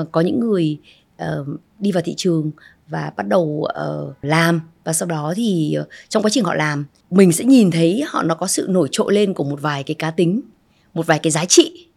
uh, 0.00 0.12
có 0.12 0.20
những 0.20 0.40
người 0.40 0.78
uh, 1.22 1.48
đi 1.78 1.92
vào 1.92 2.02
thị 2.02 2.14
trường 2.16 2.50
và 2.92 3.12
bắt 3.16 3.28
đầu 3.28 3.42
uh, 3.42 4.14
làm. 4.22 4.60
Và 4.84 4.92
sau 4.92 5.08
đó 5.08 5.32
thì 5.36 5.76
uh, 5.80 5.88
trong 6.08 6.22
quá 6.22 6.30
trình 6.32 6.44
họ 6.44 6.54
làm 6.54 6.84
mình 7.10 7.32
sẽ 7.32 7.44
nhìn 7.44 7.70
thấy 7.70 8.04
họ 8.08 8.22
nó 8.22 8.34
có 8.34 8.46
sự 8.46 8.66
nổi 8.70 8.88
trội 8.92 9.14
lên 9.14 9.34
của 9.34 9.44
một 9.44 9.60
vài 9.60 9.82
cái 9.82 9.94
cá 9.94 10.10
tính 10.10 10.40
một 10.94 11.06
vài 11.06 11.18
cái 11.18 11.30
giá 11.30 11.44
trị 11.44 11.88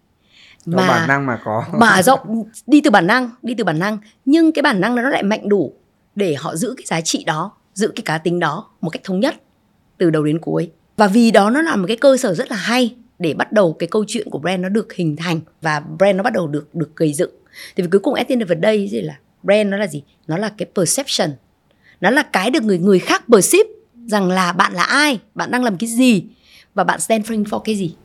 mà 0.65 0.88
bản 0.88 1.08
năng 1.08 1.25
mà 1.25 1.39
có. 1.45 1.65
mà 1.79 2.03
rộng 2.03 2.43
đi 2.67 2.81
từ 2.81 2.89
bản 2.89 3.08
năng 3.08 3.29
đi 3.41 3.53
từ 3.58 3.63
bản 3.63 3.79
năng. 3.79 3.97
Nhưng 4.25 4.51
cái 4.51 4.62
bản 4.63 4.81
năng 4.81 4.95
nó 4.95 5.10
lại 5.10 5.23
mạnh 5.23 5.49
đủ 5.49 5.73
để 6.15 6.36
họ 6.36 6.55
giữ 6.55 6.73
cái 6.77 6.86
giá 6.86 7.01
trị 7.01 7.23
đó 7.23 7.51
giữ 7.73 7.91
cái 7.95 8.03
cá 8.05 8.17
tính 8.17 8.39
đó 8.39 8.69
một 8.81 8.89
cách 8.89 9.03
thống 9.03 9.19
nhất 9.19 9.36
từ 9.97 10.10
đầu 10.10 10.23
đến 10.23 10.39
cuối. 10.39 10.71
Và 10.97 11.08
vì 11.08 11.31
đó 11.31 11.49
nó 11.49 11.62
là 11.62 11.75
một 11.75 11.86
cái 11.88 11.97
cơ 11.97 12.17
sở 12.17 12.34
rất 12.34 12.51
là 12.51 12.58
hay 12.58 12.95
để 13.19 13.34
bắt 13.34 13.51
đầu 13.51 13.75
cái 13.79 13.88
câu 13.91 14.05
chuyện 14.08 14.29
của 14.29 14.39
brand 14.39 14.62
nó 14.62 14.69
được 14.69 14.93
hình 14.93 15.15
thành 15.15 15.39
và 15.62 15.79
brand 15.97 16.17
nó 16.17 16.23
bắt 16.23 16.34
đầu 16.34 16.47
được 16.47 16.75
được 16.75 16.95
gây 16.95 17.13
dựng. 17.13 17.31
Thì 17.75 17.84
cuối 17.91 17.99
cùng 17.99 18.13
at 18.13 18.27
the 18.27 18.34
end 18.34 18.43
of 18.43 18.47
the 18.47 18.60
day 18.63 19.01
là 19.01 19.17
brand 19.45 19.69
nó 19.69 19.77
là 19.77 19.88
gì? 19.88 20.03
Nó 20.27 20.38
là 20.38 20.49
cái 20.58 20.67
perception. 20.75 21.29
Nó 22.01 22.10
là 22.10 22.23
cái 22.23 22.49
được 22.49 22.63
người 22.63 22.79
người 22.79 22.99
khác 22.99 23.23
perceive 23.31 23.69
rằng 24.05 24.29
là 24.29 24.51
bạn 24.51 24.73
là 24.73 24.84
ai, 24.84 25.19
bạn 25.36 25.51
đang 25.51 25.63
làm 25.63 25.77
cái 25.77 25.89
gì 25.89 26.23
và 26.73 26.84
bạn 26.84 26.99
stand 26.99 27.25
for 27.25 27.60
cái 27.60 27.75
gì 27.75 27.95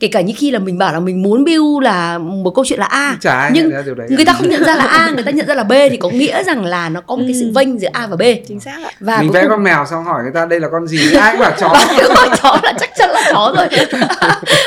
kể 0.00 0.08
cả 0.08 0.20
như 0.20 0.34
khi 0.36 0.50
là 0.50 0.58
mình 0.58 0.78
bảo 0.78 0.92
là 0.92 1.00
mình 1.00 1.22
muốn 1.22 1.44
build 1.44 1.82
là 1.82 2.18
một 2.18 2.54
câu 2.54 2.64
chuyện 2.64 2.78
là 2.78 2.86
a 2.86 3.16
Chả 3.20 3.50
nhưng 3.52 3.72
người 4.08 4.24
ta 4.24 4.32
không 4.32 4.48
nhận 4.48 4.64
ra 4.64 4.76
là 4.76 4.84
a 4.84 5.10
người 5.10 5.24
ta 5.24 5.30
nhận 5.30 5.46
ra 5.46 5.54
là 5.54 5.64
b 5.64 5.72
thì 5.90 5.96
có 5.96 6.10
nghĩa 6.10 6.44
rằng 6.44 6.64
là 6.64 6.88
nó 6.88 7.00
có 7.00 7.16
một 7.16 7.22
cái 7.26 7.34
sự 7.34 7.44
ừ. 7.44 7.52
vênh 7.54 7.78
giữa 7.78 7.88
a 7.92 8.06
và 8.06 8.16
b. 8.16 8.22
Chính 8.48 8.60
xác 8.60 8.78
ạ. 8.84 8.90
Và 9.00 9.20
mình 9.20 9.32
vẽ 9.32 9.40
cùng... 9.40 9.50
con 9.50 9.62
mèo 9.62 9.84
xong 9.90 10.04
hỏi 10.04 10.22
người 10.22 10.32
ta 10.34 10.46
đây 10.46 10.60
là 10.60 10.68
con 10.72 10.86
gì? 10.86 11.14
Ai 11.20 11.32
cũng 11.32 11.40
bảo 11.40 11.52
chó. 11.60 11.68
Gọi 12.14 12.28
chó 12.42 12.60
là 12.62 12.72
chắc 12.80 12.90
chắn 12.98 13.10
là 13.10 13.30
chó 13.32 13.54
rồi. 13.56 13.68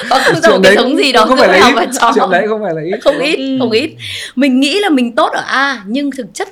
Và 0.10 0.24
không 0.26 0.42
ra 0.42 0.50
một 0.50 0.60
cái 0.64 0.76
giống 0.76 0.98
gì 0.98 1.12
đó 1.12 1.26
không 1.26 1.38
phải 1.38 1.60
là 1.60 1.72
ít. 1.80 1.90
chó. 2.00 2.12
chuyện 2.16 2.30
đấy 2.32 2.46
không 2.48 2.62
phải 2.64 2.74
là 2.74 2.82
ít. 2.82 3.00
Không 3.04 3.20
ít 3.20 3.58
không 3.60 3.72
ít. 3.72 3.92
Mình 4.36 4.60
nghĩ 4.60 4.80
là 4.80 4.90
mình 4.90 5.16
tốt 5.16 5.32
ở 5.34 5.44
a 5.48 5.84
nhưng 5.86 6.12
thực 6.12 6.34
chất 6.34 6.50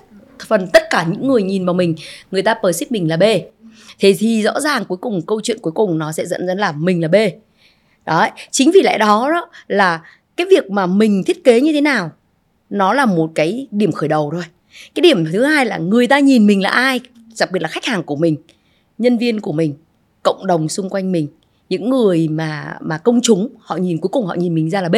phần 0.47 0.67
tất 0.73 0.83
cả 0.89 1.05
những 1.07 1.27
người 1.27 1.43
nhìn 1.43 1.65
vào 1.65 1.73
mình 1.73 1.95
người 2.31 2.41
ta 2.41 2.53
perceive 2.53 2.87
mình 2.89 3.09
là 3.09 3.17
b. 3.17 3.23
Thế 3.99 4.15
thì 4.19 4.43
rõ 4.43 4.59
ràng 4.59 4.85
cuối 4.85 4.97
cùng 5.01 5.21
câu 5.27 5.41
chuyện 5.43 5.57
cuối 5.61 5.73
cùng 5.73 5.97
nó 5.97 6.11
sẽ 6.11 6.25
dẫn 6.25 6.47
đến 6.47 6.57
là 6.57 6.71
mình 6.71 7.01
là 7.01 7.07
b 7.07 7.15
đấy, 8.05 8.31
chính 8.51 8.71
vì 8.71 8.81
lẽ 8.81 8.97
đó 8.97 9.29
đó 9.33 9.49
là 9.67 10.01
cái 10.37 10.47
việc 10.49 10.71
mà 10.71 10.85
mình 10.85 11.23
thiết 11.23 11.43
kế 11.43 11.61
như 11.61 11.73
thế 11.73 11.81
nào, 11.81 12.11
nó 12.69 12.93
là 12.93 13.05
một 13.05 13.31
cái 13.35 13.67
điểm 13.71 13.91
khởi 13.91 14.09
đầu 14.09 14.29
thôi. 14.33 14.43
Cái 14.95 15.01
điểm 15.01 15.25
thứ 15.31 15.43
hai 15.43 15.65
là 15.65 15.77
người 15.77 16.07
ta 16.07 16.19
nhìn 16.19 16.47
mình 16.47 16.61
là 16.63 16.69
ai, 16.69 16.99
đặc 17.39 17.51
biệt 17.51 17.61
là 17.61 17.67
khách 17.67 17.85
hàng 17.85 18.03
của 18.03 18.15
mình, 18.15 18.35
nhân 18.97 19.17
viên 19.17 19.39
của 19.39 19.51
mình, 19.51 19.73
cộng 20.23 20.47
đồng 20.47 20.69
xung 20.69 20.89
quanh 20.89 21.11
mình, 21.11 21.27
những 21.69 21.89
người 21.89 22.27
mà 22.27 22.77
mà 22.81 22.97
công 22.97 23.21
chúng, 23.21 23.49
họ 23.59 23.77
nhìn, 23.77 23.97
cuối 23.97 24.09
cùng 24.09 24.25
họ 24.25 24.33
nhìn 24.33 24.55
mình 24.55 24.69
ra 24.69 24.81
là 24.81 24.89
b, 24.89 24.95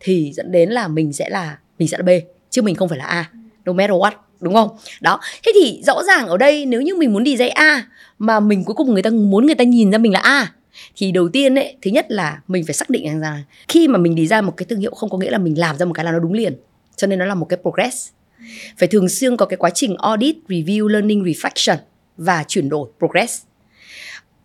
thì 0.00 0.32
dẫn 0.32 0.52
đến 0.52 0.70
là 0.70 0.88
mình 0.88 1.12
sẽ 1.12 1.28
là, 1.28 1.58
mình 1.78 1.88
sẽ 1.88 1.98
là 1.98 2.02
b, 2.02 2.10
chứ 2.50 2.62
mình 2.62 2.74
không 2.74 2.88
phải 2.88 2.98
là 2.98 3.04
a, 3.04 3.30
no 3.64 3.72
matter 3.72 3.96
what, 3.96 4.12
đúng 4.40 4.54
không? 4.54 4.68
Đó, 5.00 5.20
thế 5.46 5.52
thì 5.54 5.82
rõ 5.86 6.02
ràng 6.02 6.26
ở 6.26 6.36
đây 6.36 6.66
nếu 6.66 6.80
như 6.80 6.94
mình 6.94 7.12
muốn 7.12 7.24
đi 7.24 7.36
dạy 7.36 7.50
a 7.50 7.86
mà 8.18 8.40
mình 8.40 8.64
cuối 8.64 8.74
cùng 8.74 8.92
người 8.92 9.02
ta 9.02 9.10
muốn 9.10 9.46
người 9.46 9.54
ta 9.54 9.64
nhìn 9.64 9.90
ra 9.90 9.98
mình 9.98 10.12
là 10.12 10.20
a 10.20 10.52
thì 11.00 11.12
đầu 11.12 11.28
tiên 11.28 11.54
ấy, 11.54 11.76
thứ 11.82 11.90
nhất 11.90 12.06
là 12.08 12.40
mình 12.48 12.64
phải 12.66 12.74
xác 12.74 12.90
định 12.90 13.04
rằng 13.04 13.20
là 13.20 13.42
khi 13.68 13.88
mà 13.88 13.98
mình 13.98 14.14
đi 14.14 14.26
ra 14.26 14.40
một 14.40 14.56
cái 14.56 14.66
thương 14.68 14.80
hiệu 14.80 14.94
không 14.94 15.10
có 15.10 15.18
nghĩa 15.18 15.30
là 15.30 15.38
mình 15.38 15.58
làm 15.58 15.78
ra 15.78 15.86
một 15.86 15.92
cái 15.92 16.04
là 16.04 16.12
nó 16.12 16.18
đúng 16.18 16.32
liền. 16.32 16.56
Cho 16.96 17.06
nên 17.06 17.18
nó 17.18 17.24
là 17.24 17.34
một 17.34 17.46
cái 17.48 17.58
progress. 17.62 18.08
Phải 18.78 18.88
thường 18.88 19.08
xuyên 19.08 19.36
có 19.36 19.46
cái 19.46 19.56
quá 19.56 19.70
trình 19.70 19.96
audit, 19.96 20.36
review, 20.48 20.86
learning, 20.86 21.24
reflection 21.24 21.76
và 22.16 22.44
chuyển 22.48 22.68
đổi, 22.68 22.88
progress. 22.98 23.42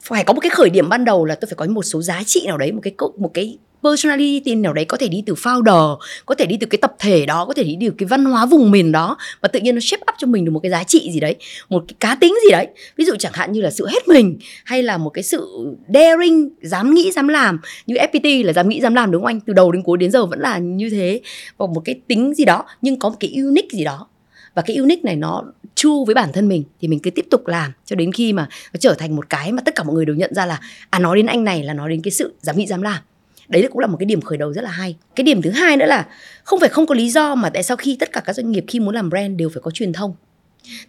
Phải 0.02 0.24
có 0.24 0.34
một 0.34 0.40
cái 0.40 0.50
khởi 0.50 0.70
điểm 0.70 0.90
ban 0.90 1.06
đầu 1.06 1.26
là 1.26 1.36
tôi 1.36 1.48
phải 1.50 1.56
có 1.56 1.66
một 1.66 1.84
số 1.84 2.02
giá 2.02 2.24
trị 2.26 2.44
nào 2.48 2.58
đấy, 2.58 2.72
một 2.72 2.82
cái 2.84 2.94
một 3.18 3.34
cái 3.34 3.58
personality 3.90 4.56
nào 4.56 4.74
đấy 4.74 4.86
có 4.86 4.98
thể 4.98 5.08
đi 5.08 5.24
từ 5.26 5.34
founder, 5.34 5.98
có 6.26 6.36
thể 6.36 6.46
đi 6.46 6.58
từ 6.58 6.68
cái 6.68 6.78
tập 6.78 6.96
thể 7.00 7.26
đó, 7.26 7.46
có 7.46 7.54
thể 7.54 7.64
đi 7.64 7.78
từ 7.82 7.94
cái 7.98 8.08
văn 8.08 8.26
hóa 8.26 8.46
vùng 8.46 8.72
miền 8.72 8.92
đó 8.92 9.18
và 9.42 9.48
tự 9.48 9.60
nhiên 9.60 9.76
nó 9.76 9.82
shape 9.82 10.02
up 10.02 10.16
cho 10.18 10.28
mình 10.28 10.46
được 10.46 10.52
một 10.52 10.60
cái 10.60 10.72
giá 10.72 10.84
trị 10.84 11.10
gì 11.14 11.20
đấy, 11.20 11.36
một 11.70 11.84
cái 11.88 11.96
cá 12.00 12.16
tính 12.16 12.36
gì 12.46 12.52
đấy. 12.52 12.68
Ví 12.98 13.06
dụ 13.06 13.14
chẳng 13.20 13.34
hạn 13.36 13.52
như 13.52 13.62
là 13.62 13.72
sự 13.72 13.88
hết 13.88 14.08
mình 14.08 14.38
hay 14.66 14.84
là 14.84 14.98
một 14.98 15.10
cái 15.10 15.24
sự 15.24 15.48
daring, 15.94 16.50
dám 16.62 16.94
nghĩ, 16.94 17.12
dám 17.12 17.28
làm. 17.28 17.60
Như 17.86 17.96
fpt 17.96 18.46
là 18.46 18.54
dám 18.54 18.70
nghĩ, 18.70 18.82
dám 18.82 18.96
làm 18.96 19.12
đúng 19.12 19.22
không 19.22 19.28
anh? 19.28 19.40
Từ 19.40 19.54
đầu 19.54 19.72
đến 19.72 19.84
cuối 19.84 19.98
đến 19.98 20.12
giờ 20.12 20.26
vẫn 20.26 20.40
là 20.40 20.58
như 20.58 20.90
thế. 20.90 21.22
Và 21.58 21.66
một 21.66 21.82
cái 21.86 21.96
tính 22.08 22.34
gì 22.34 22.46
đó, 22.46 22.66
nhưng 22.82 23.00
có 23.00 23.10
một 23.10 23.16
cái 23.20 23.34
unique 23.36 23.78
gì 23.78 23.84
đó. 23.84 24.08
Và 24.56 24.62
cái 24.62 24.76
unique 24.76 25.04
này 25.04 25.16
nó 25.16 25.44
chu 25.76 26.06
với 26.06 26.16
bản 26.16 26.30
thân 26.34 26.48
mình 26.48 26.64
thì 26.82 26.88
mình 26.88 27.00
cứ 27.00 27.10
tiếp 27.12 27.26
tục 27.32 27.48
làm 27.48 27.72
cho 27.86 27.96
đến 27.96 28.12
khi 28.12 28.34
mà 28.34 28.48
nó 28.74 28.78
trở 28.80 28.94
thành 28.94 29.16
một 29.16 29.30
cái 29.30 29.52
mà 29.52 29.62
tất 29.66 29.76
cả 29.76 29.84
mọi 29.84 29.96
người 29.96 30.06
đều 30.06 30.16
nhận 30.16 30.34
ra 30.34 30.46
là 30.46 30.60
à 30.90 31.00
nói 31.00 31.18
đến 31.18 31.26
anh 31.26 31.44
này 31.44 31.64
là 31.64 31.74
nói 31.74 31.90
đến 31.90 32.02
cái 32.02 32.12
sự 32.12 32.34
dám 32.42 32.58
nghĩ, 32.58 32.66
dám 32.68 32.82
làm 32.82 32.98
đấy 33.48 33.68
cũng 33.72 33.80
là 33.80 33.88
một 33.88 33.98
cái 34.00 34.06
điểm 34.06 34.22
khởi 34.22 34.38
đầu 34.38 34.54
rất 34.54 34.62
là 34.62 34.72
hay. 34.72 34.96
Cái 35.16 35.24
điểm 35.24 35.42
thứ 35.42 35.50
hai 35.50 35.78
nữa 35.78 35.86
là 35.86 36.08
không 36.44 36.60
phải 36.60 36.70
không 36.70 36.86
có 36.86 36.96
lý 36.96 37.10
do 37.10 37.36
mà 37.36 37.50
tại 37.50 37.64
sao 37.64 37.78
khi 37.78 37.98
tất 38.00 38.12
cả 38.12 38.22
các 38.26 38.34
doanh 38.34 38.52
nghiệp 38.52 38.66
khi 38.68 38.80
muốn 38.80 38.96
làm 38.96 39.10
brand 39.10 39.38
đều 39.38 39.50
phải 39.50 39.62
có 39.62 39.72
truyền 39.72 39.94
thông. 39.94 40.16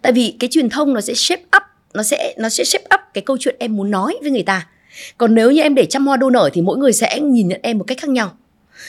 Tại 0.01 0.13
vì 0.13 0.35
cái 0.39 0.49
truyền 0.51 0.69
thông 0.69 0.93
nó 0.93 1.01
sẽ 1.01 1.13
shape 1.13 1.43
up, 1.57 1.63
nó 1.93 2.03
sẽ 2.03 2.33
nó 2.37 2.49
sẽ 2.49 2.63
shape 2.63 2.85
up 2.95 2.99
cái 3.13 3.21
câu 3.21 3.37
chuyện 3.39 3.55
em 3.59 3.75
muốn 3.75 3.91
nói 3.91 4.17
với 4.21 4.31
người 4.31 4.43
ta. 4.43 4.67
Còn 5.17 5.35
nếu 5.35 5.51
như 5.51 5.61
em 5.61 5.75
để 5.75 5.85
trăm 5.85 6.07
hoa 6.07 6.17
đô 6.17 6.29
nở 6.29 6.49
thì 6.53 6.61
mỗi 6.61 6.77
người 6.77 6.93
sẽ 6.93 7.19
nhìn 7.19 7.47
nhận 7.47 7.59
em 7.63 7.77
một 7.77 7.83
cách 7.87 7.97
khác 8.01 8.09
nhau 8.09 8.37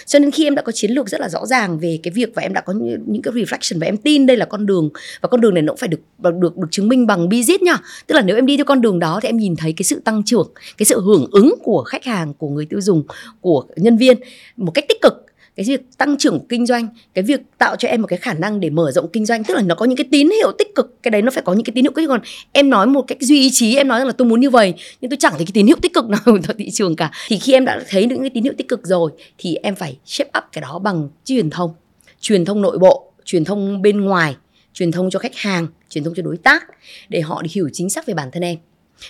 cho 0.06 0.18
nên 0.18 0.30
khi 0.30 0.44
em 0.44 0.54
đã 0.54 0.62
có 0.62 0.72
chiến 0.72 0.90
lược 0.90 1.08
rất 1.08 1.20
là 1.20 1.28
rõ 1.28 1.46
ràng 1.46 1.78
về 1.78 1.98
cái 2.02 2.12
việc 2.12 2.34
và 2.34 2.42
em 2.42 2.52
đã 2.52 2.60
có 2.60 2.72
những, 2.72 3.04
những 3.06 3.22
cái 3.22 3.34
reflection 3.34 3.80
và 3.80 3.86
em 3.86 3.96
tin 3.96 4.26
đây 4.26 4.36
là 4.36 4.44
con 4.44 4.66
đường 4.66 4.90
và 5.20 5.28
con 5.28 5.40
đường 5.40 5.54
này 5.54 5.62
nó 5.62 5.72
cũng 5.72 5.78
phải 5.78 5.88
được 5.88 6.00
được 6.18 6.56
được 6.56 6.68
chứng 6.70 6.88
minh 6.88 7.06
bằng 7.06 7.28
business 7.28 7.62
nha. 7.62 7.78
Tức 8.06 8.14
là 8.14 8.22
nếu 8.22 8.36
em 8.36 8.46
đi 8.46 8.56
theo 8.56 8.64
con 8.64 8.80
đường 8.80 8.98
đó 8.98 9.20
thì 9.22 9.28
em 9.28 9.36
nhìn 9.36 9.56
thấy 9.56 9.72
cái 9.76 9.84
sự 9.84 10.00
tăng 10.04 10.22
trưởng 10.24 10.52
cái 10.78 10.86
sự 10.86 11.00
hưởng 11.00 11.26
ứng 11.32 11.54
của 11.62 11.82
khách 11.86 12.04
hàng 12.04 12.34
của 12.34 12.48
người 12.48 12.66
tiêu 12.66 12.80
dùng 12.80 13.02
của 13.40 13.64
nhân 13.76 13.96
viên 13.96 14.16
một 14.56 14.70
cách 14.70 14.84
tích 14.88 15.00
cực 15.02 15.27
cái 15.58 15.64
việc 15.64 15.80
tăng 15.98 16.18
trưởng 16.18 16.46
kinh 16.48 16.66
doanh, 16.66 16.88
cái 17.14 17.24
việc 17.24 17.40
tạo 17.58 17.76
cho 17.76 17.88
em 17.88 18.02
một 18.02 18.06
cái 18.06 18.18
khả 18.18 18.34
năng 18.34 18.60
để 18.60 18.70
mở 18.70 18.90
rộng 18.92 19.08
kinh 19.12 19.26
doanh, 19.26 19.44
tức 19.44 19.54
là 19.54 19.62
nó 19.62 19.74
có 19.74 19.84
những 19.86 19.96
cái 19.96 20.06
tín 20.10 20.30
hiệu 20.30 20.52
tích 20.58 20.74
cực, 20.74 21.02
cái 21.02 21.10
đấy 21.10 21.22
nó 21.22 21.30
phải 21.30 21.42
có 21.42 21.52
những 21.52 21.64
cái 21.64 21.72
tín 21.74 21.84
hiệu 21.84 21.92
tích 21.96 22.02
cực. 22.02 22.08
Còn 22.08 22.20
em 22.52 22.70
nói 22.70 22.86
một 22.86 23.02
cách 23.02 23.18
duy 23.20 23.40
ý 23.40 23.50
chí, 23.52 23.76
em 23.76 23.88
nói 23.88 24.00
rằng 24.00 24.06
là 24.06 24.12
tôi 24.12 24.28
muốn 24.28 24.40
như 24.40 24.50
vậy, 24.50 24.74
nhưng 25.00 25.10
tôi 25.10 25.16
chẳng 25.20 25.32
thấy 25.36 25.44
cái 25.46 25.50
tín 25.54 25.66
hiệu 25.66 25.76
tích 25.82 25.94
cực 25.94 26.08
nào 26.08 26.20
ở 26.48 26.54
thị 26.58 26.70
trường 26.70 26.96
cả. 26.96 27.10
Thì 27.28 27.38
khi 27.38 27.52
em 27.52 27.64
đã 27.64 27.80
thấy 27.88 28.06
những 28.06 28.20
cái 28.20 28.30
tín 28.30 28.44
hiệu 28.44 28.52
tích 28.58 28.68
cực 28.68 28.86
rồi, 28.86 29.10
thì 29.38 29.54
em 29.54 29.74
phải 29.74 29.98
shape 30.04 30.30
up 30.38 30.44
cái 30.52 30.62
đó 30.62 30.78
bằng 30.78 31.08
truyền 31.24 31.50
thông. 31.50 31.74
Truyền 32.20 32.44
thông 32.44 32.62
nội 32.62 32.78
bộ, 32.78 33.12
truyền 33.24 33.44
thông 33.44 33.82
bên 33.82 34.00
ngoài, 34.00 34.36
truyền 34.74 34.92
thông 34.92 35.10
cho 35.10 35.18
khách 35.18 35.36
hàng, 35.36 35.66
truyền 35.88 36.04
thông 36.04 36.14
cho 36.14 36.22
đối 36.22 36.36
tác, 36.36 36.64
để 37.08 37.20
họ 37.20 37.42
hiểu 37.50 37.68
chính 37.72 37.90
xác 37.90 38.06
về 38.06 38.14
bản 38.14 38.28
thân 38.32 38.44
em. 38.44 38.58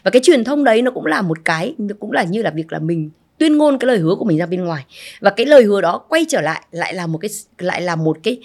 Và 0.03 0.11
cái 0.11 0.23
truyền 0.25 0.45
thông 0.45 0.65
đấy 0.65 0.83
nó 0.83 0.91
cũng 0.91 1.07
là 1.07 1.23
một 1.23 1.39
cái 1.45 1.75
cũng 2.01 2.13
là 2.13 2.23
như 2.23 2.43
là 2.43 2.51
việc 2.51 2.73
là 2.73 2.79
mình 2.79 3.11
tuyên 3.39 3.57
ngôn 3.57 3.79
cái 3.79 3.87
lời 3.87 3.99
hứa 3.99 4.15
của 4.15 4.25
mình 4.25 4.39
ra 4.39 4.47
bên 4.47 4.65
ngoài. 4.65 4.85
Và 5.21 5.31
cái 5.31 5.47
lời 5.47 5.65
hứa 5.65 5.81
đó 5.81 5.99
quay 6.09 6.25
trở 6.29 6.41
lại 6.41 6.63
lại 6.71 6.95
là 6.95 7.07
một 7.07 7.19
cái 7.19 7.31
lại 7.59 7.83
là 7.83 7.97
một 7.97 8.19
cái 8.23 8.41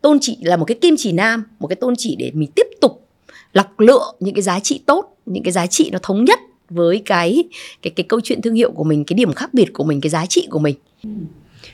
tôn 0.00 0.20
trị 0.20 0.36
là 0.40 0.56
một 0.56 0.64
cái 0.64 0.78
kim 0.80 0.94
chỉ 0.98 1.12
nam 1.12 1.44
một 1.58 1.66
cái 1.66 1.76
tôn 1.76 1.94
chỉ 1.98 2.16
để 2.18 2.30
mình 2.34 2.50
tiếp 2.54 2.66
tục 2.80 3.08
lọc 3.52 3.80
lựa 3.80 4.12
những 4.20 4.34
cái 4.34 4.42
giá 4.42 4.60
trị 4.60 4.80
tốt 4.86 5.16
những 5.26 5.42
cái 5.42 5.52
giá 5.52 5.66
trị 5.66 5.90
nó 5.92 5.98
thống 6.02 6.24
nhất 6.24 6.38
với 6.70 7.02
cái 7.04 7.44
cái 7.82 7.90
cái 7.96 8.04
câu 8.08 8.20
chuyện 8.20 8.42
thương 8.42 8.54
hiệu 8.54 8.72
của 8.72 8.84
mình 8.84 9.04
cái 9.04 9.14
điểm 9.14 9.32
khác 9.32 9.54
biệt 9.54 9.72
của 9.72 9.84
mình 9.84 10.00
cái 10.00 10.10
giá 10.10 10.26
trị 10.26 10.46
của 10.50 10.58
mình. 10.58 10.74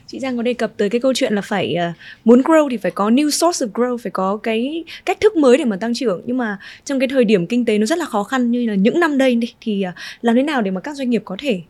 Chị 0.06 0.18
Giang 0.18 0.36
có 0.36 0.42
đề 0.42 0.54
cập 0.54 0.72
tới 0.76 0.90
cái 0.90 1.00
câu 1.00 1.14
chuyện 1.14 1.34
là 1.34 1.42
phải 1.42 1.76
uh, 1.90 1.96
muốn 2.24 2.42
grow 2.42 2.68
thì 2.68 2.76
phải 2.76 2.90
có 2.90 3.10
new 3.10 3.30
source 3.30 3.66
of 3.66 3.72
growth 3.72 3.98
phải 3.98 4.10
có 4.10 4.36
cái 4.36 4.84
cách 5.04 5.20
thức 5.20 5.36
mới 5.36 5.58
để 5.58 5.64
mà 5.64 5.76
tăng 5.76 5.94
trưởng. 5.94 6.22
Nhưng 6.26 6.36
mà 6.36 6.58
trong 6.84 6.98
cái 6.98 7.08
thời 7.08 7.24
điểm 7.24 7.46
kinh 7.46 7.64
tế 7.64 7.78
nó 7.78 7.86
rất 7.86 7.98
là 7.98 8.04
khó 8.04 8.22
khăn 8.22 8.50
như 8.50 8.66
là 8.66 8.74
những 8.74 9.00
năm 9.00 9.18
đây 9.18 9.34
đi 9.34 9.54
thì 9.60 9.84
uh, 9.88 9.94
làm 10.22 10.36
thế 10.36 10.42
nào 10.42 10.62
để 10.62 10.70
mà 10.70 10.80
các 10.80 10.96
doanh 10.96 11.10
nghiệp 11.10 11.22
có 11.24 11.36
thể 11.38 11.60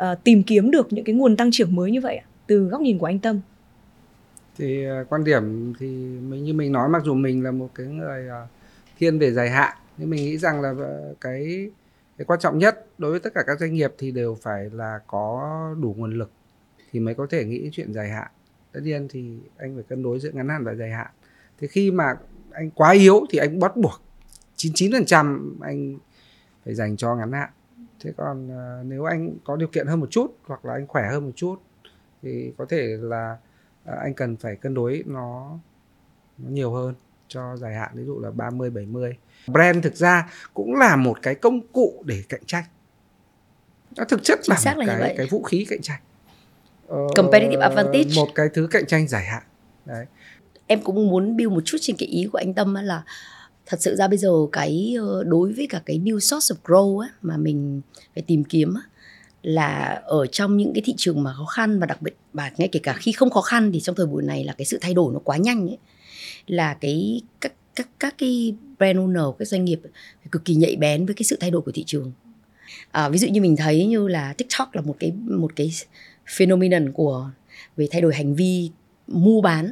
uh, 0.00 0.24
tìm 0.24 0.42
kiếm 0.42 0.70
được 0.70 0.92
những 0.92 1.04
cái 1.04 1.14
nguồn 1.14 1.36
tăng 1.36 1.50
trưởng 1.52 1.74
mới 1.74 1.90
như 1.90 2.00
vậy 2.00 2.20
từ 2.46 2.64
góc 2.64 2.80
nhìn 2.80 2.98
của 2.98 3.06
anh 3.06 3.18
Tâm? 3.18 3.40
Thì 4.58 4.86
uh, 4.86 5.08
quan 5.08 5.24
điểm 5.24 5.74
thì 5.78 5.86
mình 6.28 6.44
như 6.44 6.54
mình 6.54 6.72
nói 6.72 6.88
mặc 6.88 7.02
dù 7.04 7.14
mình 7.14 7.44
là 7.44 7.50
một 7.50 7.68
cái 7.74 7.86
người 7.86 8.26
uh, 8.28 8.48
thiên 8.98 9.18
về 9.18 9.32
dài 9.32 9.50
hạn 9.50 9.76
nhưng 9.96 10.10
mình 10.10 10.24
nghĩ 10.24 10.38
rằng 10.38 10.60
là 10.60 10.74
cái 11.20 11.70
cái 12.18 12.24
quan 12.24 12.40
trọng 12.40 12.58
nhất 12.58 12.86
đối 12.98 13.10
với 13.10 13.20
tất 13.20 13.30
cả 13.34 13.42
các 13.46 13.60
doanh 13.60 13.74
nghiệp 13.74 13.94
thì 13.98 14.10
đều 14.10 14.36
phải 14.42 14.70
là 14.70 15.00
có 15.06 15.50
đủ 15.80 15.94
nguồn 15.98 16.18
lực 16.18 16.30
thì 16.92 17.00
mới 17.00 17.14
có 17.14 17.26
thể 17.30 17.44
nghĩ 17.44 17.68
chuyện 17.72 17.92
dài 17.92 18.10
hạn. 18.10 18.28
Tất 18.72 18.80
nhiên 18.82 19.08
thì 19.10 19.38
anh 19.56 19.74
phải 19.74 19.84
cân 19.88 20.02
đối 20.02 20.20
giữa 20.20 20.30
ngắn 20.32 20.48
hạn 20.48 20.64
và 20.64 20.74
dài 20.74 20.90
hạn. 20.90 21.10
Thì 21.58 21.66
khi 21.66 21.90
mà 21.90 22.14
anh 22.52 22.70
quá 22.70 22.90
yếu 22.90 23.26
thì 23.30 23.38
anh 23.38 23.60
bắt 23.60 23.76
buộc 23.76 24.00
99% 24.56 25.50
anh 25.60 25.98
phải 26.64 26.74
dành 26.74 26.96
cho 26.96 27.14
ngắn 27.14 27.32
hạn 27.32 27.50
thế 28.00 28.12
còn 28.16 28.46
uh, 28.46 28.86
nếu 28.86 29.04
anh 29.04 29.34
có 29.44 29.56
điều 29.56 29.68
kiện 29.68 29.86
hơn 29.86 30.00
một 30.00 30.10
chút 30.10 30.36
hoặc 30.46 30.64
là 30.64 30.72
anh 30.72 30.86
khỏe 30.86 31.08
hơn 31.10 31.24
một 31.24 31.32
chút 31.36 31.56
thì 32.22 32.52
có 32.58 32.66
thể 32.68 32.96
là 33.00 33.36
uh, 33.88 33.98
anh 33.98 34.14
cần 34.14 34.36
phải 34.36 34.56
cân 34.56 34.74
đối 34.74 35.02
nó, 35.06 35.58
nó 36.38 36.50
nhiều 36.50 36.72
hơn 36.72 36.94
cho 37.28 37.56
dài 37.56 37.74
hạn 37.74 37.90
ví 37.94 38.04
dụ 38.04 38.20
là 38.20 38.30
30 38.30 38.70
70. 38.70 39.16
Brand 39.46 39.84
thực 39.84 39.96
ra 39.96 40.32
cũng 40.54 40.74
là 40.74 40.96
một 40.96 41.18
cái 41.22 41.34
công 41.34 41.66
cụ 41.72 42.02
để 42.06 42.22
cạnh 42.28 42.44
tranh. 42.46 42.64
Nó 43.96 44.04
thực 44.04 44.22
chất 44.22 44.38
Chính 44.42 44.54
là 44.64 44.74
một 44.74 44.82
cái 44.86 45.14
cái 45.18 45.26
vũ 45.30 45.42
khí 45.42 45.66
cạnh 45.70 45.82
tranh. 45.82 46.00
Ờ, 46.88 46.98
Competitive 47.16 47.62
advantage. 47.62 48.10
Một 48.16 48.28
cái 48.34 48.48
thứ 48.54 48.68
cạnh 48.70 48.86
tranh 48.86 49.08
dài 49.08 49.24
hạn. 49.24 49.42
Đấy. 49.84 50.06
Em 50.66 50.80
cũng 50.82 51.06
muốn 51.10 51.36
build 51.36 51.52
một 51.52 51.62
chút 51.64 51.78
trên 51.80 51.96
cái 51.98 52.08
ý 52.08 52.28
của 52.32 52.38
anh 52.38 52.54
Tâm 52.54 52.74
là 52.74 53.02
thật 53.66 53.82
sự 53.82 53.96
ra 53.96 54.08
bây 54.08 54.18
giờ 54.18 54.30
cái 54.52 54.96
ờ, 54.98 55.24
đối 55.24 55.52
với 55.52 55.66
cả 55.66 55.82
cái 55.86 55.98
new 55.98 56.18
source 56.18 56.54
of 56.54 56.56
growth 56.64 56.98
á, 57.00 57.08
mà 57.22 57.36
mình 57.36 57.80
phải 58.14 58.22
tìm 58.22 58.44
kiếm 58.44 58.74
á, 58.74 58.82
là 59.42 60.02
ở 60.04 60.26
trong 60.26 60.56
những 60.56 60.72
cái 60.74 60.82
thị 60.84 60.94
trường 60.96 61.22
mà 61.22 61.34
khó 61.34 61.44
khăn 61.44 61.80
và 61.80 61.86
đặc 61.86 62.02
biệt 62.02 62.16
và 62.32 62.50
ngay 62.56 62.68
kể 62.72 62.80
cả 62.82 62.92
khi 62.92 63.12
không 63.12 63.30
khó 63.30 63.40
khăn 63.40 63.70
thì 63.72 63.80
trong 63.80 63.96
thời 63.96 64.06
buổi 64.06 64.22
này 64.22 64.44
là 64.44 64.52
cái 64.52 64.64
sự 64.64 64.78
thay 64.80 64.94
đổi 64.94 65.12
nó 65.12 65.18
quá 65.24 65.36
nhanh 65.36 65.68
ấy. 65.68 65.78
Là 66.46 66.74
cái 66.74 67.22
các 67.40 67.52
các 67.74 67.88
các 67.98 68.14
cái 68.18 68.54
brand 68.78 68.98
owner 68.98 69.32
các 69.32 69.48
doanh 69.48 69.64
nghiệp 69.64 69.80
phải 70.20 70.28
cực 70.30 70.44
kỳ 70.44 70.54
nhạy 70.54 70.76
bén 70.76 71.06
với 71.06 71.14
cái 71.14 71.24
sự 71.24 71.36
thay 71.40 71.50
đổi 71.50 71.62
của 71.62 71.72
thị 71.72 71.84
trường. 71.86 72.12
À, 72.90 73.08
ví 73.08 73.18
dụ 73.18 73.28
như 73.28 73.40
mình 73.40 73.56
thấy 73.56 73.86
như 73.86 74.08
là 74.08 74.32
tiktok 74.32 74.74
là 74.74 74.80
một 74.82 74.96
cái 74.98 75.12
một 75.12 75.56
cái 75.56 75.72
phenomenon 76.36 76.92
của 76.92 77.30
về 77.76 77.88
thay 77.90 78.00
đổi 78.00 78.14
hành 78.14 78.34
vi 78.34 78.70
mua 79.06 79.40
bán 79.40 79.70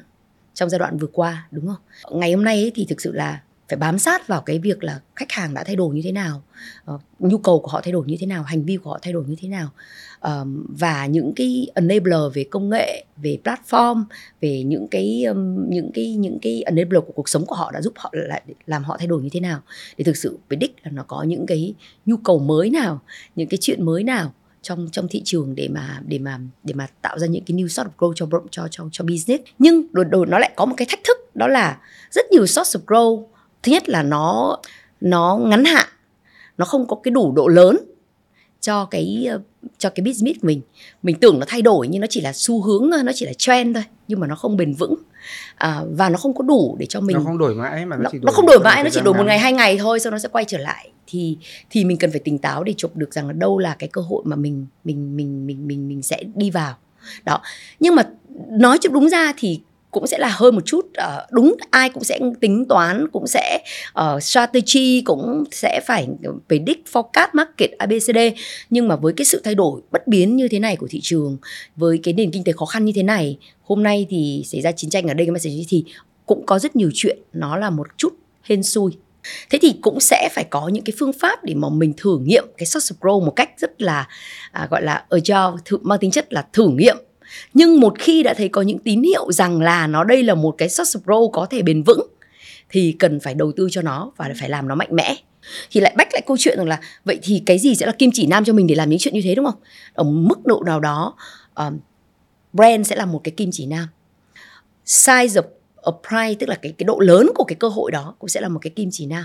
trong 0.55 0.71
giai 0.71 0.79
đoạn 0.79 0.99
vừa 0.99 1.09
qua 1.13 1.49
đúng 1.51 1.67
không? 1.67 2.21
Ngày 2.21 2.33
hôm 2.33 2.45
nay 2.45 2.57
ấy, 2.57 2.73
thì 2.75 2.87
thực 2.89 3.01
sự 3.01 3.13
là 3.13 3.43
phải 3.69 3.77
bám 3.77 3.99
sát 3.99 4.29
vào 4.29 4.41
cái 4.41 4.59
việc 4.59 4.85
là 4.85 5.01
khách 5.17 5.33
hàng 5.33 5.55
đã 5.55 5.65
thay 5.65 5.77
đổi 5.77 5.95
như 5.95 6.01
thế 6.05 6.13
nào 6.13 6.43
uh, 6.95 7.01
nhu 7.19 7.39
cầu 7.39 7.61
của 7.61 7.69
họ 7.69 7.81
thay 7.81 7.93
đổi 7.93 8.07
như 8.07 8.17
thế 8.21 8.27
nào 8.27 8.43
hành 8.43 8.65
vi 8.65 8.77
của 8.77 8.91
họ 8.91 8.99
thay 9.03 9.13
đổi 9.13 9.25
như 9.27 9.37
thế 9.41 9.49
nào. 9.49 9.71
Uh, 10.27 10.49
và 10.69 11.07
những 11.07 11.33
cái 11.37 11.67
enabler 11.75 12.21
về 12.35 12.45
công 12.51 12.71
nghệ 12.71 13.05
về 13.17 13.39
platform 13.45 14.05
về 14.41 14.63
những 14.63 14.89
cái 14.89 15.25
um, 15.25 15.71
những 15.71 15.91
cái 15.95 16.15
những 16.15 16.39
cái 16.43 16.63
enabler 16.63 17.03
của 17.07 17.13
cuộc 17.13 17.29
sống 17.29 17.47
của 17.47 17.55
họ 17.55 17.71
đã 17.71 17.83
giúp 17.83 17.93
họ 17.97 18.11
lại 18.13 18.43
làm 18.67 18.85
họ 18.85 18.97
thay 18.99 19.07
đổi 19.07 19.23
như 19.23 19.29
thế 19.33 19.41
nào. 19.41 19.61
Để 19.97 20.05
thực 20.05 20.17
sự 20.17 20.39
predict 20.49 20.75
là 20.85 20.91
nó 20.91 21.05
có 21.09 21.23
những 21.23 21.47
cái 21.47 21.75
nhu 22.07 22.17
cầu 22.17 22.39
mới 22.39 22.71
nào 22.71 23.01
những 23.37 23.49
cái 23.49 23.59
chuyện 23.61 23.85
mới 23.85 24.03
nào 24.03 24.35
trong 24.63 24.89
trong 24.93 25.09
thị 25.09 25.23
trường 25.25 25.55
để 25.55 25.69
mà 25.69 26.01
để 26.07 26.19
mà 26.19 26.41
để 26.63 26.75
mà 26.75 26.87
tạo 27.03 27.19
ra 27.19 27.27
những 27.27 27.45
cái 27.45 27.57
new 27.57 27.69
source 27.69 27.91
of 27.91 27.91
growth 27.99 28.15
cho 28.15 28.27
cho 28.51 28.69
cho 28.71 28.89
cho 28.93 29.05
business. 29.05 29.45
Nhưng 29.59 29.87
đồ, 29.93 30.05
đồ 30.05 30.25
nó 30.25 30.39
lại 30.39 30.53
có 30.57 30.65
một 30.65 30.75
cái 30.77 30.87
thách 30.91 31.01
thức 31.05 31.37
đó 31.37 31.47
là 31.49 31.79
rất 32.11 32.27
nhiều 32.31 32.47
source 32.47 32.79
of 32.79 32.85
growth 32.87 33.25
thứ 33.65 33.73
nhất 33.73 33.89
là 33.89 34.03
nó 34.03 34.59
nó 35.01 35.37
ngắn 35.37 35.65
hạn 35.65 35.87
nó 36.59 36.65
không 36.65 36.87
có 36.89 36.97
cái 37.03 37.13
đủ 37.13 37.33
độ 37.33 37.49
lớn 37.49 37.79
cho 38.61 38.85
cái 38.85 39.29
cho 39.79 39.91
cái 39.91 40.05
business 40.05 40.41
của 40.41 40.47
mình. 40.47 40.61
Mình 41.03 41.17
tưởng 41.21 41.39
nó 41.39 41.47
thay 41.49 41.63
đổi 41.63 41.89
nhưng 41.89 42.01
nó 42.01 42.07
chỉ 42.11 42.21
là 42.21 42.33
xu 42.33 42.63
hướng 42.63 42.91
thôi 42.93 43.03
nó 43.03 43.13
chỉ 43.15 43.27
là 43.27 43.33
trend 43.39 43.77
thôi 43.77 43.85
nhưng 44.09 44.21
mà 44.21 44.27
nó 44.27 44.35
không 44.35 44.57
bền 44.57 44.75
vững. 44.75 44.95
À, 45.55 45.81
và 45.91 46.09
nó 46.09 46.19
không 46.19 46.35
có 46.35 46.45
đủ 46.45 46.77
để 46.79 46.87
cho 46.87 47.01
mình 47.01 47.17
nó 47.17 47.23
không 47.25 47.39
đổi 47.39 47.55
mãi 47.55 47.87
mà 47.87 47.97
nó, 47.97 48.03
nó 48.03 48.09
chỉ 48.13 48.19
đổi 48.19 48.27
nó 48.27 48.33
không 48.33 48.47
đổi 48.47 48.61
mãi 48.61 48.85
nó 48.85 48.91
chỉ 48.91 49.01
đổi 49.01 49.15
một 49.15 49.25
ngày 49.27 49.39
hai 49.39 49.53
ngày 49.53 49.79
thôi 49.79 50.01
sau 50.01 50.13
nó 50.13 50.19
sẽ 50.19 50.29
quay 50.29 50.45
trở 50.45 50.59
lại. 50.59 50.91
Thì 51.07 51.39
thì 51.71 51.85
mình 51.85 51.99
cần 51.99 52.11
phải 52.11 52.21
tỉnh 52.21 52.39
táo 52.39 52.65
để 52.65 52.75
chụp 52.77 52.97
được 52.97 53.15
rằng 53.15 53.27
là 53.27 53.33
đâu 53.33 53.59
là 53.59 53.77
cái 53.79 53.89
cơ 53.89 54.01
hội 54.01 54.23
mà 54.27 54.37
mình 54.37 54.67
mình 54.85 55.17
mình 55.17 55.47
mình 55.47 55.67
mình 55.67 55.89
mình 55.89 56.03
sẽ 56.03 56.23
đi 56.35 56.51
vào. 56.51 56.75
Đó. 57.25 57.41
Nhưng 57.81 57.95
mà 57.95 58.03
nói 58.51 58.79
cho 58.81 58.91
đúng 58.91 59.09
ra 59.09 59.33
thì 59.37 59.61
cũng 59.95 60.07
sẽ 60.07 60.19
là 60.19 60.29
hơi 60.29 60.53
một 60.53 60.67
chút 60.67 60.87
uh, 60.87 61.31
đúng 61.31 61.57
ai 61.71 61.91
cũng 61.91 62.05
sẽ 62.05 62.19
tính 62.41 62.65
toán 62.69 63.09
cũng 63.13 63.27
sẽ 63.27 63.63
uh, 64.01 64.23
strategy 64.23 65.01
cũng 65.01 65.45
sẽ 65.51 65.81
phải 65.87 66.09
predict 66.49 66.87
forecast 66.93 67.29
market 67.33 67.71
abcd 67.79 68.19
nhưng 68.71 68.89
mà 68.89 68.97
với 68.97 69.13
cái 69.17 69.25
sự 69.25 69.41
thay 69.45 69.55
đổi 69.55 69.81
bất 69.91 70.07
biến 70.07 70.37
như 70.37 70.49
thế 70.49 70.59
này 70.59 70.77
của 70.77 70.87
thị 70.91 71.01
trường 71.03 71.37
với 71.77 72.01
cái 72.03 72.15
nền 72.15 72.31
kinh 72.31 72.45
tế 72.45 72.53
khó 72.53 72.67
khăn 72.67 72.85
như 72.85 72.93
thế 72.95 73.03
này 73.03 73.39
hôm 73.63 73.83
nay 73.83 74.07
thì 74.11 74.43
xảy 74.47 74.61
ra 74.61 74.73
chiến 74.73 74.91
tranh 74.91 75.09
ở 75.09 75.15
đây 75.15 75.29
thì 75.69 75.85
cũng 76.27 76.47
có 76.47 76.59
rất 76.59 76.77
nhiều 76.77 76.91
chuyện 76.95 77.19
nó 77.33 77.57
là 77.57 77.71
một 77.71 77.87
chút 77.97 78.15
hên 78.43 78.63
xui. 78.63 78.93
Thế 79.51 79.59
thì 79.63 79.75
cũng 79.83 80.01
sẽ 80.01 80.29
phải 80.33 80.45
có 80.45 80.69
những 80.69 80.85
cái 80.85 80.95
phương 80.99 81.13
pháp 81.13 81.45
để 81.45 81.55
mà 81.55 81.69
mình 81.69 81.93
thử 81.97 82.19
nghiệm 82.19 82.45
cái 82.59 82.67
source 82.67 82.95
of 82.95 82.99
growth 83.01 83.25
một 83.25 83.33
cách 83.37 83.51
rất 83.59 83.83
là 83.83 84.09
à, 84.53 84.69
gọi 84.71 84.83
là 84.83 85.05
ở 85.09 85.21
cho 85.21 85.57
mang 85.83 85.99
tính 85.99 86.11
chất 86.11 86.33
là 86.33 86.47
thử 86.53 86.69
nghiệm 86.69 86.97
nhưng 87.55 87.81
một 87.81 87.95
khi 87.99 88.23
đã 88.23 88.35
thấy 88.35 88.49
có 88.49 88.63
những 88.63 88.79
tín 88.79 89.03
hiệu 89.03 89.33
rằng 89.33 89.61
là 89.61 89.87
nó 89.87 90.05
đây 90.05 90.23
là 90.23 90.35
một 90.35 90.55
cái 90.59 90.69
source 90.69 91.01
có 91.33 91.47
thể 91.51 91.63
bền 91.63 91.83
vững 91.83 92.09
thì 92.71 92.97
cần 92.99 93.21
phải 93.21 93.35
đầu 93.35 93.53
tư 93.57 93.69
cho 93.71 93.83
nó 93.83 94.13
và 94.17 94.31
phải 94.41 94.49
làm 94.49 94.69
nó 94.69 94.75
mạnh 94.75 94.89
mẽ. 94.93 95.17
Thì 95.71 95.81
lại 95.81 95.95
bách 95.97 96.09
lại 96.13 96.23
câu 96.27 96.37
chuyện 96.41 96.59
rằng 96.59 96.69
là 96.69 96.81
vậy 97.05 97.19
thì 97.23 97.43
cái 97.47 97.59
gì 97.59 97.75
sẽ 97.75 97.87
là 97.87 97.93
kim 97.93 98.11
chỉ 98.15 98.27
nam 98.27 98.45
cho 98.45 98.53
mình 98.53 98.67
để 98.67 98.75
làm 98.75 98.91
những 98.91 98.99
chuyện 98.99 99.15
như 99.15 99.21
thế 99.25 99.35
đúng 99.35 99.45
không? 99.45 99.61
Ở 99.95 100.05
mức 100.05 100.47
độ 100.47 100.63
nào 100.67 100.81
đó 100.81 101.15
um, 101.55 101.79
brand 102.53 102.89
sẽ 102.89 102.97
là 102.97 103.07
một 103.07 103.21
cái 103.25 103.33
kim 103.37 103.51
chỉ 103.53 103.67
nam. 103.67 103.89
Size 104.87 105.27
of 105.27 105.43
a 105.83 105.93
price 106.09 106.39
tức 106.41 106.49
là 106.49 106.55
cái 106.63 106.73
cái 106.79 106.85
độ 106.85 106.99
lớn 106.99 107.31
của 107.35 107.45
cái 107.45 107.57
cơ 107.57 107.69
hội 107.69 107.91
đó 107.91 108.15
cũng 108.19 108.29
sẽ 108.29 108.41
là 108.41 108.49
một 108.49 108.59
cái 108.63 108.71
kim 108.71 108.89
chỉ 108.93 109.07
nam 109.07 109.25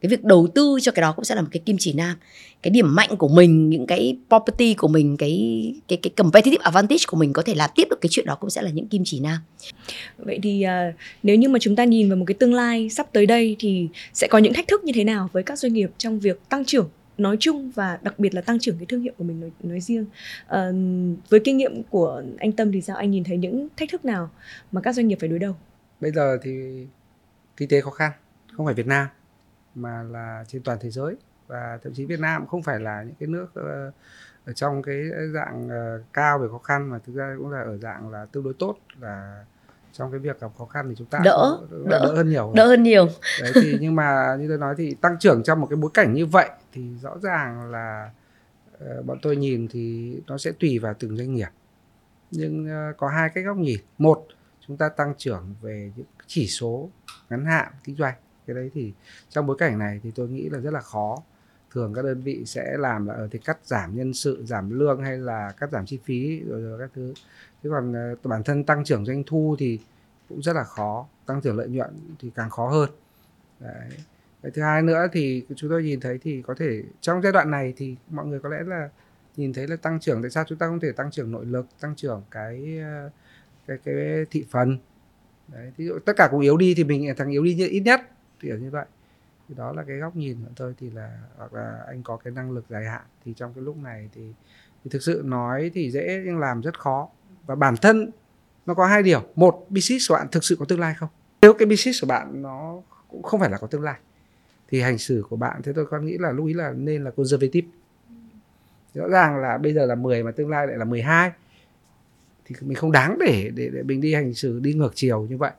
cái 0.00 0.10
việc 0.10 0.24
đầu 0.24 0.48
tư 0.54 0.78
cho 0.82 0.92
cái 0.92 1.00
đó 1.00 1.12
cũng 1.12 1.24
sẽ 1.24 1.34
là 1.34 1.40
một 1.40 1.48
cái 1.52 1.60
kim 1.66 1.76
chỉ 1.78 1.92
nam. 1.92 2.16
Cái 2.62 2.70
điểm 2.70 2.94
mạnh 2.94 3.16
của 3.16 3.28
mình 3.28 3.70
những 3.70 3.86
cái 3.86 4.18
property 4.28 4.74
của 4.74 4.88
mình 4.88 5.16
cái 5.16 5.74
cái 5.88 5.98
cái 6.02 6.10
competitive 6.16 6.62
advantage 6.62 7.04
của 7.06 7.16
mình 7.16 7.32
có 7.32 7.42
thể 7.42 7.54
làm 7.54 7.70
tiếp 7.74 7.86
được 7.90 8.00
cái 8.00 8.08
chuyện 8.12 8.26
đó 8.26 8.36
cũng 8.40 8.50
sẽ 8.50 8.62
là 8.62 8.70
những 8.70 8.88
kim 8.88 9.02
chỉ 9.04 9.20
nam. 9.20 9.38
Vậy 10.18 10.38
thì 10.42 10.64
uh, 10.66 10.94
nếu 11.22 11.36
như 11.36 11.48
mà 11.48 11.58
chúng 11.58 11.76
ta 11.76 11.84
nhìn 11.84 12.08
vào 12.08 12.16
một 12.16 12.24
cái 12.26 12.34
tương 12.34 12.54
lai 12.54 12.90
sắp 12.90 13.12
tới 13.12 13.26
đây 13.26 13.56
thì 13.58 13.88
sẽ 14.12 14.28
có 14.30 14.38
những 14.38 14.54
thách 14.54 14.68
thức 14.68 14.84
như 14.84 14.92
thế 14.96 15.04
nào 15.04 15.30
với 15.32 15.42
các 15.42 15.58
doanh 15.58 15.72
nghiệp 15.72 15.90
trong 15.98 16.20
việc 16.20 16.40
tăng 16.48 16.64
trưởng 16.64 16.88
nói 17.18 17.36
chung 17.40 17.70
và 17.70 17.98
đặc 18.02 18.18
biệt 18.18 18.34
là 18.34 18.40
tăng 18.40 18.58
trưởng 18.58 18.76
cái 18.78 18.86
thương 18.86 19.02
hiệu 19.02 19.12
của 19.18 19.24
mình 19.24 19.40
nói, 19.40 19.50
nói 19.62 19.80
riêng? 19.80 20.06
À, 20.46 20.70
với 21.28 21.40
kinh 21.40 21.56
nghiệm 21.56 21.82
của 21.82 22.22
anh 22.38 22.52
Tâm 22.52 22.72
thì 22.72 22.80
sao? 22.80 22.96
Anh 22.96 23.10
nhìn 23.10 23.24
thấy 23.24 23.36
những 23.36 23.68
thách 23.76 23.90
thức 23.92 24.04
nào 24.04 24.30
mà 24.72 24.80
các 24.80 24.94
doanh 24.94 25.08
nghiệp 25.08 25.18
phải 25.20 25.28
đối 25.28 25.38
đầu? 25.38 25.56
Bây 26.00 26.10
giờ 26.10 26.38
thì 26.42 26.50
kinh 27.56 27.68
tế 27.68 27.80
khó 27.80 27.90
khăn 27.90 28.12
không 28.52 28.66
phải 28.66 28.74
Việt 28.74 28.86
Nam 28.86 29.06
mà 29.76 30.02
là 30.02 30.44
trên 30.48 30.62
toàn 30.62 30.78
thế 30.80 30.90
giới. 30.90 31.16
Và 31.46 31.78
thậm 31.82 31.92
chí 31.94 32.04
Việt 32.06 32.20
Nam 32.20 32.46
không 32.46 32.62
phải 32.62 32.80
là 32.80 33.02
những 33.02 33.14
cái 33.20 33.26
nước 33.26 33.46
uh, 33.60 33.94
ở 34.44 34.52
trong 34.52 34.82
cái 34.82 35.02
dạng 35.34 35.66
uh, 35.66 36.02
cao 36.12 36.38
về 36.38 36.48
khó 36.50 36.58
khăn 36.58 36.90
mà 36.90 36.98
thực 37.06 37.14
ra 37.14 37.34
cũng 37.38 37.50
là 37.50 37.60
ở 37.60 37.76
dạng 37.78 38.10
là 38.10 38.26
tương 38.32 38.44
đối 38.44 38.54
tốt 38.58 38.76
là 39.00 39.44
trong 39.92 40.10
cái 40.10 40.20
việc 40.20 40.40
gặp 40.40 40.50
khó 40.58 40.64
khăn 40.64 40.88
thì 40.88 40.94
chúng 40.98 41.06
ta 41.06 41.20
đỡ 41.24 41.58
cũng, 41.70 41.88
đỡ, 41.88 41.98
đỡ 41.98 42.14
hơn 42.14 42.28
nhiều. 42.28 42.52
Đỡ 42.56 42.66
hơn 42.66 42.82
nhiều. 42.82 43.08
Đấy 43.42 43.52
thì 43.54 43.78
nhưng 43.80 43.94
mà 43.94 44.36
như 44.40 44.48
tôi 44.48 44.58
nói 44.58 44.74
thì 44.78 44.94
tăng 44.94 45.18
trưởng 45.18 45.42
trong 45.42 45.60
một 45.60 45.66
cái 45.70 45.76
bối 45.76 45.90
cảnh 45.94 46.14
như 46.14 46.26
vậy 46.26 46.50
thì 46.72 46.96
rõ 47.02 47.18
ràng 47.22 47.70
là 47.70 48.10
uh, 48.74 49.06
bọn 49.06 49.18
tôi 49.22 49.36
nhìn 49.36 49.68
thì 49.68 50.16
nó 50.26 50.38
sẽ 50.38 50.52
tùy 50.60 50.78
vào 50.78 50.94
từng 50.98 51.16
doanh 51.16 51.34
nghiệp. 51.34 51.48
Nhưng 52.30 52.68
có 52.96 53.08
hai 53.08 53.28
cái 53.34 53.44
góc 53.44 53.56
nhìn. 53.56 53.80
Một 53.98 54.26
chúng 54.66 54.76
ta 54.76 54.88
tăng 54.88 55.14
trưởng 55.18 55.54
về 55.62 55.92
những 55.96 56.06
chỉ 56.26 56.46
số 56.46 56.90
ngắn 57.30 57.44
hạn 57.44 57.72
kinh 57.84 57.96
doanh 57.96 58.14
cái 58.46 58.56
đấy 58.56 58.70
thì 58.74 58.92
trong 59.28 59.46
bối 59.46 59.56
cảnh 59.58 59.78
này 59.78 60.00
thì 60.02 60.10
tôi 60.14 60.28
nghĩ 60.28 60.48
là 60.48 60.58
rất 60.58 60.70
là 60.70 60.80
khó. 60.80 61.22
Thường 61.70 61.94
các 61.94 62.04
đơn 62.04 62.22
vị 62.22 62.42
sẽ 62.46 62.76
làm 62.78 63.06
là 63.06 63.14
ở 63.14 63.28
thì 63.30 63.38
cắt 63.38 63.58
giảm 63.64 63.96
nhân 63.96 64.14
sự 64.14 64.44
giảm 64.46 64.78
lương 64.78 65.02
hay 65.02 65.18
là 65.18 65.52
cắt 65.60 65.70
giảm 65.72 65.86
chi 65.86 65.98
phí 66.04 66.40
rồi, 66.40 66.62
rồi 66.62 66.78
các 66.78 66.90
thứ. 66.94 67.14
Chứ 67.62 67.70
còn 67.70 67.92
ờ, 67.92 68.14
bản 68.22 68.42
thân 68.42 68.64
tăng 68.64 68.84
trưởng 68.84 69.04
doanh 69.04 69.22
thu 69.26 69.56
thì 69.58 69.78
cũng 70.28 70.42
rất 70.42 70.56
là 70.56 70.64
khó 70.64 71.06
tăng 71.26 71.40
trưởng 71.40 71.56
lợi 71.56 71.68
nhuận 71.68 71.90
thì 72.18 72.30
càng 72.34 72.50
khó 72.50 72.68
hơn. 72.68 72.90
Đấy. 73.60 73.88
Cái 74.42 74.52
thứ 74.54 74.62
hai 74.62 74.82
nữa 74.82 75.06
thì 75.12 75.44
chúng 75.56 75.70
tôi 75.70 75.82
nhìn 75.82 76.00
thấy 76.00 76.18
thì 76.22 76.42
có 76.42 76.54
thể 76.54 76.82
trong 77.00 77.22
giai 77.22 77.32
đoạn 77.32 77.50
này 77.50 77.74
thì 77.76 77.96
mọi 78.10 78.26
người 78.26 78.40
có 78.40 78.48
lẽ 78.48 78.62
là 78.66 78.88
nhìn 79.36 79.52
thấy 79.52 79.66
là 79.66 79.76
tăng 79.76 80.00
trưởng 80.00 80.22
tại 80.22 80.30
sao 80.30 80.44
chúng 80.48 80.58
ta 80.58 80.66
không 80.66 80.80
thể 80.80 80.92
tăng 80.92 81.10
trưởng 81.10 81.32
nội 81.32 81.46
lực 81.46 81.66
tăng 81.80 81.94
trưởng 81.96 82.22
cái 82.30 82.78
ờ, 82.82 83.10
cái 83.66 83.78
cái 83.84 84.26
thị 84.30 84.46
phần? 84.50 84.78
Đấy 85.48 85.72
thí 85.76 85.86
dụ 85.86 85.98
tất 85.98 86.12
cả 86.16 86.28
cùng 86.30 86.40
yếu 86.40 86.56
đi 86.56 86.74
thì 86.74 86.84
mình 86.84 87.14
thằng 87.16 87.30
yếu 87.30 87.44
đi 87.44 87.68
ít 87.68 87.80
nhất 87.80 88.00
kiểu 88.40 88.58
như 88.58 88.70
vậy. 88.70 88.84
Thì 89.48 89.54
đó 89.54 89.72
là 89.72 89.84
cái 89.88 89.96
góc 89.96 90.16
nhìn 90.16 90.36
của 90.44 90.50
tôi 90.56 90.74
thì 90.78 90.90
là 90.90 91.18
hoặc 91.36 91.54
là 91.54 91.84
anh 91.86 92.02
có 92.02 92.16
cái 92.16 92.32
năng 92.32 92.50
lực 92.50 92.64
dài 92.68 92.84
hạn 92.84 93.02
thì 93.24 93.32
trong 93.36 93.54
cái 93.54 93.64
lúc 93.64 93.76
này 93.76 94.08
thì, 94.14 94.32
thì 94.84 94.90
thực 94.90 95.02
sự 95.02 95.22
nói 95.24 95.70
thì 95.74 95.90
dễ 95.90 96.22
nhưng 96.24 96.38
làm 96.38 96.60
rất 96.60 96.78
khó. 96.78 97.08
Và 97.46 97.54
bản 97.54 97.74
thân 97.82 98.10
nó 98.66 98.74
có 98.74 98.86
hai 98.86 99.02
điều. 99.02 99.22
Một 99.34 99.66
business 99.70 100.08
của 100.08 100.14
bạn 100.14 100.26
thực 100.32 100.44
sự 100.44 100.56
có 100.58 100.64
tương 100.64 100.80
lai 100.80 100.94
không? 100.94 101.08
Nếu 101.42 101.54
cái 101.54 101.66
business 101.66 102.02
của 102.02 102.06
bạn 102.06 102.42
nó 102.42 102.80
cũng 103.08 103.22
không 103.22 103.40
phải 103.40 103.50
là 103.50 103.58
có 103.58 103.66
tương 103.66 103.82
lai 103.82 103.98
thì 104.68 104.80
hành 104.80 104.98
xử 104.98 105.24
của 105.30 105.36
bạn 105.36 105.62
thế 105.62 105.72
tôi 105.72 105.86
con 105.86 106.06
nghĩ 106.06 106.18
là 106.18 106.32
lúc 106.32 106.46
ý 106.46 106.54
là 106.54 106.72
nên 106.76 107.04
là 107.04 107.10
conservative. 107.10 107.68
Rõ 108.94 109.08
ràng 109.08 109.36
là 109.36 109.58
bây 109.58 109.74
giờ 109.74 109.86
là 109.86 109.94
10 109.94 110.22
mà 110.22 110.30
tương 110.30 110.50
lai 110.50 110.66
lại 110.66 110.76
là 110.76 110.84
12 110.84 111.32
thì 112.44 112.56
mình 112.60 112.74
không 112.74 112.92
đáng 112.92 113.18
để 113.18 113.50
để, 113.54 113.70
để 113.72 113.82
mình 113.82 114.00
đi 114.00 114.14
hành 114.14 114.34
xử 114.34 114.60
đi 114.60 114.74
ngược 114.74 114.92
chiều 114.94 115.26
như 115.26 115.36
vậy. 115.36 115.52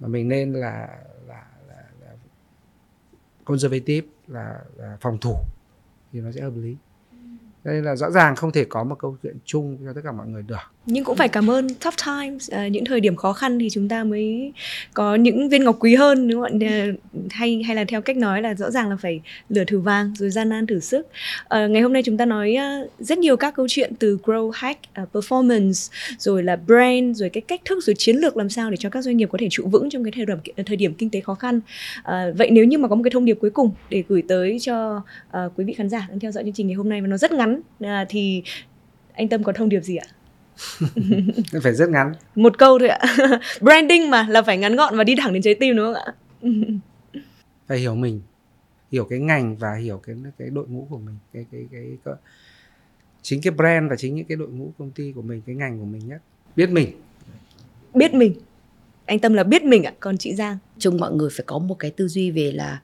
Mà 0.00 0.08
mình 0.08 0.28
nên 0.28 0.52
là 0.52 0.88
conservative 3.52 4.06
là, 4.26 4.60
là 4.76 4.96
phòng 5.00 5.18
thủ 5.18 5.36
thì 6.12 6.20
nó 6.20 6.32
sẽ 6.32 6.40
hợp 6.40 6.52
lý. 6.56 6.76
Đây 7.64 7.82
là 7.82 7.96
rõ 7.96 8.10
ràng 8.10 8.36
không 8.36 8.52
thể 8.52 8.64
có 8.64 8.84
một 8.84 8.98
câu 8.98 9.16
chuyện 9.22 9.36
chung 9.44 9.78
cho 9.84 9.92
tất 9.92 10.00
cả 10.04 10.12
mọi 10.12 10.26
người 10.26 10.42
được 10.42 10.71
nhưng 10.86 11.04
cũng 11.04 11.16
phải 11.16 11.28
cảm 11.28 11.50
ơn 11.50 11.68
tough 11.68 11.94
times 12.06 12.50
à, 12.50 12.68
những 12.68 12.84
thời 12.84 13.00
điểm 13.00 13.16
khó 13.16 13.32
khăn 13.32 13.58
thì 13.58 13.70
chúng 13.70 13.88
ta 13.88 14.04
mới 14.04 14.52
có 14.94 15.14
những 15.14 15.48
viên 15.48 15.64
ngọc 15.64 15.76
quý 15.80 15.94
hơn 15.94 16.28
đúng 16.28 16.42
không 16.42 16.58
ạ? 16.60 16.86
Hay 17.30 17.62
hay 17.62 17.76
là 17.76 17.84
theo 17.84 18.00
cách 18.00 18.16
nói 18.16 18.42
là 18.42 18.54
rõ 18.54 18.70
ràng 18.70 18.90
là 18.90 18.96
phải 18.96 19.20
lửa 19.48 19.64
thử 19.64 19.78
vàng 19.80 20.14
rồi 20.18 20.30
gian 20.30 20.48
nan 20.48 20.66
thử 20.66 20.80
sức. 20.80 21.06
À, 21.48 21.66
ngày 21.66 21.82
hôm 21.82 21.92
nay 21.92 22.02
chúng 22.02 22.16
ta 22.16 22.24
nói 22.24 22.54
à, 22.54 22.80
rất 22.98 23.18
nhiều 23.18 23.36
các 23.36 23.54
câu 23.54 23.66
chuyện 23.68 23.92
từ 23.98 24.18
grow 24.24 24.50
hack 24.50 24.80
uh, 25.02 25.08
performance 25.12 25.92
rồi 26.18 26.42
là 26.42 26.56
brand 26.56 27.20
rồi 27.20 27.28
cái 27.28 27.40
cách 27.40 27.60
thức 27.64 27.84
rồi 27.84 27.94
chiến 27.98 28.16
lược 28.16 28.36
làm 28.36 28.48
sao 28.48 28.70
để 28.70 28.76
cho 28.76 28.90
các 28.90 29.02
doanh 29.02 29.16
nghiệp 29.16 29.28
có 29.32 29.38
thể 29.40 29.48
trụ 29.50 29.68
vững 29.68 29.90
trong 29.90 30.04
cái 30.04 30.12
thời 30.16 30.26
điểm 30.26 30.64
thời 30.66 30.76
điểm 30.76 30.94
kinh 30.94 31.10
tế 31.10 31.20
khó 31.20 31.34
khăn. 31.34 31.60
À, 32.02 32.26
vậy 32.38 32.50
nếu 32.50 32.64
như 32.64 32.78
mà 32.78 32.88
có 32.88 32.94
một 32.94 33.02
cái 33.04 33.10
thông 33.10 33.24
điệp 33.24 33.38
cuối 33.40 33.50
cùng 33.50 33.70
để 33.90 34.04
gửi 34.08 34.22
tới 34.28 34.58
cho 34.60 34.96
uh, 34.96 35.52
quý 35.56 35.64
vị 35.64 35.72
khán 35.72 35.88
giả 35.88 36.06
đang 36.08 36.20
theo 36.20 36.32
dõi 36.32 36.44
chương 36.44 36.52
trình 36.52 36.66
ngày 36.66 36.76
hôm 36.76 36.88
nay 36.88 37.00
và 37.00 37.06
nó 37.06 37.16
rất 37.16 37.32
ngắn 37.32 37.60
uh, 37.84 37.88
thì 38.08 38.42
anh 39.14 39.28
tâm 39.28 39.42
có 39.42 39.52
thông 39.52 39.68
điệp 39.68 39.80
gì 39.80 39.96
ạ? 39.96 40.06
Phải 41.62 41.74
rất 41.74 41.88
ngắn. 41.88 42.12
Một 42.34 42.58
câu 42.58 42.78
thôi 42.78 42.88
ạ. 42.88 42.98
Branding 43.60 44.10
mà 44.10 44.26
là 44.28 44.42
phải 44.42 44.58
ngắn 44.58 44.76
gọn 44.76 44.96
và 44.96 45.04
đi 45.04 45.14
thẳng 45.16 45.32
đến 45.32 45.42
trái 45.42 45.54
tim 45.54 45.76
đúng 45.76 45.94
không 45.94 46.04
ạ? 46.04 46.14
Phải 47.66 47.78
hiểu 47.78 47.94
mình 47.94 48.20
hiểu 48.92 49.04
cái 49.04 49.18
ngành 49.18 49.56
và 49.56 49.74
hiểu 49.74 49.98
cái 50.06 50.16
cái 50.38 50.48
đội 50.50 50.66
ngũ 50.68 50.86
của 50.90 50.98
mình 50.98 51.14
cái 51.32 51.46
cái 51.52 51.66
cái, 51.72 51.84
cái 52.04 52.14
chính 53.22 53.40
cái 53.42 53.50
brand 53.50 53.90
và 53.90 53.96
chính 53.96 54.14
những 54.14 54.26
cái 54.26 54.36
đội 54.36 54.48
ngũ 54.48 54.72
công 54.78 54.90
ty 54.90 55.12
của 55.12 55.22
mình 55.22 55.42
cái 55.46 55.54
ngành 55.54 55.78
của 55.78 55.84
mình 55.84 56.08
nhất. 56.08 56.22
Biết 56.56 56.70
mình. 56.70 56.88
Biết 57.94 58.14
mình. 58.14 58.34
Anh 59.06 59.18
tâm 59.18 59.34
là 59.34 59.44
biết 59.44 59.64
mình 59.64 59.84
ạ 59.84 59.92
còn 60.00 60.18
chị 60.18 60.34
giang? 60.34 60.58
Chung 60.78 60.96
mọi 61.00 61.12
người 61.12 61.30
phải 61.32 61.44
có 61.46 61.58
một 61.58 61.74
cái 61.78 61.90
tư 61.90 62.08
duy 62.08 62.30
về 62.30 62.52
là 62.52 62.80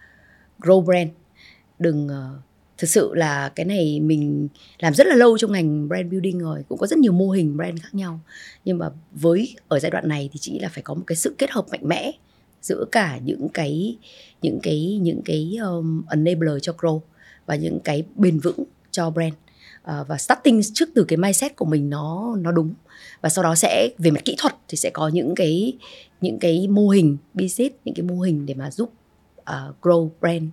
grow 0.60 0.80
brand. 0.80 1.10
Đừng 1.78 2.06
uh, 2.06 2.42
thực 2.78 2.90
sự 2.90 3.14
là 3.14 3.48
cái 3.48 3.66
này 3.66 4.00
mình 4.00 4.48
làm 4.78 4.94
rất 4.94 5.06
là 5.06 5.14
lâu 5.14 5.38
trong 5.38 5.52
ngành 5.52 5.88
brand 5.88 6.10
building 6.10 6.38
rồi 6.38 6.64
cũng 6.68 6.78
có 6.78 6.86
rất 6.86 6.98
nhiều 6.98 7.12
mô 7.12 7.30
hình 7.30 7.56
brand 7.56 7.82
khác 7.82 7.94
nhau. 7.94 8.20
Nhưng 8.64 8.78
mà 8.78 8.90
với 9.12 9.56
ở 9.68 9.78
giai 9.78 9.90
đoạn 9.90 10.08
này 10.08 10.28
thì 10.32 10.38
chỉ 10.38 10.58
là 10.58 10.68
phải 10.68 10.82
có 10.82 10.94
một 10.94 11.02
cái 11.06 11.16
sự 11.16 11.34
kết 11.38 11.50
hợp 11.50 11.66
mạnh 11.70 11.88
mẽ 11.88 12.12
giữa 12.62 12.84
cả 12.92 13.18
những 13.24 13.48
cái 13.54 13.96
những 14.42 14.58
cái 14.62 14.98
những 15.02 15.20
cái 15.24 15.56
um, 15.62 16.02
enabler 16.10 16.54
cho 16.62 16.72
grow 16.78 17.00
và 17.46 17.54
những 17.54 17.78
cái 17.84 18.04
bền 18.16 18.38
vững 18.38 18.64
cho 18.90 19.10
brand. 19.10 19.34
Uh, 20.00 20.08
và 20.08 20.18
starting 20.18 20.60
trước 20.74 20.88
từ 20.94 21.04
cái 21.04 21.16
mindset 21.16 21.56
của 21.56 21.64
mình 21.64 21.90
nó 21.90 22.36
nó 22.40 22.52
đúng. 22.52 22.74
Và 23.20 23.28
sau 23.28 23.44
đó 23.44 23.54
sẽ 23.54 23.88
về 23.98 24.10
mặt 24.10 24.24
kỹ 24.24 24.34
thuật 24.38 24.54
thì 24.68 24.76
sẽ 24.76 24.90
có 24.90 25.08
những 25.08 25.34
cái 25.34 25.72
những 26.20 26.38
cái 26.38 26.68
mô 26.68 26.88
hình 26.88 27.16
business 27.34 27.74
những 27.84 27.94
cái 27.94 28.02
mô 28.02 28.20
hình 28.20 28.46
để 28.46 28.54
mà 28.54 28.70
giúp 28.70 28.92
uh, 29.40 29.76
grow 29.82 30.10
brand 30.20 30.44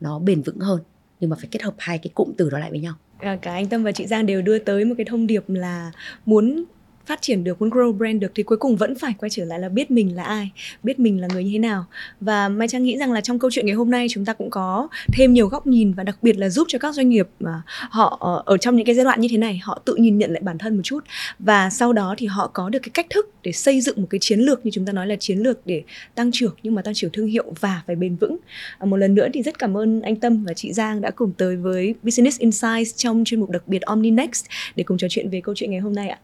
nó 0.00 0.18
bền 0.18 0.42
vững 0.42 0.58
hơn 0.58 0.80
nhưng 1.20 1.30
mà 1.30 1.36
phải 1.36 1.48
kết 1.50 1.62
hợp 1.62 1.74
hai 1.78 1.98
cái 1.98 2.10
cụm 2.14 2.32
từ 2.38 2.50
đó 2.50 2.58
lại 2.58 2.70
với 2.70 2.80
nhau. 2.80 2.94
À, 3.18 3.38
cả 3.42 3.52
anh 3.52 3.68
Tâm 3.68 3.82
và 3.82 3.92
chị 3.92 4.06
Giang 4.06 4.26
đều 4.26 4.42
đưa 4.42 4.58
tới 4.58 4.84
một 4.84 4.94
cái 4.98 5.04
thông 5.04 5.26
điệp 5.26 5.44
là 5.48 5.92
muốn 6.26 6.64
phát 7.10 7.22
triển 7.22 7.44
được, 7.44 7.60
muốn 7.60 7.70
grow 7.70 7.92
brand 7.92 8.20
được 8.20 8.32
thì 8.34 8.42
cuối 8.42 8.58
cùng 8.58 8.76
vẫn 8.76 8.94
phải 8.94 9.14
quay 9.18 9.30
trở 9.30 9.44
lại 9.44 9.58
là 9.58 9.68
biết 9.68 9.90
mình 9.90 10.16
là 10.16 10.22
ai, 10.22 10.50
biết 10.82 10.98
mình 10.98 11.20
là 11.20 11.28
người 11.32 11.44
như 11.44 11.50
thế 11.52 11.58
nào. 11.58 11.84
Và 12.20 12.48
mai 12.48 12.68
trang 12.68 12.82
nghĩ 12.82 12.96
rằng 12.96 13.12
là 13.12 13.20
trong 13.20 13.38
câu 13.38 13.50
chuyện 13.50 13.66
ngày 13.66 13.74
hôm 13.74 13.90
nay 13.90 14.06
chúng 14.10 14.24
ta 14.24 14.32
cũng 14.32 14.50
có 14.50 14.88
thêm 15.12 15.32
nhiều 15.32 15.46
góc 15.46 15.66
nhìn 15.66 15.92
và 15.92 16.04
đặc 16.04 16.16
biệt 16.22 16.38
là 16.38 16.48
giúp 16.48 16.66
cho 16.70 16.78
các 16.78 16.94
doanh 16.94 17.08
nghiệp 17.08 17.28
mà 17.40 17.62
họ 17.90 18.16
ờ, 18.20 18.42
ở 18.46 18.56
trong 18.56 18.76
những 18.76 18.86
cái 18.86 18.94
giai 18.94 19.04
đoạn 19.04 19.20
như 19.20 19.28
thế 19.30 19.36
này, 19.36 19.60
họ 19.62 19.82
tự 19.84 19.94
nhìn 19.94 20.18
nhận 20.18 20.30
lại 20.30 20.40
bản 20.42 20.58
thân 20.58 20.76
một 20.76 20.82
chút. 20.84 21.04
Và 21.38 21.70
sau 21.70 21.92
đó 21.92 22.14
thì 22.18 22.26
họ 22.26 22.50
có 22.52 22.68
được 22.68 22.78
cái 22.82 22.90
cách 22.94 23.06
thức 23.10 23.30
để 23.42 23.52
xây 23.52 23.80
dựng 23.80 24.00
một 24.00 24.06
cái 24.10 24.18
chiến 24.18 24.40
lược, 24.40 24.64
như 24.64 24.70
chúng 24.70 24.86
ta 24.86 24.92
nói 24.92 25.06
là 25.06 25.16
chiến 25.16 25.38
lược 25.38 25.66
để 25.66 25.82
tăng 26.14 26.30
trưởng, 26.32 26.54
nhưng 26.62 26.74
mà 26.74 26.82
tăng 26.82 26.94
trưởng 26.94 27.10
thương 27.12 27.26
hiệu 27.26 27.52
và 27.60 27.82
phải 27.86 27.96
bền 27.96 28.16
vững. 28.16 28.36
À, 28.78 28.86
một 28.86 28.96
lần 28.96 29.14
nữa 29.14 29.28
thì 29.34 29.42
rất 29.42 29.58
cảm 29.58 29.76
ơn 29.76 30.02
anh 30.02 30.16
Tâm 30.16 30.44
và 30.44 30.54
chị 30.54 30.72
Giang 30.72 31.00
đã 31.00 31.10
cùng 31.10 31.32
tới 31.32 31.56
với 31.56 31.94
Business 32.02 32.38
Insights 32.38 32.96
trong 32.96 33.24
chuyên 33.24 33.40
mục 33.40 33.50
đặc 33.50 33.62
biệt 33.66 33.82
Omni 33.82 34.10
Next 34.10 34.44
để 34.76 34.84
cùng 34.84 34.98
trò 34.98 35.08
chuyện 35.10 35.30
về 35.30 35.40
câu 35.40 35.54
chuyện 35.54 35.70
ngày 35.70 35.80
hôm 35.80 35.94
nay 35.94 36.08
ạ. 36.08 36.18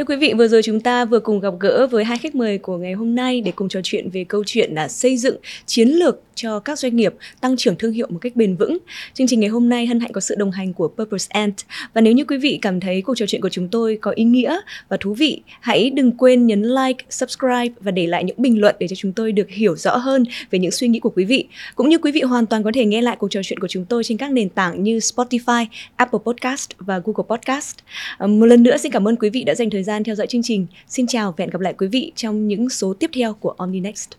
Thưa 0.00 0.04
quý 0.04 0.16
vị, 0.16 0.34
vừa 0.38 0.48
rồi 0.48 0.62
chúng 0.62 0.80
ta 0.80 1.04
vừa 1.04 1.20
cùng 1.20 1.40
gặp 1.40 1.54
gỡ 1.60 1.86
với 1.86 2.04
hai 2.04 2.18
khách 2.18 2.34
mời 2.34 2.58
của 2.58 2.76
ngày 2.76 2.92
hôm 2.92 3.14
nay 3.14 3.40
để 3.40 3.52
cùng 3.56 3.68
trò 3.68 3.80
chuyện 3.84 4.10
về 4.10 4.24
câu 4.24 4.44
chuyện 4.46 4.74
là 4.74 4.88
xây 4.88 5.16
dựng 5.16 5.36
chiến 5.66 5.88
lược 5.88 6.20
cho 6.42 6.60
các 6.60 6.78
doanh 6.78 6.96
nghiệp 6.96 7.14
tăng 7.40 7.56
trưởng 7.56 7.76
thương 7.76 7.92
hiệu 7.92 8.06
một 8.10 8.18
cách 8.20 8.36
bền 8.36 8.56
vững. 8.56 8.78
Chương 9.14 9.26
trình 9.26 9.40
ngày 9.40 9.48
hôm 9.48 9.68
nay 9.68 9.86
hân 9.86 10.00
hạnh 10.00 10.12
có 10.12 10.20
sự 10.20 10.34
đồng 10.38 10.50
hành 10.50 10.72
của 10.72 10.88
Purpose 10.88 11.26
Ant. 11.28 11.54
Và 11.94 12.00
nếu 12.00 12.12
như 12.12 12.24
quý 12.24 12.38
vị 12.38 12.58
cảm 12.62 12.80
thấy 12.80 13.02
cuộc 13.02 13.14
trò 13.16 13.26
chuyện 13.26 13.40
của 13.40 13.48
chúng 13.48 13.68
tôi 13.68 13.98
có 14.00 14.10
ý 14.10 14.24
nghĩa 14.24 14.60
và 14.88 14.96
thú 15.00 15.14
vị, 15.14 15.42
hãy 15.60 15.90
đừng 15.90 16.12
quên 16.12 16.46
nhấn 16.46 16.62
like, 16.62 17.04
subscribe 17.10 17.74
và 17.80 17.90
để 17.90 18.06
lại 18.06 18.24
những 18.24 18.36
bình 18.38 18.60
luận 18.60 18.76
để 18.78 18.88
cho 18.88 18.96
chúng 18.96 19.12
tôi 19.12 19.32
được 19.32 19.50
hiểu 19.50 19.76
rõ 19.76 19.96
hơn 19.96 20.24
về 20.50 20.58
những 20.58 20.70
suy 20.70 20.88
nghĩ 20.88 21.00
của 21.00 21.10
quý 21.10 21.24
vị. 21.24 21.44
Cũng 21.74 21.88
như 21.88 21.98
quý 21.98 22.12
vị 22.12 22.20
hoàn 22.20 22.46
toàn 22.46 22.62
có 22.62 22.70
thể 22.74 22.84
nghe 22.84 23.02
lại 23.02 23.16
cuộc 23.16 23.30
trò 23.30 23.40
chuyện 23.44 23.58
của 23.58 23.68
chúng 23.68 23.84
tôi 23.84 24.04
trên 24.04 24.18
các 24.18 24.32
nền 24.32 24.48
tảng 24.48 24.82
như 24.82 24.98
Spotify, 24.98 25.66
Apple 25.96 26.20
Podcast 26.24 26.70
và 26.78 27.00
Google 27.04 27.36
Podcast. 27.36 27.76
À, 28.18 28.26
một 28.26 28.46
lần 28.46 28.62
nữa 28.62 28.76
xin 28.76 28.92
cảm 28.92 29.08
ơn 29.08 29.16
quý 29.16 29.30
vị 29.30 29.44
đã 29.44 29.54
dành 29.54 29.70
thời 29.70 29.82
gian 29.82 30.04
theo 30.04 30.14
dõi 30.14 30.26
chương 30.26 30.42
trình. 30.42 30.66
Xin 30.88 31.06
chào 31.06 31.34
và 31.36 31.42
hẹn 31.42 31.50
gặp 31.50 31.60
lại 31.60 31.74
quý 31.78 31.86
vị 31.86 32.12
trong 32.16 32.48
những 32.48 32.68
số 32.68 32.94
tiếp 32.94 33.10
theo 33.14 33.34
của 33.34 33.54
Omni 33.58 33.80
Next. 33.80 34.10